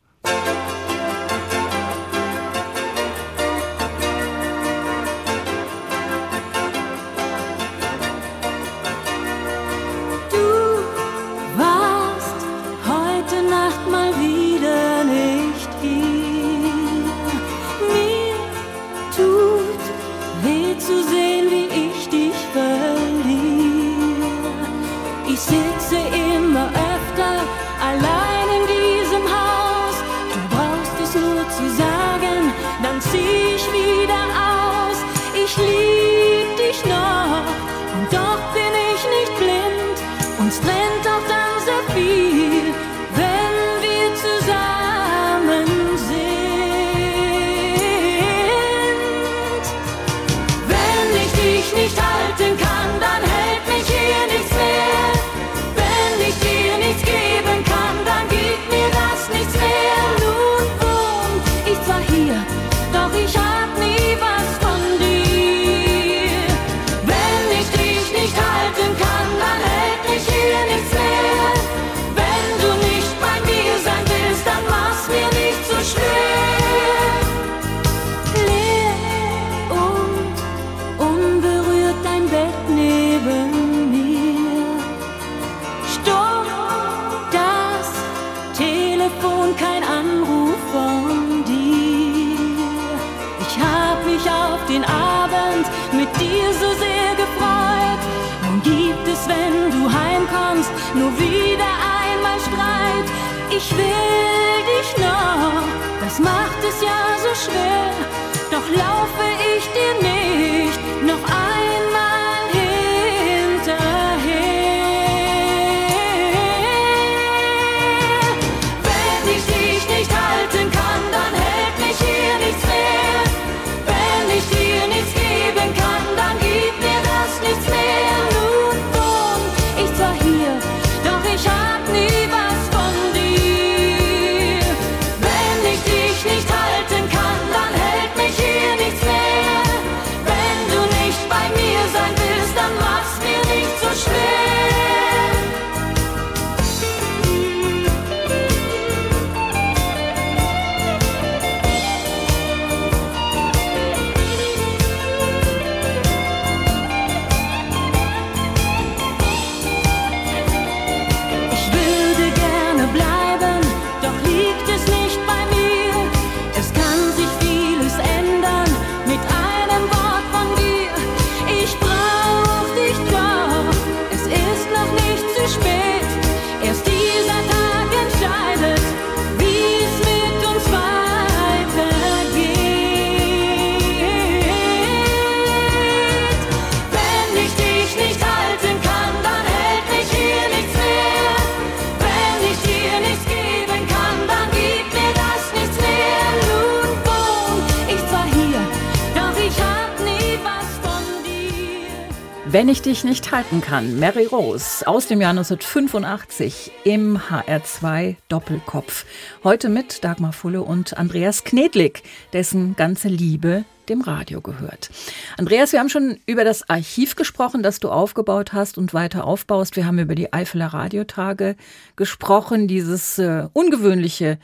Wenn 202.52 202.68
ich 202.68 202.82
dich 202.82 203.02
nicht 203.02 203.32
halten 203.32 203.62
kann, 203.62 203.98
Mary 203.98 204.26
Rose 204.26 204.86
aus 204.86 205.06
dem 205.06 205.22
Jahr 205.22 205.30
1985 205.30 206.70
im 206.84 207.16
HR2 207.16 208.16
Doppelkopf. 208.28 209.06
Heute 209.42 209.70
mit 209.70 210.04
Dagmar 210.04 210.34
Fulle 210.34 210.60
und 210.60 210.98
Andreas 210.98 211.44
Knedlik, 211.44 212.02
dessen 212.34 212.76
ganze 212.76 213.08
Liebe 213.08 213.64
dem 213.88 214.02
Radio 214.02 214.42
gehört. 214.42 214.90
Andreas, 215.38 215.72
wir 215.72 215.80
haben 215.80 215.88
schon 215.88 216.18
über 216.26 216.44
das 216.44 216.68
Archiv 216.68 217.16
gesprochen, 217.16 217.62
das 217.62 217.80
du 217.80 217.88
aufgebaut 217.88 218.52
hast 218.52 218.76
und 218.76 218.92
weiter 218.92 219.24
aufbaust. 219.24 219.74
Wir 219.76 219.86
haben 219.86 219.98
über 219.98 220.14
die 220.14 220.34
Eifeler 220.34 220.66
Radiotage 220.66 221.56
gesprochen, 221.96 222.68
dieses 222.68 223.18
äh, 223.18 223.48
ungewöhnliche 223.54 224.38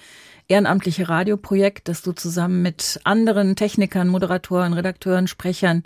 ehrenamtliche 0.49 1.11
Radioprojekt, 1.11 1.89
das 1.89 2.01
du 2.01 2.13
zusammen 2.13 2.63
mit 2.63 2.99
anderen 3.05 3.55
Technikern, 3.55 4.09
Moderatoren, 4.09 4.73
Redakteuren, 4.73 5.29
Sprechern, 5.29 5.83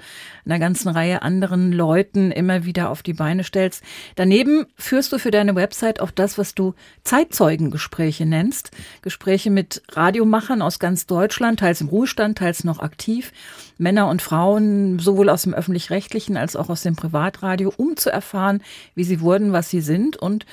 einer 0.47 0.61
ganzen 0.61 0.89
Reihe 0.89 1.23
anderen 1.23 1.73
Leuten 1.73 2.31
immer 2.31 2.65
wieder 2.65 2.89
auf 2.91 3.03
die 3.03 3.13
Beine 3.13 3.43
stellst. 3.43 3.83
Daneben 4.15 4.67
führst 4.77 5.13
du 5.13 5.19
für 5.19 5.33
deine 5.33 5.57
Website 5.57 6.01
auch 6.01 6.13
das, 6.13 6.39
was 6.39 6.55
du 6.55 6.75
Zeitzeugengespräche 7.03 8.25
nennst. 8.25 8.71
Gespräche 9.03 9.51
mit 9.51 9.83
Radiomachern 9.91 10.63
aus 10.63 10.79
ganz 10.79 11.07
Deutschland, 11.07 11.59
teils 11.59 11.81
im 11.81 11.89
Ruhestand, 11.89 12.39
teils 12.39 12.63
noch 12.63 12.79
aktiv. 12.79 13.33
Männer 13.79 14.09
und 14.09 14.23
Frauen, 14.23 15.01
sowohl 15.01 15.29
aus 15.29 15.43
dem 15.43 15.55
öffentlich-rechtlichen 15.55 16.37
als 16.37 16.55
auch 16.55 16.71
aus 16.71 16.83
dem 16.83 16.95
Privatradio, 16.95 17.73
um 17.77 17.97
zu 17.97 18.11
erfahren, 18.11 18.63
wie 18.95 19.05
sie 19.05 19.21
wurden, 19.21 19.53
was 19.53 19.71
sie 19.71 19.81
sind 19.81 20.17
und 20.17 20.47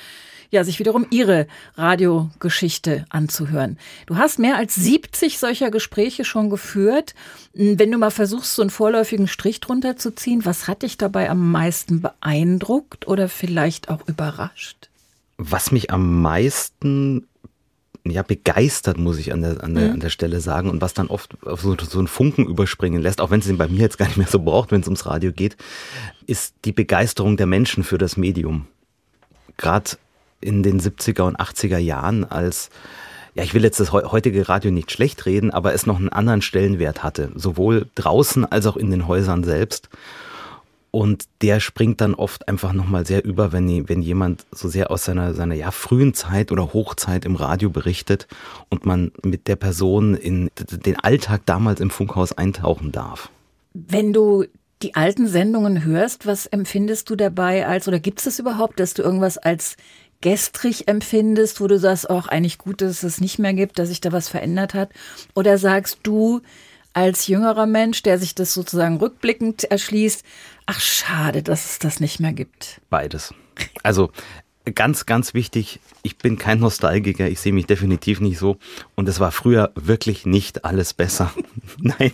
ja, 0.50 0.64
sich 0.64 0.78
wiederum 0.78 1.06
ihre 1.10 1.46
Radiogeschichte 1.76 3.04
anzuhören. 3.08 3.78
Du 4.06 4.16
hast 4.16 4.38
mehr 4.38 4.56
als 4.56 4.74
70 4.74 5.38
solcher 5.38 5.70
Gespräche 5.70 6.24
schon 6.24 6.50
geführt. 6.50 7.14
Wenn 7.54 7.90
du 7.90 7.98
mal 7.98 8.10
versuchst, 8.10 8.54
so 8.54 8.62
einen 8.62 8.70
vorläufigen 8.70 9.28
Strich 9.28 9.60
drunter 9.60 9.96
zu 9.96 10.14
ziehen, 10.14 10.44
was 10.44 10.66
hat 10.66 10.82
dich 10.82 10.98
dabei 10.98 11.30
am 11.30 11.50
meisten 11.50 12.00
beeindruckt 12.00 13.06
oder 13.06 13.28
vielleicht 13.28 13.88
auch 13.88 14.06
überrascht? 14.06 14.88
Was 15.38 15.72
mich 15.72 15.90
am 15.90 16.20
meisten 16.20 17.26
ja, 18.04 18.22
begeistert, 18.22 18.98
muss 18.98 19.18
ich 19.18 19.32
an 19.32 19.42
der, 19.42 19.62
an 19.62 19.74
der, 19.74 19.88
mhm. 19.88 19.92
an 19.94 20.00
der 20.00 20.10
Stelle 20.10 20.40
sagen, 20.40 20.70
und 20.70 20.80
was 20.80 20.94
dann 20.94 21.08
oft 21.08 21.36
auf 21.46 21.60
so, 21.60 21.76
so 21.78 21.98
einen 21.98 22.08
Funken 22.08 22.46
überspringen 22.46 23.02
lässt, 23.02 23.20
auch 23.20 23.30
wenn 23.30 23.40
es 23.40 23.46
den 23.46 23.58
bei 23.58 23.68
mir 23.68 23.80
jetzt 23.80 23.98
gar 23.98 24.06
nicht 24.06 24.16
mehr 24.16 24.26
so 24.26 24.40
braucht, 24.40 24.72
wenn 24.72 24.80
es 24.80 24.86
ums 24.86 25.06
Radio 25.06 25.32
geht, 25.32 25.56
ist 26.26 26.54
die 26.64 26.72
Begeisterung 26.72 27.36
der 27.36 27.46
Menschen 27.46 27.84
für 27.84 27.98
das 27.98 28.16
Medium. 28.16 28.66
Gerade 29.56 29.90
in 30.40 30.62
den 30.62 30.80
70er 30.80 31.22
und 31.22 31.38
80er 31.38 31.78
Jahren 31.78 32.24
als 32.24 32.70
ja, 33.34 33.44
ich 33.44 33.54
will 33.54 33.62
jetzt 33.62 33.78
das 33.78 33.92
heutige 33.92 34.48
Radio 34.48 34.70
nicht 34.70 34.90
schlecht 34.90 35.24
reden, 35.26 35.50
aber 35.50 35.72
es 35.72 35.86
noch 35.86 35.98
einen 35.98 36.08
anderen 36.08 36.42
Stellenwert 36.42 37.02
hatte, 37.02 37.30
sowohl 37.36 37.86
draußen 37.94 38.44
als 38.44 38.66
auch 38.66 38.76
in 38.76 38.90
den 38.90 39.06
Häusern 39.06 39.44
selbst. 39.44 39.88
Und 40.90 41.26
der 41.40 41.60
springt 41.60 42.00
dann 42.00 42.14
oft 42.14 42.48
einfach 42.48 42.72
nochmal 42.72 43.06
sehr 43.06 43.24
über, 43.24 43.52
wenn, 43.52 43.88
wenn 43.88 44.02
jemand 44.02 44.44
so 44.50 44.68
sehr 44.68 44.90
aus 44.90 45.04
seiner, 45.04 45.34
seiner 45.34 45.54
ja, 45.54 45.70
frühen 45.70 46.14
Zeit 46.14 46.50
oder 46.50 46.72
Hochzeit 46.72 47.24
im 47.24 47.36
Radio 47.36 47.70
berichtet 47.70 48.26
und 48.68 48.86
man 48.86 49.12
mit 49.22 49.46
der 49.46 49.54
Person 49.54 50.16
in 50.16 50.50
den 50.56 50.98
Alltag 50.98 51.42
damals 51.46 51.80
im 51.80 51.90
Funkhaus 51.90 52.32
eintauchen 52.32 52.90
darf. 52.90 53.30
Wenn 53.72 54.12
du 54.12 54.46
die 54.82 54.96
alten 54.96 55.28
Sendungen 55.28 55.84
hörst, 55.84 56.26
was 56.26 56.46
empfindest 56.46 57.08
du 57.08 57.14
dabei 57.14 57.68
als, 57.68 57.86
oder 57.86 58.00
gibt 58.00 58.18
es 58.18 58.24
das 58.24 58.38
überhaupt, 58.40 58.80
dass 58.80 58.94
du 58.94 59.02
irgendwas 59.02 59.38
als 59.38 59.76
gestrig 60.20 60.88
empfindest, 60.88 61.60
wo 61.60 61.66
du 61.66 61.78
sagst, 61.78 62.10
auch 62.10 62.28
eigentlich 62.28 62.58
gut, 62.58 62.80
dass 62.80 62.90
es 62.90 63.02
es 63.02 63.20
nicht 63.20 63.38
mehr 63.38 63.54
gibt, 63.54 63.78
dass 63.78 63.88
sich 63.88 64.00
da 64.00 64.12
was 64.12 64.28
verändert 64.28 64.74
hat? 64.74 64.90
Oder 65.34 65.58
sagst 65.58 66.00
du 66.02 66.40
als 66.92 67.26
jüngerer 67.26 67.66
Mensch, 67.66 68.02
der 68.02 68.18
sich 68.18 68.34
das 68.34 68.52
sozusagen 68.52 68.96
rückblickend 68.96 69.64
erschließt, 69.64 70.24
ach 70.66 70.80
schade, 70.80 71.42
dass 71.42 71.70
es 71.70 71.78
das 71.78 72.00
nicht 72.00 72.20
mehr 72.20 72.32
gibt? 72.32 72.80
Beides. 72.90 73.32
Also 73.82 74.10
ganz, 74.72 75.06
ganz 75.06 75.34
wichtig, 75.34 75.80
ich 76.02 76.18
bin 76.18 76.38
kein 76.38 76.60
Nostalgiker, 76.60 77.28
ich 77.28 77.40
sehe 77.40 77.52
mich 77.52 77.66
definitiv 77.66 78.20
nicht 78.20 78.38
so. 78.38 78.56
Und 78.94 79.08
es 79.08 79.20
war 79.20 79.32
früher 79.32 79.70
wirklich 79.74 80.26
nicht 80.26 80.64
alles 80.64 80.94
besser. 80.94 81.32
Nein. 81.78 82.12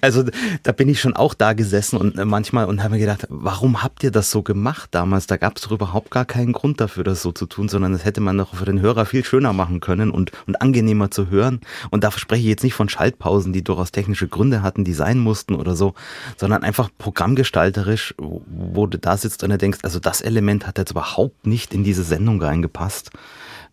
Also 0.00 0.24
da 0.62 0.72
bin 0.72 0.88
ich 0.88 1.00
schon 1.00 1.14
auch 1.14 1.34
da 1.34 1.52
gesessen 1.52 1.96
und 1.96 2.18
äh, 2.18 2.24
manchmal 2.24 2.66
und 2.66 2.82
habe 2.82 2.94
mir 2.94 3.00
gedacht, 3.00 3.26
warum 3.28 3.82
habt 3.82 4.02
ihr 4.02 4.10
das 4.10 4.30
so 4.30 4.42
gemacht 4.42 4.90
damals? 4.92 5.26
Da 5.26 5.36
gab 5.36 5.56
es 5.56 5.62
doch 5.62 5.72
überhaupt 5.72 6.10
gar 6.10 6.24
keinen 6.24 6.52
Grund 6.52 6.80
dafür, 6.80 7.04
das 7.04 7.22
so 7.22 7.32
zu 7.32 7.46
tun, 7.46 7.68
sondern 7.68 7.92
das 7.92 8.04
hätte 8.04 8.20
man 8.20 8.38
doch 8.38 8.54
für 8.54 8.64
den 8.64 8.80
Hörer 8.80 9.06
viel 9.06 9.24
schöner 9.24 9.52
machen 9.52 9.80
können 9.80 10.10
und, 10.10 10.32
und 10.46 10.60
angenehmer 10.60 11.10
zu 11.10 11.28
hören. 11.30 11.60
Und 11.90 12.04
da 12.04 12.10
spreche 12.12 12.42
ich 12.42 12.48
jetzt 12.48 12.64
nicht 12.64 12.74
von 12.74 12.88
Schaltpausen, 12.88 13.52
die 13.52 13.62
durchaus 13.62 13.92
technische 13.92 14.28
Gründe 14.28 14.62
hatten, 14.62 14.84
die 14.84 14.94
sein 14.94 15.18
mussten 15.18 15.54
oder 15.54 15.76
so, 15.76 15.94
sondern 16.36 16.62
einfach 16.62 16.90
programmgestalterisch, 16.98 18.14
wo 18.18 18.86
du 18.86 18.98
da 18.98 19.16
sitzt 19.16 19.44
und 19.44 19.60
denkst, 19.60 19.80
also 19.82 19.98
das 19.98 20.20
Element 20.20 20.66
hat 20.66 20.78
jetzt 20.78 20.92
überhaupt 20.92 21.46
nicht 21.46 21.59
in 21.74 21.84
diese 21.84 22.04
Sendung 22.04 22.42
reingepasst. 22.42 23.10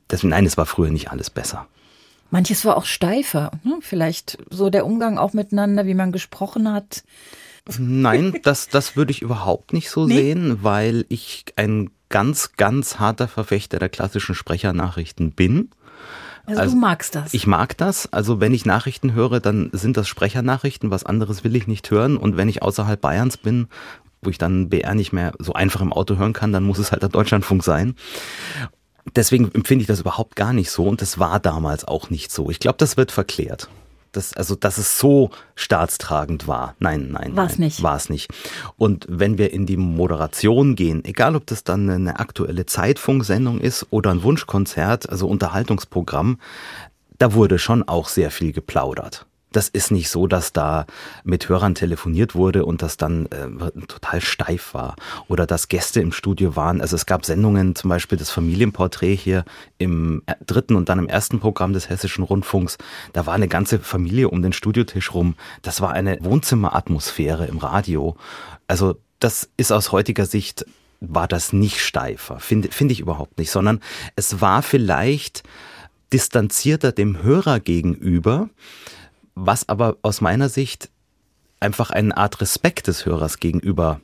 Deswegen, 0.10 0.30
nein, 0.30 0.46
es 0.46 0.58
war 0.58 0.66
früher 0.66 0.90
nicht 0.90 1.12
alles 1.12 1.30
besser. 1.30 1.68
Manches 2.30 2.66
war 2.66 2.78
auch 2.78 2.86
steifer. 2.86 3.52
Ne? 3.64 3.80
Vielleicht 3.82 4.38
so 4.50 4.70
der 4.70 4.86
Umgang 4.86 5.18
auch 5.18 5.34
miteinander, 5.34 5.86
wie 5.86 5.94
man 5.94 6.12
gesprochen 6.12 6.72
hat. 6.72 7.04
Nein, 7.78 8.40
das, 8.44 8.68
das 8.70 8.96
würde 8.96 9.12
ich 9.12 9.22
überhaupt 9.22 9.74
nicht 9.74 9.90
so 9.90 10.06
nee. 10.06 10.16
sehen, 10.16 10.60
weil 10.62 11.06
ich 11.10 11.46
ein 11.56 11.90
ganz, 12.10 12.54
ganz 12.58 13.00
harter 13.00 13.28
Verfechter 13.28 13.80
der 13.80 13.90
klassischen 13.90 14.36
Sprechernachrichten 14.36 15.32
bin. 15.32 15.70
Also, 16.46 16.62
also, 16.62 16.76
du 16.76 16.80
magst 16.80 17.16
das. 17.16 17.34
Ich 17.34 17.46
mag 17.46 17.78
das. 17.78 18.12
Also 18.14 18.40
wenn 18.40 18.54
ich 18.54 18.66
Nachrichten 18.66 19.14
höre, 19.14 19.42
dann 19.42 19.70
sind 19.74 19.98
das 19.98 20.08
Sprechernachrichten. 20.08 20.92
Was 20.92 21.04
anderes 21.04 21.44
will 21.44 21.58
ich 21.58 21.68
nicht 21.68 21.92
hören. 21.92 22.16
Und 22.16 22.38
wenn 22.38 22.48
ich 22.48 22.62
außerhalb 22.62 23.02
Bayerns 23.02 23.36
bin, 23.36 23.68
wo 24.22 24.30
ich 24.30 24.38
dann 24.38 24.70
BR 24.70 24.96
nicht 24.96 25.14
mehr 25.14 25.34
so 25.40 25.54
einfach 25.54 25.82
im 25.82 25.94
Auto 25.94 26.18
hören 26.18 26.34
kann, 26.34 26.52
dann 26.52 26.64
muss 26.64 26.80
es 26.80 26.92
halt 26.92 27.02
der 27.02 27.10
Deutschlandfunk 27.10 27.64
sein 27.64 27.96
deswegen 29.16 29.52
empfinde 29.54 29.84
ich 29.84 29.88
das 29.88 30.02
überhaupt 30.02 30.36
gar 30.36 30.54
nicht 30.54 30.70
so 30.70 30.86
und 30.86 31.02
das 31.02 31.20
war 31.20 31.40
damals 31.40 31.86
auch 31.86 32.10
nicht 32.10 32.32
so. 32.32 32.50
Ich 32.50 32.60
glaube, 32.60 32.78
das 32.78 32.98
wird 32.98 33.12
verklärt. 33.12 33.70
Das, 34.14 34.34
also, 34.34 34.56
dass 34.56 34.78
es 34.78 34.98
so 34.98 35.30
staatstragend 35.56 36.48
war. 36.48 36.76
Nein, 36.80 37.10
nein. 37.12 37.36
War 37.36 37.46
es 37.46 37.60
nicht. 37.60 37.84
War 37.84 37.98
es 37.98 38.10
nicht. 38.10 38.32
Und 38.78 39.06
wenn 39.10 39.38
wir 39.38 39.54
in 39.54 39.66
die 39.66 39.78
Moderation 39.78 40.76
gehen, 40.76 41.04
egal 41.06 41.36
ob 41.36 41.46
das 41.46 41.64
dann 41.64 41.90
eine 41.90 42.20
aktuelle 42.20 42.66
Zeitfunksendung 42.66 43.60
ist 43.60 43.86
oder 43.92 44.12
ein 44.12 44.24
Wunschkonzert, 44.24 45.10
also 45.10 45.28
Unterhaltungsprogramm, 45.28 46.40
da 47.20 47.34
wurde 47.34 47.60
schon 47.60 47.84
auch 47.84 48.08
sehr 48.08 48.32
viel 48.32 48.54
geplaudert 48.54 49.26
das 49.58 49.70
ist 49.70 49.90
nicht 49.90 50.10
so, 50.10 50.28
dass 50.28 50.54
da 50.54 50.86
mit 51.24 51.50
Hörern 51.50 51.74
telefoniert 51.74 52.36
wurde 52.36 52.64
und 52.64 52.84
das 52.84 52.96
dann 52.96 53.26
äh, 53.26 53.72
total 53.88 54.22
steif 54.22 54.76
war 54.76 54.96
oder 55.28 55.48
dass 55.48 55.68
Gäste 55.68 56.00
im 56.00 56.12
Studio 56.12 56.56
waren. 56.56 56.80
Also 56.80 56.96
es 56.96 57.08
gab 57.08 57.26
Sendungen, 57.26 57.74
zum 57.74 57.90
Beispiel 57.90 58.20
das 58.20 58.30
Familienporträt 58.30 59.16
hier 59.16 59.46
im 59.80 60.22
dritten 60.46 60.76
und 60.76 60.90
dann 60.90 61.00
im 61.00 61.10
ersten 61.10 61.40
Programm 61.40 61.74
des 61.74 61.90
Hessischen 61.90 62.24
Rundfunks. 62.24 62.78
Da 63.14 63.26
war 63.26 63.34
eine 63.34 63.48
ganze 63.48 63.80
Familie 63.80 64.30
um 64.30 64.44
den 64.44 64.54
Studiotisch 64.54 65.12
rum. 65.16 65.34
Das 65.64 65.82
war 65.82 65.92
eine 65.92 66.20
Wohnzimmeratmosphäre 66.22 67.48
im 67.48 67.58
Radio. 67.58 68.16
Also 68.68 69.00
das 69.18 69.50
ist 69.58 69.72
aus 69.72 69.92
heutiger 69.92 70.28
Sicht 70.28 70.68
war 71.00 71.28
das 71.28 71.52
nicht 71.52 71.80
steifer, 71.80 72.40
finde 72.40 72.72
find 72.72 72.92
ich 72.92 73.00
überhaupt 73.00 73.40
nicht, 73.40 73.50
sondern 73.50 73.82
es 74.16 74.40
war 74.40 74.62
vielleicht 74.62 75.42
distanzierter 76.14 76.92
dem 76.92 77.24
Hörer 77.24 77.60
gegenüber, 77.60 78.50
was 79.38 79.70
aber 79.70 79.98
aus 80.02 80.20
meiner 80.22 80.50
Sicht 80.50 80.90
einfach 81.60 81.92
eine 81.92 82.16
Art 82.18 82.42
Respekt 82.42 82.88
des 82.88 83.06
Hörers 83.06 83.40
gegenüber 83.40 84.02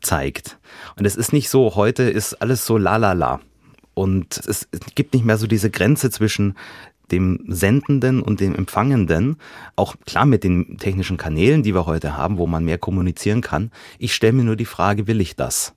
zeigt. 0.00 0.58
Und 0.96 1.04
es 1.06 1.16
ist 1.16 1.32
nicht 1.32 1.48
so, 1.48 1.74
heute 1.74 2.04
ist 2.04 2.34
alles 2.34 2.66
so 2.66 2.78
la 2.78 2.96
la 2.96 3.12
la. 3.12 3.40
Und 3.94 4.36
es 4.46 4.68
gibt 4.94 5.14
nicht 5.14 5.24
mehr 5.24 5.38
so 5.38 5.46
diese 5.46 5.70
Grenze 5.70 6.10
zwischen 6.10 6.54
dem 7.10 7.44
Sendenden 7.48 8.20
und 8.20 8.40
dem 8.40 8.54
Empfangenden, 8.54 9.36
auch 9.76 9.96
klar 10.06 10.26
mit 10.26 10.44
den 10.44 10.76
technischen 10.78 11.16
Kanälen, 11.16 11.62
die 11.62 11.74
wir 11.74 11.86
heute 11.86 12.16
haben, 12.16 12.36
wo 12.36 12.46
man 12.46 12.64
mehr 12.64 12.78
kommunizieren 12.78 13.40
kann. 13.40 13.70
Ich 13.98 14.14
stelle 14.14 14.34
mir 14.34 14.44
nur 14.44 14.56
die 14.56 14.64
Frage, 14.64 15.06
will 15.06 15.20
ich 15.20 15.36
das? 15.36 15.74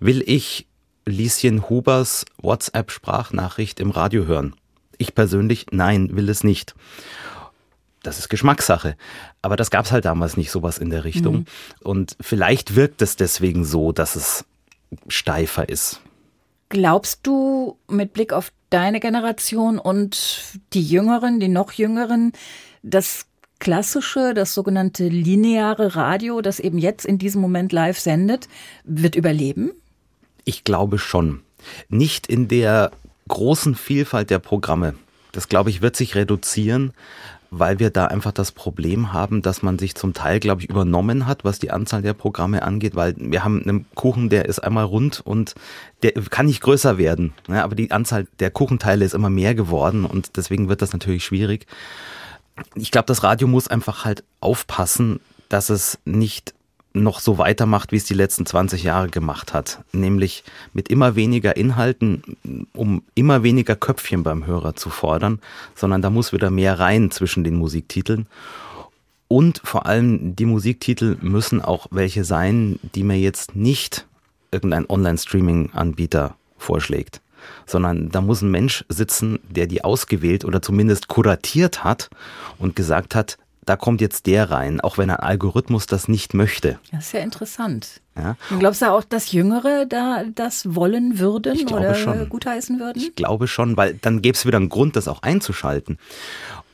Will 0.00 0.22
ich 0.26 0.68
Lieschen 1.04 1.68
Hubers 1.68 2.26
WhatsApp-Sprachnachricht 2.40 3.80
im 3.80 3.90
Radio 3.90 4.26
hören? 4.26 4.54
Ich 4.98 5.14
persönlich, 5.14 5.66
nein, 5.70 6.14
will 6.14 6.28
es 6.28 6.44
nicht 6.44 6.74
das 8.02 8.18
ist 8.18 8.28
Geschmackssache. 8.28 8.96
Aber 9.42 9.56
das 9.56 9.70
gab 9.70 9.84
es 9.84 9.92
halt 9.92 10.04
damals 10.04 10.36
nicht, 10.36 10.50
sowas 10.50 10.78
in 10.78 10.90
der 10.90 11.04
Richtung. 11.04 11.34
Mhm. 11.34 11.44
Und 11.80 12.16
vielleicht 12.20 12.74
wirkt 12.74 13.02
es 13.02 13.16
deswegen 13.16 13.64
so, 13.64 13.92
dass 13.92 14.16
es 14.16 14.44
steifer 15.08 15.68
ist. 15.68 16.00
Glaubst 16.68 17.20
du 17.22 17.76
mit 17.88 18.12
Blick 18.12 18.32
auf 18.32 18.52
deine 18.70 19.00
Generation 19.00 19.78
und 19.78 20.58
die 20.72 20.82
Jüngeren, 20.82 21.38
die 21.38 21.48
noch 21.48 21.72
Jüngeren, 21.72 22.32
das 22.82 23.26
klassische, 23.58 24.34
das 24.34 24.54
sogenannte 24.54 25.06
lineare 25.06 25.94
Radio, 25.94 26.40
das 26.40 26.58
eben 26.58 26.78
jetzt 26.78 27.04
in 27.04 27.18
diesem 27.18 27.40
Moment 27.40 27.72
live 27.72 27.98
sendet, 27.98 28.48
wird 28.84 29.14
überleben? 29.14 29.72
Ich 30.44 30.64
glaube 30.64 30.98
schon. 30.98 31.42
Nicht 31.88 32.26
in 32.26 32.48
der 32.48 32.90
großen 33.28 33.76
Vielfalt 33.76 34.30
der 34.30 34.40
Programme. 34.40 34.94
Das, 35.30 35.48
glaube 35.48 35.70
ich, 35.70 35.80
wird 35.80 35.94
sich 35.94 36.16
reduzieren 36.16 36.92
weil 37.54 37.78
wir 37.78 37.90
da 37.90 38.06
einfach 38.06 38.32
das 38.32 38.50
Problem 38.50 39.12
haben, 39.12 39.42
dass 39.42 39.62
man 39.62 39.78
sich 39.78 39.94
zum 39.94 40.14
Teil, 40.14 40.40
glaube 40.40 40.62
ich, 40.62 40.70
übernommen 40.70 41.26
hat, 41.26 41.44
was 41.44 41.58
die 41.58 41.70
Anzahl 41.70 42.00
der 42.00 42.14
Programme 42.14 42.62
angeht, 42.62 42.96
weil 42.96 43.14
wir 43.18 43.44
haben 43.44 43.62
einen 43.62 43.84
Kuchen, 43.94 44.30
der 44.30 44.46
ist 44.46 44.58
einmal 44.58 44.84
rund 44.84 45.20
und 45.20 45.54
der 46.02 46.12
kann 46.12 46.46
nicht 46.46 46.62
größer 46.62 46.96
werden. 46.96 47.34
Ja, 47.48 47.62
aber 47.62 47.74
die 47.74 47.90
Anzahl 47.90 48.26
der 48.40 48.50
Kuchenteile 48.50 49.04
ist 49.04 49.12
immer 49.12 49.28
mehr 49.28 49.54
geworden 49.54 50.06
und 50.06 50.38
deswegen 50.38 50.70
wird 50.70 50.80
das 50.80 50.94
natürlich 50.94 51.26
schwierig. 51.26 51.66
Ich 52.74 52.90
glaube, 52.90 53.06
das 53.06 53.22
Radio 53.22 53.46
muss 53.46 53.68
einfach 53.68 54.06
halt 54.06 54.24
aufpassen, 54.40 55.20
dass 55.50 55.68
es 55.68 55.98
nicht 56.06 56.54
noch 56.94 57.20
so 57.20 57.38
weitermacht, 57.38 57.92
wie 57.92 57.96
es 57.96 58.04
die 58.04 58.14
letzten 58.14 58.46
20 58.46 58.82
Jahre 58.82 59.08
gemacht 59.08 59.52
hat. 59.52 59.82
Nämlich 59.92 60.44
mit 60.72 60.88
immer 60.88 61.16
weniger 61.16 61.56
Inhalten, 61.56 62.22
um 62.74 63.02
immer 63.14 63.42
weniger 63.42 63.76
Köpfchen 63.76 64.22
beim 64.22 64.46
Hörer 64.46 64.76
zu 64.76 64.90
fordern, 64.90 65.40
sondern 65.74 66.02
da 66.02 66.10
muss 66.10 66.32
wieder 66.32 66.50
mehr 66.50 66.78
rein 66.78 67.10
zwischen 67.10 67.44
den 67.44 67.56
Musiktiteln. 67.56 68.26
Und 69.28 69.62
vor 69.64 69.86
allem 69.86 70.36
die 70.36 70.44
Musiktitel 70.44 71.16
müssen 71.22 71.62
auch 71.62 71.86
welche 71.90 72.24
sein, 72.24 72.78
die 72.94 73.02
mir 73.02 73.18
jetzt 73.18 73.56
nicht 73.56 74.06
irgendein 74.50 74.88
Online-Streaming-Anbieter 74.88 76.36
vorschlägt, 76.58 77.22
sondern 77.66 78.10
da 78.10 78.20
muss 78.20 78.42
ein 78.42 78.50
Mensch 78.50 78.84
sitzen, 78.90 79.38
der 79.48 79.66
die 79.66 79.84
ausgewählt 79.84 80.44
oder 80.44 80.60
zumindest 80.60 81.08
kuratiert 81.08 81.82
hat 81.82 82.10
und 82.58 82.76
gesagt 82.76 83.14
hat, 83.14 83.38
da 83.64 83.76
kommt 83.76 84.00
jetzt 84.00 84.26
der 84.26 84.50
rein, 84.50 84.80
auch 84.80 84.98
wenn 84.98 85.10
ein 85.10 85.16
Algorithmus 85.16 85.86
das 85.86 86.08
nicht 86.08 86.34
möchte. 86.34 86.78
Das 86.90 87.06
ist 87.06 87.12
ja 87.12 87.20
interessant. 87.20 88.00
Ja. 88.16 88.36
Und 88.50 88.58
glaubst 88.58 88.82
du 88.82 88.90
auch, 88.90 89.04
dass 89.04 89.32
Jüngere 89.32 89.86
da 89.86 90.24
das 90.34 90.74
wollen 90.74 91.18
würden 91.18 91.54
ich 91.54 91.72
oder 91.72 91.94
schon. 91.94 92.28
gutheißen 92.28 92.80
würden? 92.80 92.98
Ich 93.00 93.14
glaube 93.14 93.46
schon, 93.46 93.76
weil 93.76 93.94
dann 93.94 94.20
gäbe 94.20 94.36
es 94.36 94.44
wieder 94.44 94.58
einen 94.58 94.68
Grund, 94.68 94.96
das 94.96 95.08
auch 95.08 95.22
einzuschalten. 95.22 95.98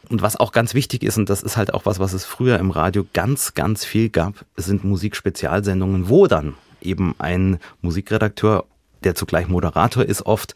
Und 0.09 0.23
was 0.23 0.37
auch 0.37 0.53
ganz 0.53 0.73
wichtig 0.73 1.03
ist, 1.03 1.19
und 1.19 1.29
das 1.29 1.43
ist 1.43 1.59
halt 1.59 1.75
auch 1.75 1.85
was, 1.85 1.99
was 1.99 2.15
es 2.15 2.25
früher 2.25 2.59
im 2.59 2.71
Radio 2.71 3.05
ganz, 3.13 3.53
ganz 3.53 3.85
viel 3.85 4.09
gab, 4.09 4.47
sind 4.57 4.83
Musikspezialsendungen, 4.83 6.09
wo 6.09 6.27
dann 6.27 6.55
eben 6.81 7.15
ein 7.19 7.59
Musikredakteur 7.83 8.65
der 9.05 9.15
zugleich 9.15 9.49
Moderator 9.49 10.05
ist 10.05 10.27
oft, 10.27 10.55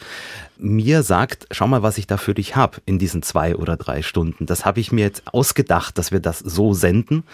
mir 0.59 1.03
sagt, 1.03 1.47
schau 1.51 1.67
mal, 1.67 1.83
was 1.83 1.99
ich 1.99 2.07
da 2.07 2.17
für 2.17 2.35
dich 2.35 2.57
habe 2.57 2.79
in 2.87 2.99
diesen 2.99 3.23
zwei 3.23 3.57
oder 3.57 3.77
drei 3.77 4.03
Stunden. 4.03 4.47
Das 4.47 4.65
habe 4.65 4.81
ich 4.81 4.93
mir 4.93 5.05
jetzt 5.05 5.23
ausgedacht, 5.33 5.99
dass 5.99 6.13
wir 6.13 6.21
das 6.21 6.39
so 6.39 6.75
senden. 6.75 7.25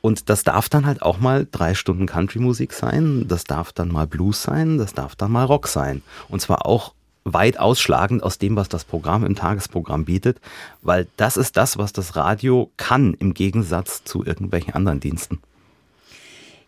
Und 0.00 0.30
das 0.30 0.44
darf 0.44 0.68
dann 0.68 0.86
halt 0.86 1.02
auch 1.02 1.18
mal 1.18 1.46
drei 1.50 1.74
Stunden 1.74 2.06
Country-Musik 2.06 2.72
sein, 2.72 3.26
das 3.28 3.44
darf 3.44 3.72
dann 3.72 3.88
mal 3.88 4.06
Blues 4.06 4.42
sein, 4.42 4.78
das 4.78 4.94
darf 4.94 5.16
dann 5.16 5.32
mal 5.32 5.44
Rock 5.44 5.68
sein. 5.68 6.02
Und 6.28 6.40
zwar 6.40 6.66
auch 6.66 6.94
weit 7.24 7.58
ausschlagend 7.58 8.22
aus 8.22 8.38
dem, 8.38 8.56
was 8.56 8.68
das 8.68 8.84
Programm 8.84 9.24
im 9.24 9.34
Tagesprogramm 9.34 10.04
bietet, 10.04 10.40
weil 10.82 11.06
das 11.16 11.36
ist 11.36 11.56
das, 11.56 11.76
was 11.76 11.92
das 11.92 12.16
Radio 12.16 12.70
kann 12.76 13.14
im 13.14 13.34
Gegensatz 13.34 14.04
zu 14.04 14.24
irgendwelchen 14.24 14.74
anderen 14.74 15.00
Diensten. 15.00 15.40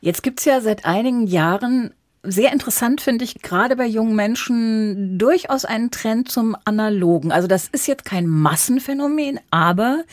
Jetzt 0.01 0.23
gibt's 0.23 0.45
ja 0.45 0.61
seit 0.61 0.85
einigen 0.85 1.27
Jahren 1.27 1.95
sehr 2.23 2.53
interessant 2.53 3.01
finde 3.01 3.25
ich 3.25 3.43
gerade 3.43 3.75
bei 3.77 3.87
jungen 3.87 4.15
Menschen 4.15 5.19
durchaus 5.19 5.65
einen 5.65 5.91
Trend 5.91 6.31
zum 6.31 6.57
Analogen. 6.65 7.33
Also 7.33 7.49
das 7.49 7.69
ist 7.69 7.89
jetzt 7.89 8.05
kein 8.05 8.27
Massenphänomen, 8.27 9.41
aber 9.51 10.05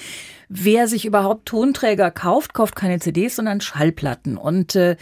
wer 0.48 0.88
sich 0.88 1.06
überhaupt 1.06 1.46
Tonträger 1.46 2.10
kauft, 2.10 2.54
kauft 2.54 2.76
keine 2.76 3.00
CDs, 3.00 3.36
sondern 3.36 3.62
Schallplatten. 3.62 4.38
Und 4.38 4.76
äh, 4.76 4.98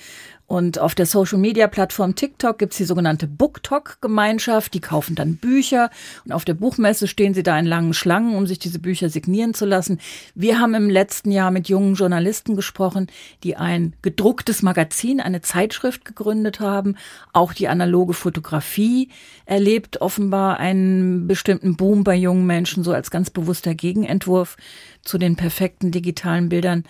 und 0.47 0.79
auf 0.79 0.95
der 0.95 1.05
Social-Media-Plattform 1.05 2.15
TikTok 2.15 2.57
gibt's 2.57 2.77
die 2.77 2.85
sogenannte 2.85 3.27
BookTok-Gemeinschaft. 3.27 4.73
Die 4.73 4.79
kaufen 4.79 5.13
dann 5.13 5.35
Bücher 5.35 5.89
und 6.23 6.31
auf 6.31 6.45
der 6.45 6.53
Buchmesse 6.53 7.07
stehen 7.07 7.33
sie 7.33 7.43
da 7.43 7.59
in 7.59 7.65
langen 7.65 7.93
Schlangen, 7.93 8.33
um 8.33 8.47
sich 8.47 8.57
diese 8.57 8.79
Bücher 8.79 9.09
signieren 9.09 9.53
zu 9.53 9.65
lassen. 9.65 9.99
Wir 10.35 10.59
haben 10.59 10.73
im 10.73 10.89
letzten 10.89 11.31
Jahr 11.31 11.51
mit 11.51 11.67
jungen 11.67 11.95
Journalisten 11.95 12.55
gesprochen, 12.55 13.07
die 13.43 13.57
ein 13.57 13.93
gedrucktes 14.01 14.61
Magazin, 14.61 15.19
eine 15.19 15.41
Zeitschrift 15.41 16.05
gegründet 16.05 16.61
haben. 16.61 16.95
Auch 17.33 17.51
die 17.51 17.67
analoge 17.67 18.13
Fotografie 18.13 19.09
erlebt 19.45 19.99
offenbar 19.99 20.59
einen 20.61 21.27
bestimmten 21.27 21.75
Boom 21.75 22.05
bei 22.05 22.15
jungen 22.15 22.45
Menschen, 22.45 22.85
so 22.85 22.93
als 22.93 23.11
ganz 23.11 23.29
bewusster 23.29 23.75
Gegenentwurf 23.75 24.55
zu 25.01 25.17
den 25.17 25.35
perfekten 25.35 25.91
digitalen 25.91 26.47
Bildern. 26.47 26.85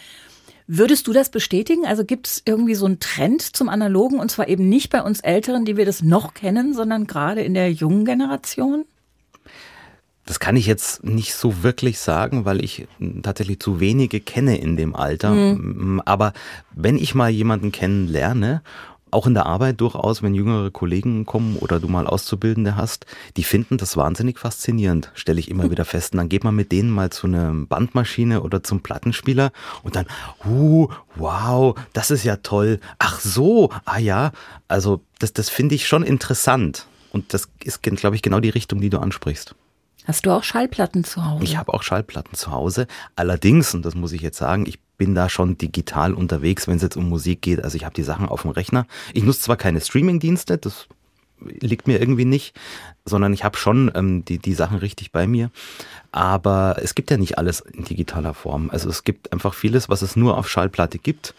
Würdest 0.67 1.07
du 1.07 1.13
das 1.13 1.29
bestätigen? 1.29 1.85
Also 1.85 2.03
gibt 2.03 2.27
es 2.27 2.41
irgendwie 2.45 2.75
so 2.75 2.85
einen 2.85 2.99
Trend 2.99 3.41
zum 3.41 3.69
Analogen 3.69 4.19
und 4.19 4.29
zwar 4.29 4.49
eben 4.49 4.67
nicht 4.67 4.89
bei 4.89 5.01
uns 5.01 5.21
Älteren, 5.21 5.63
die 5.63 5.77
wir 5.77 5.85
das 5.85 6.03
noch 6.03 6.33
kennen, 6.33 6.73
sondern 6.73 7.07
gerade 7.07 7.41
in 7.41 7.53
der 7.53 7.71
jungen 7.71 8.03
Generation? 8.03 8.83
Das 10.25 10.41
kann 10.41 10.57
ich 10.57 10.65
jetzt 10.65 11.05
nicht 11.05 11.33
so 11.33 11.63
wirklich 11.63 11.99
sagen, 11.99 12.43
weil 12.43 12.61
ich 12.61 12.85
tatsächlich 13.23 13.61
zu 13.61 13.79
wenige 13.79 14.19
kenne 14.19 14.57
in 14.57 14.75
dem 14.75 14.93
Alter. 14.93 15.31
Mhm. 15.31 16.01
Aber 16.03 16.33
wenn 16.75 16.97
ich 16.97 17.15
mal 17.15 17.29
jemanden 17.29 17.71
kennenlerne 17.71 18.61
auch 19.17 19.25
in 19.25 19.33
der 19.33 19.47
Arbeit 19.47 19.81
durchaus, 19.81 20.21
wenn 20.21 20.35
jüngere 20.35 20.69
Kollegen 20.69 21.25
kommen 21.25 21.57
oder 21.57 21.79
du 21.79 21.87
mal 21.87 22.05
Auszubildende 22.05 22.75
hast, 22.75 23.07
die 23.35 23.43
finden 23.43 23.79
das 23.79 23.97
wahnsinnig 23.97 24.37
faszinierend, 24.37 25.11
stelle 25.15 25.39
ich 25.39 25.49
immer 25.49 25.71
wieder 25.71 25.85
fest. 25.85 26.13
Und 26.13 26.19
dann 26.19 26.29
geht 26.29 26.43
man 26.43 26.55
mit 26.55 26.71
denen 26.71 26.91
mal 26.91 27.09
zu 27.09 27.25
einer 27.25 27.51
Bandmaschine 27.51 28.43
oder 28.43 28.61
zum 28.61 28.81
Plattenspieler 28.81 29.51
und 29.81 29.95
dann, 29.95 30.05
uh, 30.45 30.87
wow, 31.15 31.75
das 31.93 32.11
ist 32.11 32.25
ja 32.25 32.35
toll. 32.35 32.79
Ach 32.99 33.19
so, 33.19 33.71
ah 33.85 33.97
ja, 33.97 34.33
also 34.67 35.01
das, 35.17 35.33
das 35.33 35.49
finde 35.49 35.73
ich 35.73 35.87
schon 35.87 36.03
interessant. 36.03 36.85
Und 37.11 37.33
das 37.33 37.49
ist, 37.63 37.81
glaube 37.81 38.15
ich, 38.15 38.21
genau 38.21 38.39
die 38.39 38.49
Richtung, 38.49 38.81
die 38.81 38.91
du 38.91 38.99
ansprichst. 38.99 39.55
Hast 40.05 40.27
du 40.27 40.31
auch 40.31 40.43
Schallplatten 40.43 41.03
zu 41.03 41.25
Hause? 41.25 41.43
Ich 41.43 41.57
habe 41.57 41.73
auch 41.73 41.81
Schallplatten 41.81 42.35
zu 42.35 42.51
Hause. 42.51 42.85
Allerdings, 43.15 43.73
und 43.73 43.83
das 43.83 43.95
muss 43.95 44.11
ich 44.11 44.21
jetzt 44.21 44.37
sagen, 44.37 44.67
ich 44.67 44.77
bin 44.97 45.15
da 45.15 45.29
schon 45.29 45.57
digital 45.57 46.13
unterwegs, 46.13 46.67
wenn 46.67 46.77
es 46.77 46.81
jetzt 46.83 46.97
um 46.97 47.07
Musik 47.09 47.41
geht. 47.41 47.63
Also 47.63 47.75
ich 47.77 47.85
habe 47.85 47.95
die 47.95 48.03
Sachen 48.03 48.27
auf 48.27 48.41
dem 48.41 48.51
Rechner. 48.51 48.87
Ich 49.13 49.23
nutze 49.23 49.41
zwar 49.41 49.57
keine 49.57 49.81
Streaming-Dienste, 49.81 50.57
das 50.57 50.87
liegt 51.39 51.87
mir 51.87 51.99
irgendwie 51.99 52.25
nicht, 52.25 52.55
sondern 53.05 53.31
ich 53.31 53.43
habe 53.43 53.57
schon 53.57 53.91
ähm, 53.95 54.25
die, 54.25 54.39
die 54.39 54.53
Sachen 54.53 54.77
richtig 54.79 55.11
bei 55.11 55.27
mir. 55.27 55.51
Aber 56.11 56.77
es 56.81 56.95
gibt 56.95 57.11
ja 57.11 57.17
nicht 57.17 57.37
alles 57.37 57.59
in 57.59 57.83
digitaler 57.83 58.33
Form. 58.33 58.69
Also 58.71 58.89
es 58.89 59.03
gibt 59.03 59.31
einfach 59.31 59.53
vieles, 59.53 59.87
was 59.89 60.01
es 60.01 60.15
nur 60.15 60.37
auf 60.37 60.49
Schallplatte 60.49 60.97
gibt. 60.97 61.35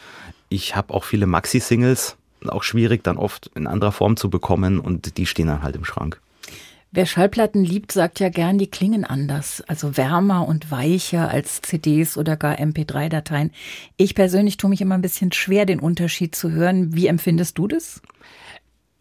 Ich 0.49 0.77
habe 0.77 0.95
auch 0.95 1.05
viele 1.05 1.27
Maxi-Singles, 1.27 2.17
auch 2.47 2.63
schwierig 2.63 3.03
dann 3.03 3.19
oft 3.19 3.51
in 3.55 3.67
anderer 3.67 3.93
Form 3.93 4.17
zu 4.17 4.31
bekommen 4.31 4.79
und 4.79 5.19
die 5.19 5.27
stehen 5.27 5.49
dann 5.49 5.63
halt 5.63 5.77
im 5.77 5.85
Schrank. 5.85 6.21
Wer 6.91 7.05
Schallplatten 7.05 7.65
liebt, 7.65 7.93
sagt 7.93 8.19
ja 8.19 8.31
gern, 8.31 8.57
die 8.57 8.71
klingen 8.71 9.05
anders, 9.05 9.63
also 9.67 9.99
wärmer 9.99 10.49
und 10.49 10.71
weicher 10.71 11.29
als 11.29 11.61
CDs 11.61 12.17
oder 12.17 12.37
gar 12.37 12.59
MP3-Dateien. 12.59 13.51
Ich 13.99 14.15
persönlich 14.15 14.57
tue 14.57 14.71
mich 14.71 14.81
immer 14.81 14.95
ein 14.95 15.03
bisschen 15.03 15.33
schwer, 15.33 15.67
den 15.67 15.81
Unterschied 15.81 16.35
zu 16.35 16.51
hören. 16.51 16.95
Wie 16.95 17.07
empfindest 17.07 17.59
du 17.59 17.69
das? 17.69 18.01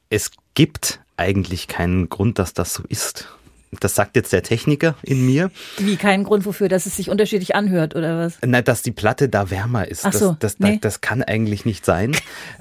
Es 0.09 0.31
gibt 0.53 0.99
eigentlich 1.15 1.67
keinen 1.67 2.09
Grund, 2.09 2.39
dass 2.39 2.53
das 2.53 2.73
so 2.73 2.83
ist. 2.89 3.36
Das 3.81 3.95
sagt 3.95 4.15
jetzt 4.15 4.31
der 4.31 4.43
Techniker 4.43 4.95
in 5.03 5.25
mir. 5.25 5.51
Wie 5.77 5.97
keinen 5.97 6.23
Grund 6.23 6.45
wofür, 6.45 6.69
dass 6.69 6.85
es 6.85 6.95
sich 6.95 7.09
unterschiedlich 7.09 7.53
anhört 7.53 7.95
oder 7.95 8.17
was? 8.17 8.37
Nein, 8.45 8.63
dass 8.63 8.81
die 8.81 8.91
Platte 8.91 9.27
da 9.27 9.49
wärmer 9.49 9.85
ist. 9.89 10.05
Ach 10.05 10.13
so, 10.13 10.37
das, 10.39 10.55
das, 10.55 10.59
nee. 10.59 10.79
das, 10.81 10.93
das 10.93 11.01
kann 11.01 11.21
eigentlich 11.21 11.65
nicht 11.65 11.85
sein. 11.85 12.15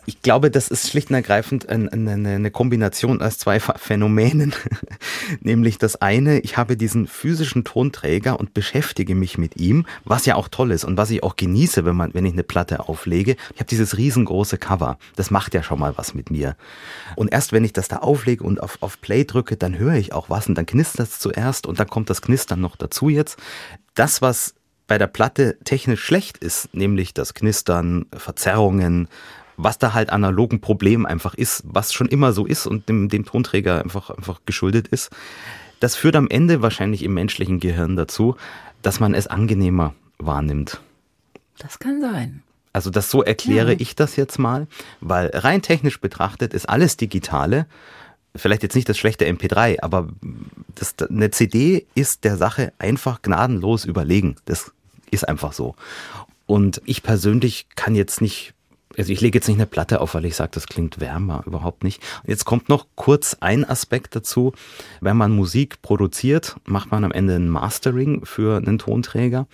Ich 0.07 0.21
glaube, 0.23 0.51
das 0.51 0.67
ist 0.67 0.91
schlicht 0.91 1.11
und 1.11 1.15
ergreifend 1.15 1.69
eine, 1.69 2.13
eine 2.13 2.51
Kombination 2.51 3.23
aus 3.23 3.39
zwei 3.39 3.61
Phänomenen. 3.61 4.53
Nämlich 5.41 5.79
das 5.79 5.95
eine, 5.95 6.41
ich 6.41 6.57
habe 6.57 6.77
diesen 6.77 7.07
physischen 7.07 7.63
Tonträger 7.63 8.41
und 8.41 8.53
beschäftige 8.53 9.15
mich 9.15 9.39
mit 9.39 9.57
ihm, 9.57 9.87
was 10.05 10.27
ja 10.27 10.35
auch 10.35 10.49
toll 10.49 10.73
ist 10.73 10.85
und 10.85 10.97
was 10.97 11.11
ich 11.11 11.23
auch 11.23 11.37
genieße, 11.37 11.85
wenn 11.85 11.95
man, 11.95 12.15
wenn 12.15 12.27
ich 12.27 12.33
eine 12.33 12.43
Platte 12.43 12.89
auflege. 12.89 13.37
Ich 13.55 13.61
habe 13.61 13.69
dieses 13.69 13.97
riesengroße 13.97 14.59
Cover. 14.59 14.99
Das 15.15 15.31
macht 15.31 15.55
ja 15.55 15.63
schon 15.63 15.79
mal 15.79 15.97
was 15.97 16.15
mit 16.15 16.33
mir. 16.33 16.57
Und 17.15 17.33
erst 17.33 17.53
wenn 17.53 17.65
ich 17.65 17.73
das 17.73 17.87
da 17.87 17.99
auflege 17.99 18.43
und 18.43 18.61
auf, 18.61 18.79
auf 18.81 19.01
Play 19.01 19.25
drücke, 19.25 19.57
dann 19.57 19.79
höre 19.79 19.95
ich 19.95 20.13
auch 20.13 20.31
was 20.31 20.49
und 20.49 20.57
dann 20.57 20.67
knistert 20.67 20.96
das 20.97 21.19
zuerst 21.19 21.67
und 21.67 21.79
dann 21.79 21.89
kommt 21.89 22.11
das 22.11 22.23
Knistern 22.23 22.61
noch 22.61 22.77
dazu 22.77 23.09
jetzt. 23.09 23.39
Das, 23.95 24.23
was 24.23 24.55
bei 24.87 24.99
der 24.99 25.07
Platte 25.07 25.59
technisch 25.65 26.03
schlecht 26.03 26.39
ist, 26.39 26.75
nämlich 26.75 27.15
das 27.15 27.35
Knistern, 27.35 28.07
Verzerrungen, 28.13 29.09
was 29.57 29.79
da 29.79 29.95
halt 29.95 30.11
analogen 30.11 30.61
Problem 30.61 31.07
einfach 31.07 31.35
ist, 31.35 31.63
was 31.67 31.93
schon 31.93 32.09
immer 32.09 32.33
so 32.33 32.47
ist 32.47 32.67
und 32.67 32.89
dem, 32.89 33.09
dem 33.09 33.25
Tonträger 33.25 33.83
einfach, 33.83 34.11
einfach 34.11 34.41
geschuldet 34.47 34.89
ist, 34.89 35.11
das 35.81 35.97
führt 35.97 36.17
am 36.17 36.29
Ende 36.29 36.63
wahrscheinlich 36.63 37.03
im 37.03 37.15
menschlichen 37.15 37.61
Gehirn 37.61 37.97
dazu, 37.97 38.37
dass 38.83 39.01
man 39.01 39.15
es 39.15 39.27
angenehmer 39.27 39.95
wahrnimmt. 40.19 40.81
Das 41.59 41.79
kann 41.79 42.01
sein. 42.01 42.43
Also 42.73 42.91
das 42.91 43.11
so 43.11 43.23
erkläre 43.23 43.73
ja. 43.73 43.81
ich 43.81 43.97
das 43.97 44.17
jetzt 44.17 44.39
mal, 44.39 44.67
weil 45.01 45.31
rein 45.33 45.63
technisch 45.63 46.01
betrachtet 46.01 46.53
ist 46.53 46.69
alles 46.69 46.99
Digitale 46.99 47.67
vielleicht 48.37 48.63
jetzt 48.63 48.75
nicht 48.75 48.89
das 48.89 48.99
schlechte 48.99 49.27
MP3, 49.27 49.83
aber 49.83 50.09
das, 50.75 50.95
eine 51.09 51.31
CD 51.31 51.87
ist 51.95 52.25
der 52.25 52.37
Sache 52.37 52.73
einfach 52.79 53.23
gnadenlos 53.23 53.85
überlegen. 53.85 54.37
Das 54.45 54.73
ist 55.11 55.29
einfach 55.29 55.53
so. 55.53 55.75
Und 56.47 56.81
ich 56.85 57.03
persönlich 57.03 57.67
kann 57.75 57.95
jetzt 57.95 58.21
nicht, 58.21 58.55
also 58.97 59.13
ich 59.13 59.21
lege 59.21 59.39
jetzt 59.39 59.49
nicht 59.49 59.57
eine 59.57 59.67
Platte 59.67 60.01
auf, 60.01 60.15
weil 60.15 60.25
ich 60.25 60.37
sage, 60.37 60.53
das 60.55 60.67
klingt 60.67 61.01
wärmer, 61.01 61.43
überhaupt 61.47 61.83
nicht. 61.83 62.03
Jetzt 62.25 62.45
kommt 62.45 62.69
noch 62.69 62.87
kurz 62.95 63.37
ein 63.41 63.69
Aspekt 63.69 64.15
dazu. 64.15 64.53
Wenn 65.01 65.17
man 65.17 65.33
Musik 65.33 65.83
produziert, 65.83 66.57
macht 66.65 66.91
man 66.91 67.05
am 67.05 67.13
Ende 67.13 67.35
ein 67.35 67.49
Mastering 67.49 68.25
für 68.25 68.57
einen 68.57 68.79
Tonträger. 68.79 69.47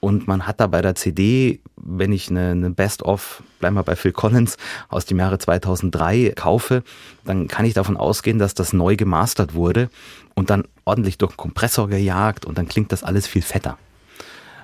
Und 0.00 0.28
man 0.28 0.46
hat 0.46 0.60
da 0.60 0.66
bei 0.66 0.80
der 0.80 0.94
CD, 0.94 1.60
wenn 1.76 2.12
ich 2.12 2.30
eine, 2.30 2.50
eine 2.50 2.70
Best-of, 2.70 3.42
bleiben 3.58 3.76
wir 3.76 3.82
bei 3.82 3.96
Phil 3.96 4.12
Collins, 4.12 4.56
aus 4.88 5.06
dem 5.06 5.18
Jahre 5.18 5.38
2003 5.38 6.32
kaufe, 6.36 6.82
dann 7.24 7.48
kann 7.48 7.64
ich 7.64 7.74
davon 7.74 7.96
ausgehen, 7.96 8.38
dass 8.38 8.54
das 8.54 8.72
neu 8.72 8.96
gemastert 8.96 9.54
wurde 9.54 9.90
und 10.34 10.50
dann 10.50 10.64
ordentlich 10.84 11.18
durch 11.18 11.32
den 11.32 11.36
Kompressor 11.36 11.88
gejagt 11.88 12.44
und 12.44 12.58
dann 12.58 12.68
klingt 12.68 12.92
das 12.92 13.02
alles 13.02 13.26
viel 13.26 13.42
fetter. 13.42 13.76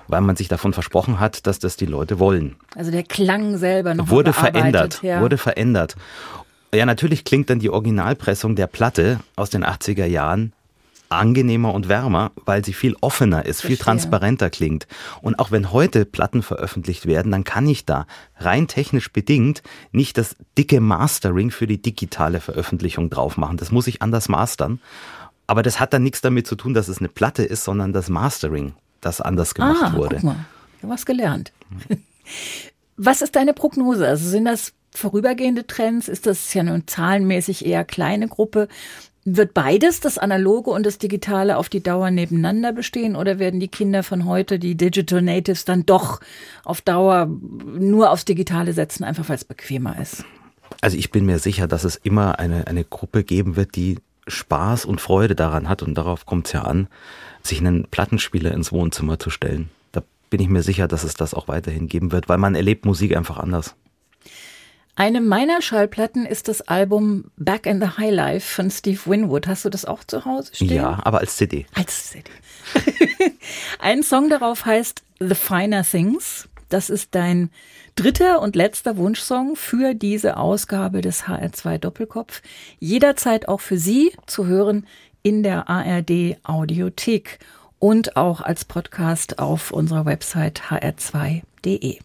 Weil 0.07 0.21
man 0.21 0.35
sich 0.35 0.47
davon 0.47 0.71
versprochen 0.71 1.19
hat, 1.19 1.47
dass 1.47 1.59
das 1.59 1.77
die 1.77 1.87
Leute 1.87 2.19
wollen. 2.19 2.55
Also 2.75 2.91
der 2.91 3.03
Klang 3.03 3.57
selber 3.57 3.93
noch 3.93 4.09
wurde 4.09 4.33
verändert, 4.33 5.01
ja. 5.01 5.19
wurde 5.19 5.37
verändert. 5.37 5.95
Ja, 6.73 6.85
natürlich 6.85 7.23
klingt 7.23 7.49
dann 7.49 7.59
die 7.59 7.69
Originalpressung 7.69 8.55
der 8.55 8.67
Platte 8.67 9.19
aus 9.35 9.49
den 9.49 9.65
80er 9.65 10.05
Jahren 10.05 10.53
angenehmer 11.09 11.73
und 11.73 11.87
wärmer, 11.87 12.31
weil 12.45 12.63
sie 12.63 12.73
viel 12.73 12.95
offener 13.01 13.45
ist, 13.45 13.61
Verstehe. 13.61 13.77
viel 13.77 13.83
transparenter 13.83 14.49
klingt. 14.49 14.87
Und 15.21 15.39
auch 15.39 15.51
wenn 15.51 15.71
heute 15.71 16.05
Platten 16.05 16.43
veröffentlicht 16.43 17.05
werden, 17.05 17.31
dann 17.31 17.43
kann 17.43 17.67
ich 17.67 17.85
da 17.85 18.07
rein 18.37 18.67
technisch 18.67 19.11
bedingt 19.11 19.63
nicht 19.91 20.17
das 20.17 20.35
dicke 20.57 20.79
Mastering 20.79 21.51
für 21.51 21.67
die 21.67 21.81
digitale 21.81 22.41
Veröffentlichung 22.41 23.09
drauf 23.09 23.37
machen. 23.37 23.57
Das 23.57 23.71
muss 23.71 23.87
ich 23.87 24.01
anders 24.01 24.29
mastern. 24.29 24.79
Aber 25.47 25.61
das 25.61 25.79
hat 25.79 25.93
dann 25.93 26.03
nichts 26.03 26.21
damit 26.21 26.47
zu 26.47 26.55
tun, 26.55 26.73
dass 26.73 26.87
es 26.87 26.99
eine 26.99 27.09
Platte 27.09 27.43
ist, 27.43 27.63
sondern 27.63 27.93
das 27.93 28.09
Mastering, 28.09 28.73
das 29.01 29.21
anders 29.21 29.53
gemacht 29.53 29.93
ah, 29.93 29.95
wurde. 29.95 30.15
Guck 30.15 30.23
mal, 30.23 30.45
ich 30.77 30.83
habe 30.83 30.93
was 30.93 31.05
gelernt. 31.05 31.51
Was 32.97 33.21
ist 33.21 33.35
deine 33.35 33.53
Prognose? 33.53 34.07
Also 34.07 34.29
sind 34.29 34.45
das 34.45 34.71
vorübergehende 34.91 35.67
Trends? 35.67 36.07
Ist 36.07 36.25
das 36.25 36.53
ja 36.53 36.63
nun 36.63 36.87
zahlenmäßig 36.87 37.65
eher 37.65 37.83
kleine 37.83 38.27
Gruppe? 38.27 38.67
Wird 39.27 39.55
beides, 39.55 40.01
das 40.01 40.19
Analoge 40.19 40.69
und 40.69 40.85
das 40.85 40.99
Digitale, 40.99 41.57
auf 41.57 41.67
die 41.67 41.81
Dauer 41.81 42.11
nebeneinander 42.11 42.71
bestehen 42.71 43.15
oder 43.15 43.39
werden 43.39 43.59
die 43.59 43.67
Kinder 43.67 44.03
von 44.03 44.25
heute, 44.25 44.59
die 44.59 44.75
Digital 44.75 45.23
Natives, 45.23 45.65
dann 45.65 45.83
doch 45.83 46.19
auf 46.63 46.81
Dauer 46.81 47.25
nur 47.25 48.11
aufs 48.11 48.25
Digitale 48.25 48.73
setzen, 48.73 49.03
einfach 49.03 49.27
weil 49.27 49.37
es 49.37 49.43
bequemer 49.43 49.99
ist? 49.99 50.23
Also 50.81 50.95
ich 50.97 51.09
bin 51.09 51.25
mir 51.25 51.39
sicher, 51.39 51.67
dass 51.67 51.85
es 51.85 51.95
immer 51.95 52.37
eine, 52.37 52.67
eine 52.67 52.83
Gruppe 52.83 53.23
geben 53.23 53.55
wird, 53.55 53.75
die 53.75 53.97
Spaß 54.27 54.85
und 54.85 55.01
Freude 55.01 55.33
daran 55.33 55.69
hat 55.69 55.81
und 55.81 55.95
darauf 55.95 56.27
kommt 56.27 56.45
es 56.45 56.53
ja 56.53 56.61
an, 56.61 56.87
sich 57.41 57.59
einen 57.59 57.85
Plattenspieler 57.85 58.51
ins 58.51 58.71
Wohnzimmer 58.71 59.17
zu 59.17 59.31
stellen. 59.31 59.69
Da 59.91 60.03
bin 60.29 60.39
ich 60.39 60.49
mir 60.49 60.61
sicher, 60.61 60.87
dass 60.87 61.03
es 61.03 61.15
das 61.15 61.33
auch 61.33 61.47
weiterhin 61.47 61.87
geben 61.87 62.11
wird, 62.11 62.29
weil 62.29 62.37
man 62.37 62.53
erlebt 62.53 62.85
Musik 62.85 63.15
einfach 63.15 63.37
anders. 63.37 63.75
Eine 64.97 65.19
meiner 65.19 65.61
Schallplatten 65.61 66.25
ist 66.25 66.47
das 66.47 66.61
Album 66.61 67.25
Back 67.35 67.65
in 67.65 67.81
the 67.81 67.97
High 67.97 68.13
Life 68.13 68.55
von 68.55 68.71
Steve 68.71 68.99
Winwood. 69.05 69.45
Hast 69.45 69.65
du 69.65 69.69
das 69.69 69.83
auch 69.83 70.05
zu 70.05 70.23
Hause 70.23 70.55
stehen? 70.55 70.69
Ja, 70.69 70.99
aber 71.03 71.19
als 71.19 71.35
CD. 71.35 71.65
Als 71.73 72.11
CD. 72.11 72.31
Ein 73.79 74.03
Song 74.03 74.29
darauf 74.29 74.65
heißt 74.65 75.03
The 75.19 75.35
Finer 75.35 75.83
Things. 75.83 76.47
Das 76.69 76.89
ist 76.89 77.13
dein 77.13 77.49
dritter 77.95 78.41
und 78.41 78.55
letzter 78.55 78.95
Wunschsong 78.95 79.57
für 79.57 79.95
diese 79.95 80.37
Ausgabe 80.37 81.01
des 81.01 81.23
HR2 81.25 81.77
Doppelkopf. 81.77 82.41
Jederzeit 82.79 83.49
auch 83.49 83.59
für 83.59 83.77
Sie 83.77 84.13
zu 84.27 84.45
hören 84.45 84.87
in 85.23 85.43
der 85.43 85.69
ARD 85.69 86.37
Audiothek 86.43 87.39
und 87.79 88.15
auch 88.15 88.39
als 88.39 88.63
Podcast 88.63 89.39
auf 89.39 89.71
unserer 89.71 90.05
Website 90.05 90.61
hr2.de. 90.69 91.99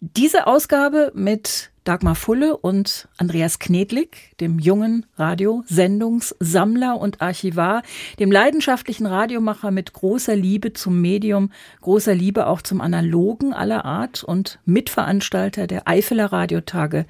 Diese 0.00 0.46
Ausgabe 0.46 1.12
mit 1.14 1.70
Dagmar 1.86 2.16
Fulle 2.16 2.56
und 2.56 3.08
Andreas 3.16 3.60
Knedlik, 3.60 4.36
dem 4.40 4.58
jungen 4.58 5.06
Radiosendungssammler 5.16 6.98
und 6.98 7.22
Archivar, 7.22 7.82
dem 8.18 8.32
leidenschaftlichen 8.32 9.06
Radiomacher 9.06 9.70
mit 9.70 9.92
großer 9.92 10.34
Liebe 10.34 10.72
zum 10.72 11.00
Medium, 11.00 11.52
großer 11.82 12.14
Liebe 12.14 12.48
auch 12.48 12.60
zum 12.60 12.80
Analogen 12.80 13.54
aller 13.54 13.84
Art 13.84 14.24
und 14.24 14.58
Mitveranstalter 14.64 15.68
der 15.68 15.86
Eifeler 15.86 16.32
Radiotage 16.32 17.06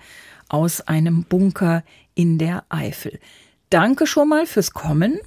aus 0.48 0.82
einem 0.82 1.24
Bunker 1.24 1.82
in 2.14 2.36
der 2.36 2.64
Eifel. 2.68 3.18
Danke 3.70 4.06
schon 4.06 4.28
mal 4.28 4.44
fürs 4.44 4.72
Kommen. 4.72 5.18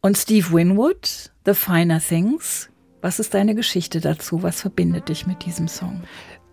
Und 0.00 0.16
Steve 0.16 0.52
Winwood, 0.52 1.32
The 1.44 1.54
Finer 1.54 2.00
Things. 2.00 2.70
Was 3.00 3.18
ist 3.18 3.34
deine 3.34 3.54
Geschichte 3.54 4.00
dazu? 4.00 4.42
Was 4.42 4.60
verbindet 4.60 5.08
dich 5.08 5.26
mit 5.26 5.44
diesem 5.44 5.66
Song? 5.66 6.02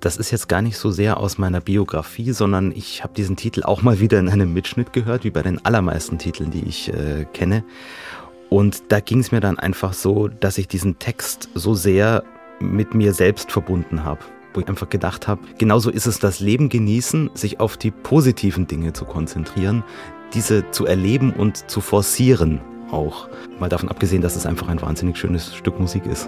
Das 0.01 0.17
ist 0.17 0.31
jetzt 0.31 0.49
gar 0.49 0.63
nicht 0.63 0.77
so 0.77 0.89
sehr 0.89 1.17
aus 1.17 1.37
meiner 1.37 1.61
Biografie, 1.61 2.31
sondern 2.31 2.71
ich 2.71 3.03
habe 3.03 3.13
diesen 3.13 3.35
Titel 3.35 3.61
auch 3.61 3.83
mal 3.83 3.99
wieder 3.99 4.19
in 4.19 4.29
einem 4.29 4.51
Mitschnitt 4.51 4.93
gehört, 4.93 5.23
wie 5.23 5.29
bei 5.29 5.43
den 5.43 5.63
allermeisten 5.63 6.17
Titeln, 6.17 6.49
die 6.49 6.63
ich 6.65 6.91
äh, 6.91 7.25
kenne. 7.33 7.63
Und 8.49 8.91
da 8.91 8.99
ging 8.99 9.19
es 9.19 9.31
mir 9.31 9.41
dann 9.41 9.59
einfach 9.59 9.93
so, 9.93 10.27
dass 10.27 10.57
ich 10.57 10.67
diesen 10.67 10.97
Text 10.97 11.49
so 11.53 11.75
sehr 11.75 12.23
mit 12.59 12.95
mir 12.95 13.13
selbst 13.13 13.51
verbunden 13.51 14.03
habe. 14.03 14.21
Wo 14.55 14.59
ich 14.59 14.67
einfach 14.67 14.89
gedacht 14.89 15.27
habe, 15.27 15.41
genauso 15.59 15.91
ist 15.91 16.07
es 16.07 16.17
das 16.17 16.39
Leben 16.39 16.69
genießen, 16.69 17.29
sich 17.35 17.59
auf 17.59 17.77
die 17.77 17.91
positiven 17.91 18.65
Dinge 18.65 18.93
zu 18.93 19.05
konzentrieren, 19.05 19.83
diese 20.33 20.69
zu 20.71 20.87
erleben 20.87 21.31
und 21.31 21.69
zu 21.69 21.79
forcieren 21.79 22.59
auch. 22.91 23.29
Mal 23.59 23.69
davon 23.69 23.89
abgesehen, 23.89 24.23
dass 24.23 24.35
es 24.35 24.47
einfach 24.47 24.67
ein 24.67 24.81
wahnsinnig 24.81 25.17
schönes 25.17 25.55
Stück 25.55 25.79
Musik 25.79 26.07
ist. 26.07 26.27